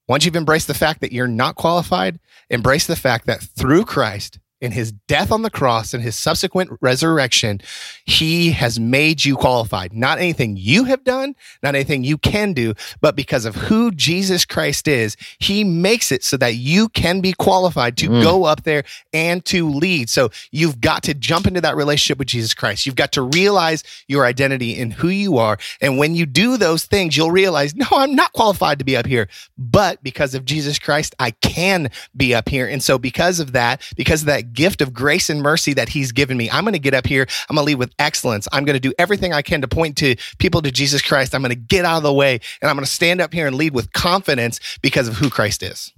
once 0.08 0.24
you've 0.24 0.36
embraced 0.36 0.68
the 0.68 0.74
fact 0.74 1.00
that 1.00 1.12
you're 1.12 1.26
not 1.26 1.56
qualified, 1.56 2.18
embrace 2.50 2.86
the 2.86 2.96
fact 2.96 3.26
that 3.26 3.40
through 3.40 3.84
Christ, 3.84 4.38
in 4.60 4.72
his 4.72 4.92
death 4.92 5.30
on 5.30 5.42
the 5.42 5.50
cross 5.50 5.92
and 5.92 6.02
his 6.02 6.16
subsequent 6.16 6.70
resurrection, 6.80 7.60
he 8.04 8.52
has 8.52 8.80
made 8.80 9.24
you 9.24 9.36
qualified. 9.36 9.92
Not 9.92 10.18
anything 10.18 10.56
you 10.56 10.84
have 10.84 11.04
done, 11.04 11.34
not 11.62 11.74
anything 11.74 12.04
you 12.04 12.16
can 12.16 12.52
do, 12.52 12.74
but 13.00 13.16
because 13.16 13.44
of 13.44 13.54
who 13.54 13.90
Jesus 13.90 14.44
Christ 14.44 14.88
is, 14.88 15.16
he 15.38 15.62
makes 15.62 16.10
it 16.10 16.24
so 16.24 16.36
that 16.38 16.54
you 16.54 16.88
can 16.88 17.20
be 17.20 17.32
qualified 17.32 17.96
to 17.98 18.08
mm. 18.08 18.22
go 18.22 18.44
up 18.44 18.62
there 18.62 18.84
and 19.12 19.44
to 19.46 19.68
lead. 19.68 20.08
So 20.08 20.30
you've 20.50 20.80
got 20.80 21.02
to 21.04 21.14
jump 21.14 21.46
into 21.46 21.60
that 21.60 21.76
relationship 21.76 22.18
with 22.18 22.28
Jesus 22.28 22.54
Christ. 22.54 22.86
You've 22.86 22.96
got 22.96 23.12
to 23.12 23.22
realize 23.22 23.84
your 24.08 24.24
identity 24.24 24.76
in 24.76 24.90
who 24.90 25.08
you 25.08 25.36
are. 25.36 25.58
And 25.80 25.98
when 25.98 26.14
you 26.14 26.24
do 26.24 26.56
those 26.56 26.84
things, 26.84 27.16
you'll 27.16 27.30
realize, 27.30 27.74
no, 27.74 27.86
I'm 27.92 28.14
not 28.14 28.32
qualified 28.32 28.78
to 28.78 28.84
be 28.84 28.96
up 28.96 29.06
here, 29.06 29.28
but 29.58 30.02
because 30.02 30.34
of 30.34 30.44
Jesus 30.44 30.78
Christ, 30.78 31.14
I 31.18 31.32
can 31.32 31.90
be 32.16 32.34
up 32.34 32.48
here. 32.48 32.66
And 32.66 32.82
so 32.82 32.98
because 32.98 33.38
of 33.38 33.52
that, 33.52 33.82
because 33.96 34.22
of 34.22 34.26
that 34.26 34.45
gift 34.52 34.80
of 34.80 34.92
grace 34.92 35.30
and 35.30 35.42
mercy 35.42 35.74
that 35.74 35.88
he's 35.88 36.12
given 36.12 36.36
me. 36.36 36.50
I'm 36.50 36.64
going 36.64 36.72
to 36.72 36.78
get 36.78 36.94
up 36.94 37.06
here. 37.06 37.26
I'm 37.48 37.56
going 37.56 37.64
to 37.64 37.66
lead 37.66 37.78
with 37.78 37.92
excellence. 37.98 38.48
I'm 38.52 38.64
going 38.64 38.74
to 38.74 38.80
do 38.80 38.92
everything 38.98 39.32
I 39.32 39.42
can 39.42 39.60
to 39.60 39.68
point 39.68 39.96
to 39.98 40.16
people 40.38 40.62
to 40.62 40.70
Jesus 40.70 41.02
Christ. 41.02 41.34
I'm 41.34 41.42
going 41.42 41.50
to 41.50 41.56
get 41.56 41.84
out 41.84 41.98
of 41.98 42.02
the 42.02 42.12
way 42.12 42.40
and 42.60 42.70
I'm 42.70 42.76
going 42.76 42.84
to 42.84 42.90
stand 42.90 43.20
up 43.20 43.32
here 43.32 43.46
and 43.46 43.56
lead 43.56 43.74
with 43.74 43.92
confidence 43.92 44.60
because 44.82 45.08
of 45.08 45.16
who 45.16 45.30
Christ 45.30 45.62
is. 45.62 45.92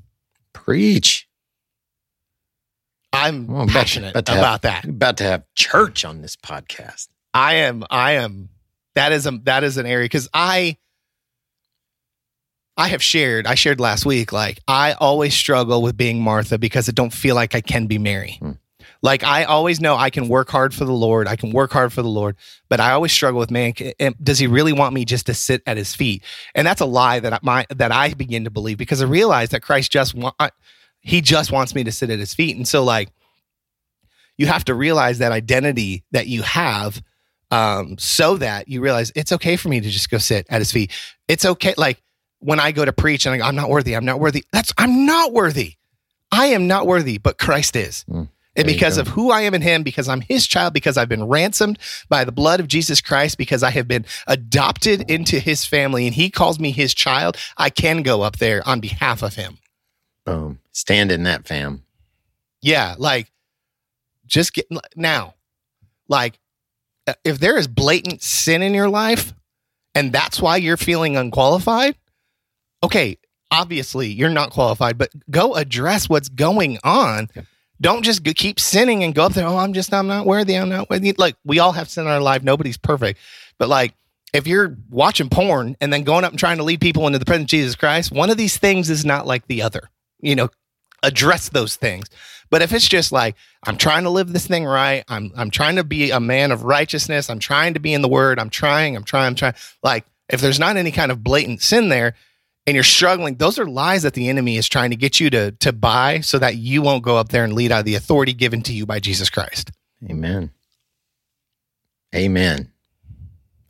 Preach. 0.53 1.29
I'm 3.13 3.69
passionate 3.69 4.11
about, 4.11 4.29
about, 4.29 4.39
about 4.39 4.63
that. 4.63 4.85
About 4.85 5.17
to 5.19 5.25
have 5.25 5.45
church 5.55 6.05
on 6.05 6.21
this 6.21 6.37
podcast. 6.37 7.09
I 7.33 7.55
am. 7.55 7.85
I 7.91 8.13
am. 8.13 8.51
That 8.95 9.13
is 9.13 9.27
a 9.27 9.33
that 9.45 9.65
is 9.65 9.77
an 9.77 9.87
area 9.87 10.05
because 10.05 10.29
I 10.35 10.77
I 12.79 12.89
have 12.89 13.03
shared, 13.03 13.49
I 13.49 13.57
shared 13.57 13.81
last 13.81 14.07
week, 14.07 14.33
like 14.33 14.61
I 14.69 14.93
always 14.93 15.35
struggle 15.35 15.83
with 15.83 15.97
being 15.97 16.21
Martha 16.23 16.59
because 16.59 16.89
I 16.89 16.93
don't 16.93 17.13
feel 17.13 17.35
like 17.35 17.57
I 17.57 17.61
can 17.61 17.89
be 17.89 17.99
Mary. 17.99 18.37
Hmm. 18.41 18.53
Like 19.03 19.25
I 19.25 19.45
always 19.45 19.81
know 19.81 19.97
I 19.97 20.11
can 20.11 20.29
work 20.29 20.49
hard 20.49 20.73
for 20.73 20.85
the 20.85 20.93
Lord. 20.93 21.27
I 21.27 21.35
can 21.35 21.51
work 21.51 21.73
hard 21.73 21.93
for 21.93 22.03
the 22.03 22.09
Lord, 22.09 22.37
but 22.69 22.79
I 22.79 22.93
always 22.93 23.13
struggle 23.13 23.41
with 23.41 23.51
man. 23.51 23.75
Does 24.23 24.39
he 24.39 24.47
really 24.47 24.73
want 24.73 24.95
me 24.95 25.05
just 25.05 25.27
to 25.27 25.35
sit 25.35 25.61
at 25.67 25.77
his 25.77 25.95
feet? 25.95 26.23
And 26.55 26.65
that's 26.65 26.81
a 26.81 26.87
lie 26.87 27.19
that 27.19 27.33
I, 27.33 27.39
my, 27.43 27.67
that 27.71 27.91
I 27.91 28.15
begin 28.15 28.45
to 28.45 28.51
believe 28.51 28.79
because 28.79 29.03
I 29.03 29.07
realize 29.07 29.51
that 29.51 29.63
Christ 29.63 29.91
just 29.91 30.15
want, 30.15 30.37
he 31.01 31.21
just 31.21 31.51
wants 31.51 31.75
me 31.75 31.83
to 31.83 31.93
sit 31.93 32.11
at 32.11 32.21
his 32.21 32.33
feet. 32.33 32.57
And 32.57 32.67
so 32.67 32.85
like, 32.85 33.11
you 34.37 34.47
have 34.47 34.65
to 34.67 34.75
realize 34.75 35.19
that 35.19 35.33
identity 35.33 36.05
that 36.13 36.29
you 36.29 36.43
have, 36.43 37.03
um, 37.51 37.99
so 37.99 38.37
that 38.37 38.69
you 38.69 38.81
realize 38.81 39.11
it's 39.17 39.33
okay 39.33 39.57
for 39.57 39.69
me 39.69 39.81
to 39.81 39.91
just 39.91 40.11
go 40.11 40.19
sit 40.19 40.47
at 40.49 40.61
his 40.61 40.71
feet. 40.71 40.93
It's 41.27 41.45
okay. 41.45 41.75
Like 41.77 42.01
when 42.41 42.61
I 42.61 42.73
go 42.73 42.85
to 42.85 42.93
preach 42.93 43.27
and 43.27 43.35
I 43.35 43.39
go, 43.39 43.45
I'm 43.45 43.57
not 43.57 43.69
worthy, 43.69 43.95
I'm 43.95 44.05
not 44.05 44.21
worthy. 44.21 44.45
That's 44.53 44.73
I'm 44.79 45.07
not 45.07 45.33
worthy. 45.33 45.75
I 46.31 46.47
am 46.47 46.67
not 46.67 46.87
worthy, 46.87 47.19
but 47.19 47.39
Christ 47.39 47.75
is. 47.75 48.05
Mm, 48.09 48.29
and 48.59 48.67
because 48.67 48.99
of 48.99 49.07
who 49.07 49.31
I 49.31 49.43
am 49.43 49.55
in 49.55 49.63
him, 49.63 49.85
because 49.85 50.09
I'm 50.09 50.21
his 50.21 50.47
child, 50.47 50.75
because 50.75 50.97
I've 50.97 51.09
been 51.09 51.25
ransomed 51.25 51.79
by 52.09 52.25
the 52.25 52.33
blood 52.33 52.59
of 52.59 52.67
Jesus 52.67 53.01
Christ, 53.01 53.39
because 53.39 53.63
I 53.63 53.71
have 53.71 53.87
been 53.87 54.05
adopted 54.27 55.09
into 55.09 55.39
his 55.39 55.65
family 55.65 56.07
and 56.07 56.15
he 56.15 56.29
calls 56.29 56.59
me 56.59 56.73
his 56.73 56.93
child, 56.93 57.37
I 57.57 57.71
can 57.71 58.03
go 58.03 58.23
up 58.23 58.39
there 58.39 58.67
on 58.67 58.81
behalf 58.81 59.23
of 59.23 59.37
him. 59.37 59.59
Boom. 60.25 60.59
Stand 60.73 61.13
in 61.13 61.23
that 61.23 61.47
fam. 61.47 61.85
Yeah. 62.61 62.97
Like, 62.99 63.31
just 64.27 64.53
get 64.55 64.67
now, 64.97 65.35
like, 66.09 66.39
if 67.25 67.39
there 67.39 67.57
is 67.57 67.69
blatant 67.69 68.23
sin 68.23 68.63
in 68.63 68.75
your 68.75 68.89
life 68.89 69.33
and 69.95 70.13
that's 70.13 70.43
why 70.43 70.57
you're 70.57 70.77
feeling 70.77 71.17
unqualified, 71.17 71.95
okay, 72.83 73.19
obviously 73.51 74.09
you're 74.09 74.29
not 74.29 74.51
qualified, 74.51 74.99
but 74.99 75.11
go 75.31 75.55
address 75.55 76.09
what's 76.09 76.29
going 76.29 76.79
on. 76.85 77.29
Don't 77.81 78.03
just 78.03 78.25
keep 78.25 78.59
sinning 78.59 79.05
and 79.05 79.15
go 79.15 79.27
up 79.27 79.35
there. 79.35 79.47
Oh, 79.47 79.57
I'm 79.57 79.73
just, 79.73 79.95
I'm 79.95 80.09
not 80.09 80.27
worthy. 80.27 80.55
I'm 80.55 80.69
not 80.69 80.91
worthy. 80.91 81.13
Like 81.17 81.37
we 81.45 81.59
all 81.59 81.73
have 81.73 81.89
sin 81.89 82.05
in 82.05 82.11
our 82.11 82.21
life. 82.21 82.43
Nobody's 82.43 82.77
perfect. 82.77 83.21
But 83.59 83.69
like, 83.69 83.95
if 84.33 84.47
you're 84.47 84.77
watching 84.91 85.31
porn 85.31 85.77
and 85.81 85.93
then 85.93 86.03
going 86.03 86.25
up 86.25 86.33
and 86.33 86.39
trying 86.39 86.59
to 86.59 86.63
lead 86.63 86.81
people 86.81 87.07
into 87.07 87.19
the 87.19 87.25
presence 87.25 87.45
of 87.45 87.51
Jesus 87.51 87.77
Christ, 87.77 88.13
one 88.13 88.31
of 88.31 88.37
these 88.37 88.59
things 88.59 88.91
is 88.91 89.05
not 89.05 89.27
like 89.27 89.47
the 89.47 89.63
other. 89.63 89.91
You 90.21 90.35
know, 90.35 90.51
address 91.03 91.49
those 91.49 91.77
things. 91.77 92.09
But 92.51 92.63
if 92.63 92.73
it's 92.73 92.89
just 92.89 93.13
like 93.13 93.37
I'm 93.65 93.77
trying 93.77 94.05
to 94.05 94.11
live 94.11 94.33
this 94.33 94.47
thing 94.47 94.65
right, 94.65 95.05
I'm 95.09 95.33
I'm 95.37 95.51
trying 95.51 95.77
to 95.77 95.85
be 95.85 96.11
a 96.11 96.21
man 96.21 96.51
of 96.51 96.65
righteousness, 96.65 97.31
I'm 97.31 97.39
trying 97.39 97.75
to 97.75 97.81
be 97.81 97.93
in 97.93 98.03
the 98.03 98.09
word, 98.09 98.39
I'm 98.39 98.51
trying, 98.51 98.97
I'm 98.97 99.05
trying, 99.05 99.27
I'm 99.27 99.35
trying. 99.35 99.55
Like 99.83 100.05
if 100.29 100.41
there's 100.41 100.59
not 100.59 100.77
any 100.77 100.91
kind 100.91 101.13
of 101.13 101.23
blatant 101.23 101.63
sin 101.63 101.89
there, 101.89 102.15
and 102.69 102.75
you're 102.75 102.85
struggling, 102.85 103.37
those 103.37 103.59
are 103.59 103.65
lies 103.65 104.03
that 104.03 104.13
the 104.13 104.29
enemy 104.29 104.59
is 104.59 104.69
trying 104.69 104.91
to 104.91 104.97
get 104.97 105.19
you 105.19 105.31
to 105.31 105.53
to 105.53 105.73
buy 105.73 106.21
so 106.21 106.39
that 106.39 106.57
you 106.57 106.83
won't 106.83 107.03
go 107.03 107.17
up 107.17 107.31
there 107.31 107.43
and 107.43 107.55
lead 107.55 107.73
out 107.73 107.81
of 107.81 107.85
the 107.87 107.95
authority 107.95 108.35
given 108.35 108.61
to 108.63 108.75
you 108.75 108.85
by 108.85 109.01
Jesus 109.01 109.31
Christ. 109.31 109.71
Amen. 110.09 110.51
Amen. 112.15 112.71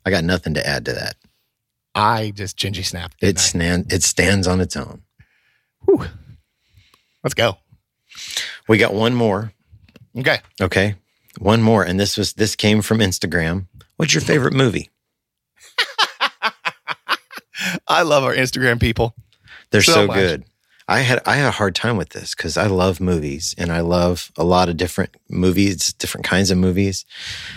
I 0.04 0.10
got 0.10 0.24
nothing 0.24 0.54
to 0.54 0.66
add 0.66 0.84
to 0.86 0.94
that. 0.94 1.14
I 1.94 2.32
just 2.34 2.56
gingy 2.58 2.84
snapped. 2.84 3.16
It 3.22 3.38
stand, 3.38 3.92
it 3.92 4.02
stands 4.02 4.48
on 4.48 4.60
its 4.60 4.76
own. 4.76 5.02
Whew. 5.84 6.06
Let's 7.22 7.34
go. 7.34 7.58
We 8.66 8.78
got 8.78 8.94
one 8.94 9.14
more. 9.14 9.52
Okay. 10.18 10.38
Okay. 10.60 10.96
One 11.38 11.62
more. 11.62 11.84
And 11.84 12.00
this 12.00 12.16
was 12.16 12.32
this 12.32 12.56
came 12.56 12.82
from 12.82 12.98
Instagram. 12.98 13.66
What's 13.96 14.12
your 14.12 14.22
favorite 14.22 14.54
movie? 14.54 14.90
I 17.86 18.02
love 18.02 18.24
our 18.24 18.34
Instagram 18.34 18.80
people. 18.80 19.14
They're 19.70 19.82
so, 19.82 20.06
so 20.06 20.08
good. 20.08 20.44
I 20.86 21.00
had 21.00 21.20
I 21.26 21.36
had 21.36 21.48
a 21.48 21.52
hard 21.52 21.74
time 21.74 21.96
with 21.96 22.10
this 22.10 22.34
because 22.34 22.56
I 22.56 22.66
love 22.66 23.00
movies 23.00 23.54
and 23.58 23.70
I 23.70 23.80
love 23.80 24.32
a 24.36 24.44
lot 24.44 24.68
of 24.68 24.76
different 24.78 25.14
movies, 25.28 25.92
different 25.92 26.26
kinds 26.26 26.50
of 26.50 26.56
movies. 26.56 27.04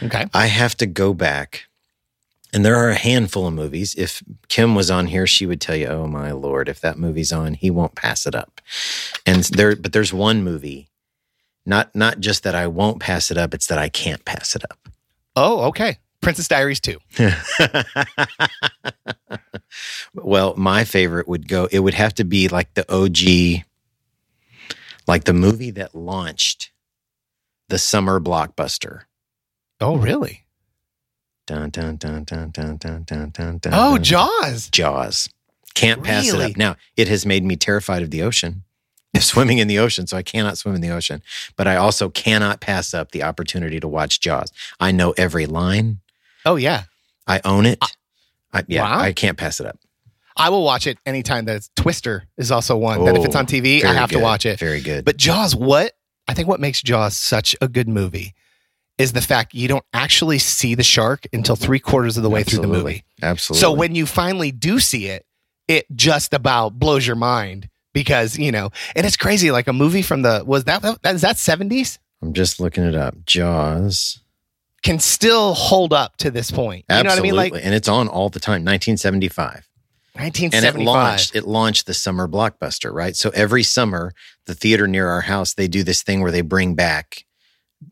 Okay. 0.04 0.26
I 0.34 0.48
have 0.48 0.76
to 0.78 0.86
go 0.86 1.14
back. 1.14 1.66
And 2.54 2.66
there 2.66 2.76
are 2.76 2.90
a 2.90 2.96
handful 2.96 3.48
of 3.48 3.54
movies. 3.54 3.96
If 3.96 4.22
Kim 4.50 4.76
was 4.76 4.92
on 4.92 5.08
here, 5.08 5.26
she 5.26 5.46
would 5.46 5.62
tell 5.62 5.78
you, 5.78 5.88
"Oh 5.88 6.08
my 6.08 6.32
lord, 6.32 6.68
if 6.68 6.82
that 6.82 7.00
movie's 7.00 7.32
on, 7.32 7.54
he 7.54 7.72
won't 7.72 7.96
pass 7.96 8.26
it 8.26 8.36
up." 8.36 8.60
And 9.26 9.46
there 9.46 9.78
but 9.78 9.94
there's 9.94 10.14
one 10.14 10.44
movie 10.44 10.90
not 11.66 11.96
not 11.96 12.20
just 12.20 12.44
that 12.44 12.56
I 12.56 12.68
won't 12.68 13.00
pass 13.00 13.32
it 13.32 13.38
up, 13.38 13.54
it's 13.54 13.68
that 13.68 13.78
I 13.78 13.90
can't 13.90 14.26
pass 14.26 14.56
it 14.56 14.64
up. 14.70 14.90
Oh, 15.36 15.62
okay. 15.66 15.98
Princess 16.22 16.48
Diaries 16.48 16.80
2. 16.80 16.98
well, 20.14 20.56
my 20.56 20.84
favorite 20.84 21.28
would 21.28 21.48
go, 21.48 21.68
it 21.72 21.80
would 21.80 21.96
have 21.96 22.14
to 22.16 22.24
be 22.24 22.48
like 22.48 22.74
the 22.76 22.86
OG, 22.92 23.64
like 25.08 25.24
the 25.24 25.34
movie 25.34 25.72
that 25.72 25.96
launched 25.96 26.72
the 27.70 27.80
summer 27.80 28.20
blockbuster. 28.20 29.04
Oh, 29.80 29.98
really? 29.98 30.46
Dun, 31.48 31.72
dun, 31.72 31.98
dun, 31.98 32.24
dun, 32.24 32.52
dun, 32.52 32.78
dun, 32.78 33.04
dun, 33.04 33.30
dun, 33.32 33.58
dun, 33.58 33.74
oh, 33.74 33.98
Jaws. 33.98 34.70
Jaws. 34.70 35.28
Can't 35.74 36.04
pass 36.04 36.32
really? 36.32 36.46
it 36.46 36.52
up. 36.52 36.58
Now, 36.58 36.76
it 36.96 37.08
has 37.08 37.26
made 37.26 37.44
me 37.44 37.56
terrified 37.56 38.04
of 38.04 38.12
the 38.12 38.22
ocean 38.22 38.64
swimming 39.20 39.58
in 39.58 39.68
the 39.68 39.80
ocean, 39.80 40.08
so 40.08 40.18
I 40.18 40.24
cannot 40.24 40.58
swim 40.58 40.76
in 40.76 40.82
the 40.82 40.92
ocean. 40.92 41.22
But 41.56 41.68
I 41.68 41.76
also 41.76 42.10
cannot 42.10 42.62
pass 42.62 42.94
up 42.94 43.12
the 43.12 43.24
opportunity 43.24 43.80
to 43.80 43.88
watch 43.88 44.20
Jaws. 44.20 44.52
I 44.80 44.92
know 44.92 45.14
every 45.18 45.46
line. 45.46 46.00
Oh 46.46 46.56
yeah, 46.56 46.84
I 47.28 47.42
own 47.46 47.66
it. 47.66 47.84
I, 48.54 48.64
yeah, 48.68 48.84
wow. 48.84 49.00
I 49.00 49.14
can't 49.14 49.38
pass 49.38 49.60
it 49.60 49.66
up. 49.66 49.78
I 50.36 50.50
will 50.50 50.64
watch 50.64 50.88
it 50.88 50.98
anytime 51.06 51.46
that 51.46 51.58
it's 51.58 51.70
Twister 51.76 52.28
is 52.38 52.52
also 52.52 52.78
one 52.78 53.00
oh, 53.02 53.06
that 53.06 53.16
if 53.16 53.26
it's 53.26 53.36
on 53.36 53.44
oh, 53.44 53.48
TV, 53.48 53.84
I 53.84 53.94
have 53.94 54.10
good. 54.10 54.18
to 54.18 54.24
watch 54.24 54.46
it. 54.46 54.60
Very 54.60 54.82
good. 54.82 55.06
But 55.06 55.18
Jaws, 55.18 55.56
what 55.56 55.94
I 56.28 56.34
think 56.34 56.48
what 56.48 56.60
makes 56.60 56.82
Jaws 56.82 57.16
such 57.16 57.56
a 57.62 57.68
good 57.68 57.88
movie 57.88 58.34
is 58.98 59.14
the 59.14 59.22
fact 59.22 59.54
you 59.54 59.68
don't 59.68 59.86
actually 59.94 60.40
see 60.40 60.76
the 60.76 60.84
shark 60.84 61.26
until 61.34 61.56
three 61.56 61.80
quarters 61.80 62.18
of 62.18 62.24
the 62.24 62.30
way 62.30 62.42
Absolutely. 62.42 62.68
through 62.68 62.78
the 62.78 62.84
movie. 62.84 63.04
Absolutely. 63.22 63.62
So 63.62 63.72
when 63.72 63.96
you 63.96 64.06
finally 64.06 64.52
do 64.52 64.80
see 64.80 65.08
it, 65.08 65.26
it 65.68 65.86
just 65.96 66.34
about 66.34 66.78
blows 66.78 67.06
your 67.06 67.16
mind 67.16 67.70
because 67.94 68.38
you 68.38 68.52
know, 68.52 68.72
and 68.96 69.06
it's 69.06 69.18
crazy. 69.18 69.52
Like 69.52 69.68
a 69.68 69.74
movie 69.74 70.02
from 70.02 70.22
the 70.22 70.44
was 70.46 70.66
that 70.66 70.82
that 70.82 71.16
is 71.16 71.22
that 71.22 71.38
seventies 71.38 72.00
I'm 72.22 72.34
just 72.34 72.60
looking 72.60 72.84
it 72.84 72.96
up. 72.96 73.26
Jaws. 73.26 74.21
Can 74.84 75.00
still 75.00 75.54
hold 75.54 75.94
up 75.94 76.18
to 76.18 76.32
this 76.32 76.50
point. 76.52 76.86
You 76.90 77.04
know 77.04 77.10
what 77.10 77.20
I 77.20 77.22
mean? 77.22 77.36
Like 77.36 77.54
and 77.54 77.74
it's 77.74 77.88
on 77.88 78.08
all 78.08 78.30
the 78.30 78.40
time. 78.40 78.64
1975. 78.66 79.68
nineteen 80.18 80.50
and 80.54 80.66
it 80.66 80.76
launched 80.76 81.36
it 81.36 81.46
launched 81.48 81.86
the 81.86 81.94
summer 81.94 82.28
blockbuster 82.28 82.94
right 82.94 83.16
so 83.16 83.30
every 83.34 83.64
summer 83.64 84.12
the 84.46 84.54
theater 84.54 84.86
near 84.88 85.08
our 85.08 85.22
house 85.22 85.54
they 85.54 85.68
do 85.70 85.84
this 85.84 86.04
thing 86.04 86.22
where 86.22 86.32
they 86.32 86.42
bring 86.42 86.76
back 86.76 87.24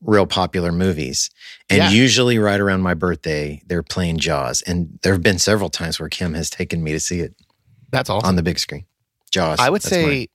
real 0.01 0.25
popular 0.27 0.71
movies 0.73 1.29
and 1.69 1.77
Yeah. 1.77 1.89
usually 1.91 2.37
right 2.37 2.59
around 2.59 2.81
my 2.81 2.93
birthday 2.93 3.61
they're 3.67 3.83
playing 3.83 4.17
jaws 4.17 4.61
and 4.63 4.99
there 5.01 5.13
have 5.13 5.23
been 5.23 5.39
several 5.39 5.69
times 5.69 5.97
where 5.99 6.09
kim 6.09 6.33
has 6.33 6.49
taken 6.49 6.83
me 6.83 6.91
to 6.91 6.99
see 6.99 7.21
it 7.21 7.33
That's 7.89 8.09
awesome. 8.09 8.27
on 8.27 8.35
the 8.35 8.43
big 8.43 8.59
screen 8.59 8.85
jaws 9.31 9.57
I 9.59 9.69
would 9.69 9.81
say. 9.81 10.27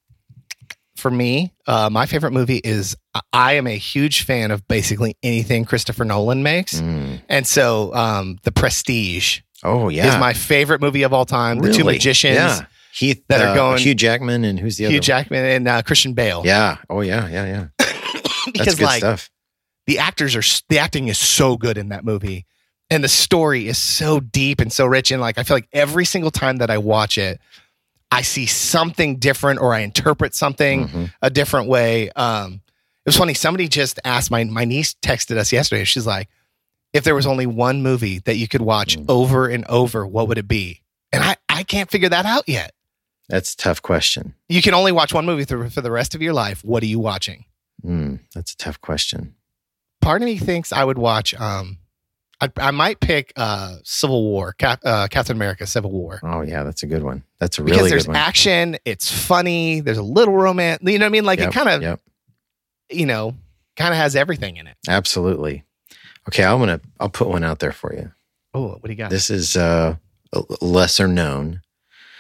For 1.05 1.11
me, 1.11 1.53
uh, 1.67 1.91
my 1.93 2.07
favorite 2.07 2.33
movie 2.33 2.63
is 2.65 2.97
I 3.31 3.53
am 3.57 3.67
a 3.67 3.77
huge 3.77 4.25
fan 4.25 4.51
of 4.51 4.67
basically 4.69 5.19
anything 5.23 5.67
Christopher 5.67 6.07
Nolan 6.07 6.43
makes. 6.43 6.81
Mm. 6.81 7.21
And 7.29 7.47
so 7.47 7.95
um, 7.95 8.39
The 8.45 8.51
Prestige 8.51 9.41
oh 9.63 9.91
yeah 9.91 10.09
is 10.09 10.19
my 10.19 10.33
favorite 10.33 10.81
movie 10.81 11.03
of 11.03 11.13
all 11.13 11.27
time. 11.27 11.59
The 11.59 11.75
Two 11.75 11.85
Magicians, 11.85 12.37
yeah 12.37 12.65
Heath 12.95 13.23
that 13.29 13.43
are 13.43 13.49
uh, 13.49 13.55
going- 13.55 13.83
Hugh 13.83 13.95
Jackman 13.95 14.45
and 14.47 14.59
who's 14.59 14.79
the 14.79 14.87
other 14.87 14.95
Hugh? 14.95 15.01
Jackman 15.01 15.45
and 15.45 15.69
uh, 15.69 15.83
Christian 15.83 16.15
Bale. 16.15 16.41
yeah 16.43 16.79
oh 16.89 17.03
yeah 17.03 17.29
yeah 17.29 17.45
yeah 17.45 17.67
that's 17.79 18.45
because 18.47 18.75
good 18.77 18.85
like 18.87 18.99
stuff 19.01 19.31
the 19.87 19.99
actors 19.99 20.35
are 20.35 20.65
the 20.71 20.79
acting 20.79 21.09
is 21.09 21.19
so 21.19 21.59
good 21.59 21.77
in 21.77 21.91
that 21.91 22.03
movie 22.03 22.47
and 22.89 23.05
the 23.05 23.09
story 23.09 23.69
is 23.69 23.77
so 23.77 24.21
deep 24.21 24.59
and 24.59 24.73
so 24.73 24.87
rich 24.87 25.11
and 25.11 25.21
like 25.21 25.37
i 25.37 25.43
feel 25.43 25.57
like 25.57 25.69
every 25.73 26.05
single 26.07 26.31
time 26.31 26.59
that 26.59 26.71
i 26.71 26.79
watch 26.79 27.19
it 27.19 27.41
i 28.15 28.23
see 28.23 28.47
something 28.47 29.17
different 29.17 29.61
or 29.61 29.75
i 29.75 29.81
interpret 29.81 30.35
something 30.35 30.89
Mhm. 30.89 31.13
a 31.23 31.31
different 31.31 31.69
way. 31.69 32.11
Um 32.11 32.61
it 33.05 33.09
was 33.11 33.17
funny 33.17 33.35
somebody 33.35 33.69
just 33.69 33.99
asked 34.05 34.31
my 34.31 34.45
my 34.45 34.65
niece 34.65 34.95
texted 35.03 35.37
us 35.37 35.53
yesterday. 35.53 35.85
She's 35.85 36.07
like 36.07 36.29
if 36.93 37.03
there 37.05 37.15
was 37.15 37.27
only 37.27 37.47
one 37.47 37.83
movie 37.83 38.21
that 38.21 38.37
you 38.37 38.47
could 38.49 38.63
watch 38.63 38.97
Mm. 38.97 39.07
over 39.09 39.49
and 39.49 39.65
over 39.67 40.07
what 40.07 40.29
would 40.29 40.39
it 40.39 40.49
be? 40.49 40.81
And 41.13 41.23
i 41.23 41.37
i 41.49 41.63
can't 41.65 41.91
figure 41.91 42.09
that 42.09 42.25
out 42.27 42.49
yet. 42.49 42.73
That's 43.29 43.55
a 43.55 43.57
tough 43.57 43.81
question. 43.83 44.35
You 44.49 44.61
can 44.63 44.75
only 44.75 44.93
watch 44.93 45.13
one 45.15 45.25
movie 45.27 45.45
for, 45.47 45.69
for 45.71 45.81
the 45.81 45.91
rest 45.91 46.15
of 46.15 46.21
your 46.23 46.35
life. 46.35 46.63
What 46.65 46.83
are 46.83 46.87
you 46.87 46.99
watching? 46.99 47.47
Mm, 47.85 48.21
that's 48.35 48.53
a 48.53 48.57
tough 48.57 48.81
question. 48.81 49.35
Part 50.03 50.21
of 50.23 50.27
me 50.27 50.37
thinks 50.37 50.73
I 50.73 50.85
would 50.85 50.99
watch. 50.99 51.33
Um, 51.35 51.79
I, 52.57 52.69
I 52.69 52.71
might 52.71 53.01
pick 53.01 53.33
uh, 53.37 53.77
Civil 53.85 54.23
War, 54.23 54.53
Cap, 54.53 54.81
uh, 54.85 55.09
Captain 55.09 55.37
America: 55.37 55.67
Civil 55.67 55.91
War, 55.91 56.21
oh 56.23 56.43
yeah 56.43 56.63
that's 56.63 56.83
a 56.83 56.87
good 56.87 57.03
one 57.03 57.23
that's 57.39 57.59
a 57.59 57.63
really 57.63 57.91
there's 57.91 58.05
good 58.05 58.09
one 58.09 58.15
Because 58.15 58.15
there's 58.15 58.27
action. 58.29 58.77
It's 58.85 59.11
funny. 59.11 59.81
There's 59.81 59.99
a 59.99 60.03
little 60.03 60.35
romance. 60.35 60.83
You 60.83 60.99
know 60.99 61.05
what 61.05 61.09
I 61.09 61.13
mean? 61.13 61.25
Like 61.25 61.39
Yep, 61.41 61.49
it 61.49 61.53
kind 61.53 61.69
of, 61.69 61.83
yep. 61.83 62.01
you 62.91 63.07
know, 63.07 63.35
kind 63.77 63.93
of 63.93 63.99
has 63.99 64.17
everything 64.17 64.57
in 64.57 64.67
it. 64.67 64.77
Absolutely. 64.89 65.65
Okay, 66.29 66.45
I'm 66.45 66.59
gonna 66.59 66.81
I'll 67.01 67.09
put 67.09 67.29
one 67.29 67.45
out 67.45 67.59
there 67.59 67.73
for 67.73 67.95
you. 67.95 68.11
Oh, 68.55 68.69
what 68.69 68.85
do 68.85 68.91
you 68.91 68.97
got? 68.97 69.11
This 69.11 69.31
is 69.31 69.57
uh 69.57 69.97
lesser 70.61 71.09
known. 71.09 71.61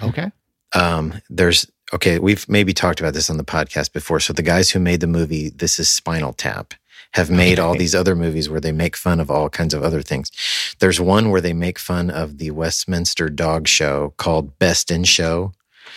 okay. 0.03 0.31
Um, 0.75 1.20
there's 1.31 1.70
okay, 1.93 2.18
we've 2.18 2.49
maybe 2.49 2.72
talked 2.72 3.01
about 3.01 3.14
this 3.14 3.31
on 3.31 3.37
the 3.37 3.45
podcast 3.45 3.93
before. 3.93 4.20
So 4.20 4.33
the 4.33 4.43
guys 4.43 4.70
who 4.70 4.81
made 4.81 5.01
the 5.01 5.07
movie 5.07 5.51
This 5.51 5.79
is 5.79 5.89
Spinal 5.89 6.33
Tap 6.33 6.75
have 7.15 7.31
made 7.31 7.59
all 7.59 7.77
these 7.77 7.95
other 7.95 8.15
movies 8.15 8.49
where 8.51 8.61
they 8.61 8.73
make 8.73 8.97
fun 8.97 9.19
of 9.21 9.31
all 9.31 9.49
kinds 9.49 9.73
of 9.75 9.83
other 9.83 10.03
things. 10.03 10.31
There's 10.81 11.01
one 11.01 11.31
where 11.31 11.41
they 11.41 11.53
make 11.53 11.79
fun 11.79 12.11
of 12.11 12.39
the 12.39 12.51
Westminster 12.51 13.29
Dog 13.29 13.67
Show 13.69 14.15
called 14.17 14.59
Best 14.59 14.91
in 14.91 15.05
Show. 15.05 15.53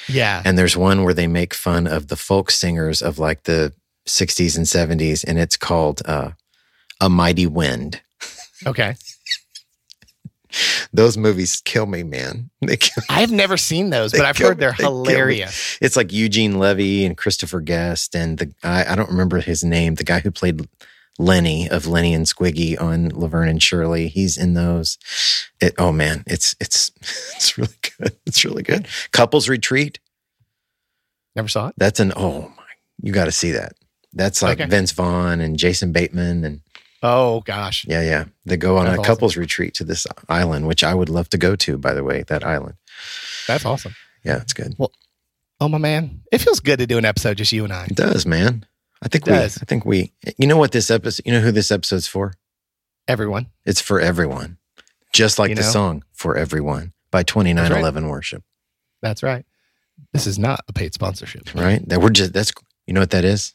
Yeah. 0.08 0.42
And 0.46 0.58
there's 0.58 0.78
one 0.78 1.04
where 1.04 1.14
they 1.14 1.28
make 1.28 1.54
fun 1.54 1.88
of 1.88 2.08
the 2.08 2.16
folk 2.16 2.52
singers 2.52 3.02
of 3.02 3.20
like 3.20 3.44
the 3.44 3.74
60s 4.08 4.56
and 4.56 4.66
70s, 4.66 5.26
and 5.28 5.38
it's 5.38 5.58
called 5.58 6.02
uh, 6.06 6.32
A 7.02 7.10
Mighty 7.10 7.46
Wind. 7.48 8.00
Okay. 8.66 8.96
Those 10.94 11.18
movies 11.18 11.62
kill 11.66 11.86
me, 11.88 12.04
man. 12.04 12.50
They 12.62 12.78
kill, 12.78 13.04
I've 13.10 13.32
never 13.32 13.58
seen 13.58 13.90
those, 13.90 14.12
They 14.12 14.20
but 14.20 14.26
I've 14.26 14.38
heard 14.38 14.60
they're 14.60 14.74
They 14.78 14.86
me. 14.86 14.90
hilarious. 14.90 15.78
it's 15.82 15.96
like 15.98 16.14
Eugene 16.14 16.58
Levy 16.58 17.06
and 17.06 17.18
Christopher 17.18 17.60
Guest 17.60 18.16
and 18.16 18.38
the 18.38 18.54
I, 18.64 18.94
I 18.94 18.96
don't 18.96 19.10
remember 19.10 19.40
his 19.42 19.64
name, 19.64 19.96
the 19.96 20.04
guy 20.06 20.20
who 20.20 20.32
played 20.32 20.68
Lenny 21.20 21.68
of 21.70 21.88
Lenny 21.88 22.14
and 22.14 22.26
Squiggy 22.26 22.80
on 22.80 23.10
Laverne 23.10 23.50
and 23.50 23.62
Shirley. 23.64 24.08
He's 24.08 24.38
in 24.38 24.54
those. 24.54 24.98
It, 25.62 25.74
oh 25.78 25.92
man, 25.92 26.24
it's 26.28 26.56
it's 26.60 26.92
it's 27.36 27.58
really 27.58 27.74
good. 28.00 28.16
It's 28.26 28.44
really 28.46 28.64
good. 28.64 28.88
Couples 29.12 29.50
Retreat. 29.50 30.00
Never 31.36 31.48
saw 31.48 31.68
it. 31.70 31.76
That's 31.78 32.00
an 32.00 32.14
oh 32.16 32.52
my, 32.58 32.64
you 33.02 33.12
got 33.12 33.26
to 33.26 33.32
see 33.32 33.52
that. 33.52 33.74
That's 34.14 34.42
like 34.42 34.60
Okay. 34.60 34.70
Vince 34.70 34.92
Vaughn 34.92 35.40
and 35.42 35.58
Jason 35.58 35.92
Bateman 35.92 36.44
and 36.44 36.62
Oh 37.04 37.42
gosh. 37.42 37.86
yeah, 37.88 38.02
yeah. 38.02 38.26
They 38.46 38.58
go 38.58 38.78
on 38.78 38.86
That's 38.86 38.98
a 38.98 39.00
awesome. 39.02 39.14
couples 39.14 39.38
retreat 39.38 39.76
to 39.76 39.84
this 39.84 40.08
island, 40.30 40.68
which 40.68 40.84
I 40.84 40.96
would 40.96 41.10
love 41.10 41.30
to 41.30 41.38
go 41.38 41.56
to. 41.56 41.78
By 41.78 41.94
the 41.94 42.04
way, 42.04 42.24
that 42.24 42.44
island. 42.44 42.76
That's 43.48 43.66
awesome. 43.66 43.96
Yeah, 44.24 44.38
it's 44.42 44.54
good. 44.54 44.74
Well, 44.80 44.92
oh 45.62 45.70
my 45.70 45.78
man, 45.78 46.22
it 46.32 46.40
feels 46.40 46.60
good 46.60 46.80
to 46.80 46.88
do 46.88 46.98
an 46.98 47.06
episode 47.06 47.38
just 47.38 47.52
you 47.52 47.64
and 47.64 47.72
I. 47.74 47.86
It 47.86 47.96
does, 47.96 48.26
man. 48.26 48.66
I 49.04 49.08
think 49.08 49.26
we. 49.26 49.34
I 49.34 49.48
think 49.48 49.86
we. 49.86 50.14
You 50.38 50.48
know 50.48 50.58
what 50.58 50.72
this 50.72 50.90
episode? 50.90 51.26
You 51.26 51.34
know 51.34 51.40
who 51.40 51.52
this 51.52 51.72
episode's 51.72 52.08
for? 52.08 52.34
Everyone. 53.08 53.48
It's 53.66 53.80
for 53.82 54.00
everyone, 54.00 54.58
just 55.14 55.40
like 55.40 55.50
You 55.50 55.56
the 55.56 55.62
know? 55.62 55.68
song 55.70 56.04
"For 56.14 56.36
Everyone" 56.36 56.94
by 57.12 57.24
Twenty 57.24 57.54
Nine 57.54 57.72
Eleven 57.72 58.08
Worship. 58.10 58.44
That's 59.02 59.24
right. 59.24 59.46
This 60.14 60.28
is 60.28 60.38
not 60.38 60.62
a 60.68 60.74
paid 60.74 60.94
sponsorship. 60.94 61.54
Right? 61.54 61.88
That 61.88 62.02
we're 62.02 62.10
just. 62.10 62.34
That's. 62.34 62.52
You 62.86 62.94
know 62.94 63.02
what 63.02 63.12
that 63.12 63.26
is? 63.26 63.54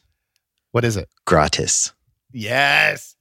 What 0.71 0.85
is 0.85 0.95
it? 0.97 1.09
Gratis. 1.25 1.93
Yes. 2.31 3.12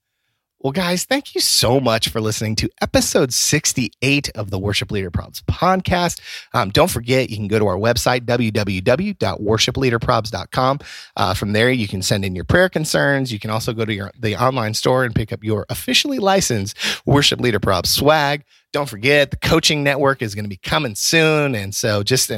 Well, 0.63 0.71
guys, 0.71 1.05
thank 1.05 1.35
you 1.35 1.41
so 1.41 1.81
much 1.81 2.09
for 2.09 2.21
listening 2.21 2.55
to 2.57 2.69
episode 2.81 3.33
68 3.33 4.31
of 4.37 4.51
the 4.51 4.61
Worship 4.61 4.93
Leader 4.93 5.11
Probs 5.11 5.43
podcast. 5.43 6.21
Um, 6.55 6.71
don't 6.71 6.89
forget, 6.89 7.31
you 7.31 7.37
can 7.37 7.49
go 7.49 7.59
to 7.59 7.67
our 7.67 7.77
website, 7.77 8.21
www.worshipleaderprobs.com. 8.27 10.79
Uh, 11.17 11.35
from 11.35 11.53
there, 11.53 11.73
you 11.73 11.89
can 11.89 12.01
send 12.01 12.25
in 12.25 12.37
your 12.37 12.45
prayer 12.45 12.69
concerns. 12.69 13.33
You 13.33 13.41
can 13.41 13.51
also 13.51 13.73
go 13.73 13.85
to 13.85 13.93
your, 13.93 14.13
the 14.17 14.41
online 14.41 14.75
store 14.75 15.03
and 15.03 15.13
pick 15.13 15.33
up 15.33 15.43
your 15.43 15.67
officially 15.69 16.21
licensed 16.21 16.77
Worship 17.07 17.41
Leader 17.41 17.59
Probs 17.59 17.87
swag. 17.87 18.45
Don't 18.73 18.89
forget, 18.89 19.33
the 19.33 19.39
coaching 19.39 19.83
network 19.83 20.23
is 20.23 20.37
going 20.37 20.45
to 20.45 20.49
be 20.49 20.59
coming 20.59 20.95
soon. 20.95 21.57
And 21.57 21.75
so 21.75 22.05
just, 22.05 22.31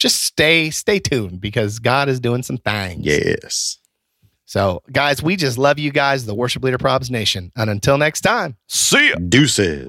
just 0.00 0.24
stay, 0.24 0.70
stay 0.70 0.98
tuned 0.98 1.40
because 1.40 1.78
God 1.78 2.08
is 2.08 2.18
doing 2.18 2.42
some 2.42 2.58
things. 2.58 3.06
Yes. 3.06 3.78
So, 4.46 4.82
guys, 4.92 5.22
we 5.22 5.36
just 5.36 5.58
love 5.58 5.78
you 5.78 5.90
guys, 5.90 6.26
the 6.26 6.34
Worship 6.34 6.62
Leader 6.62 6.78
Probs 6.78 7.10
Nation. 7.10 7.50
And 7.56 7.70
until 7.70 7.98
next 7.98 8.20
time, 8.20 8.56
see 8.68 9.10
ya. 9.10 9.16
Deuces. 9.16 9.88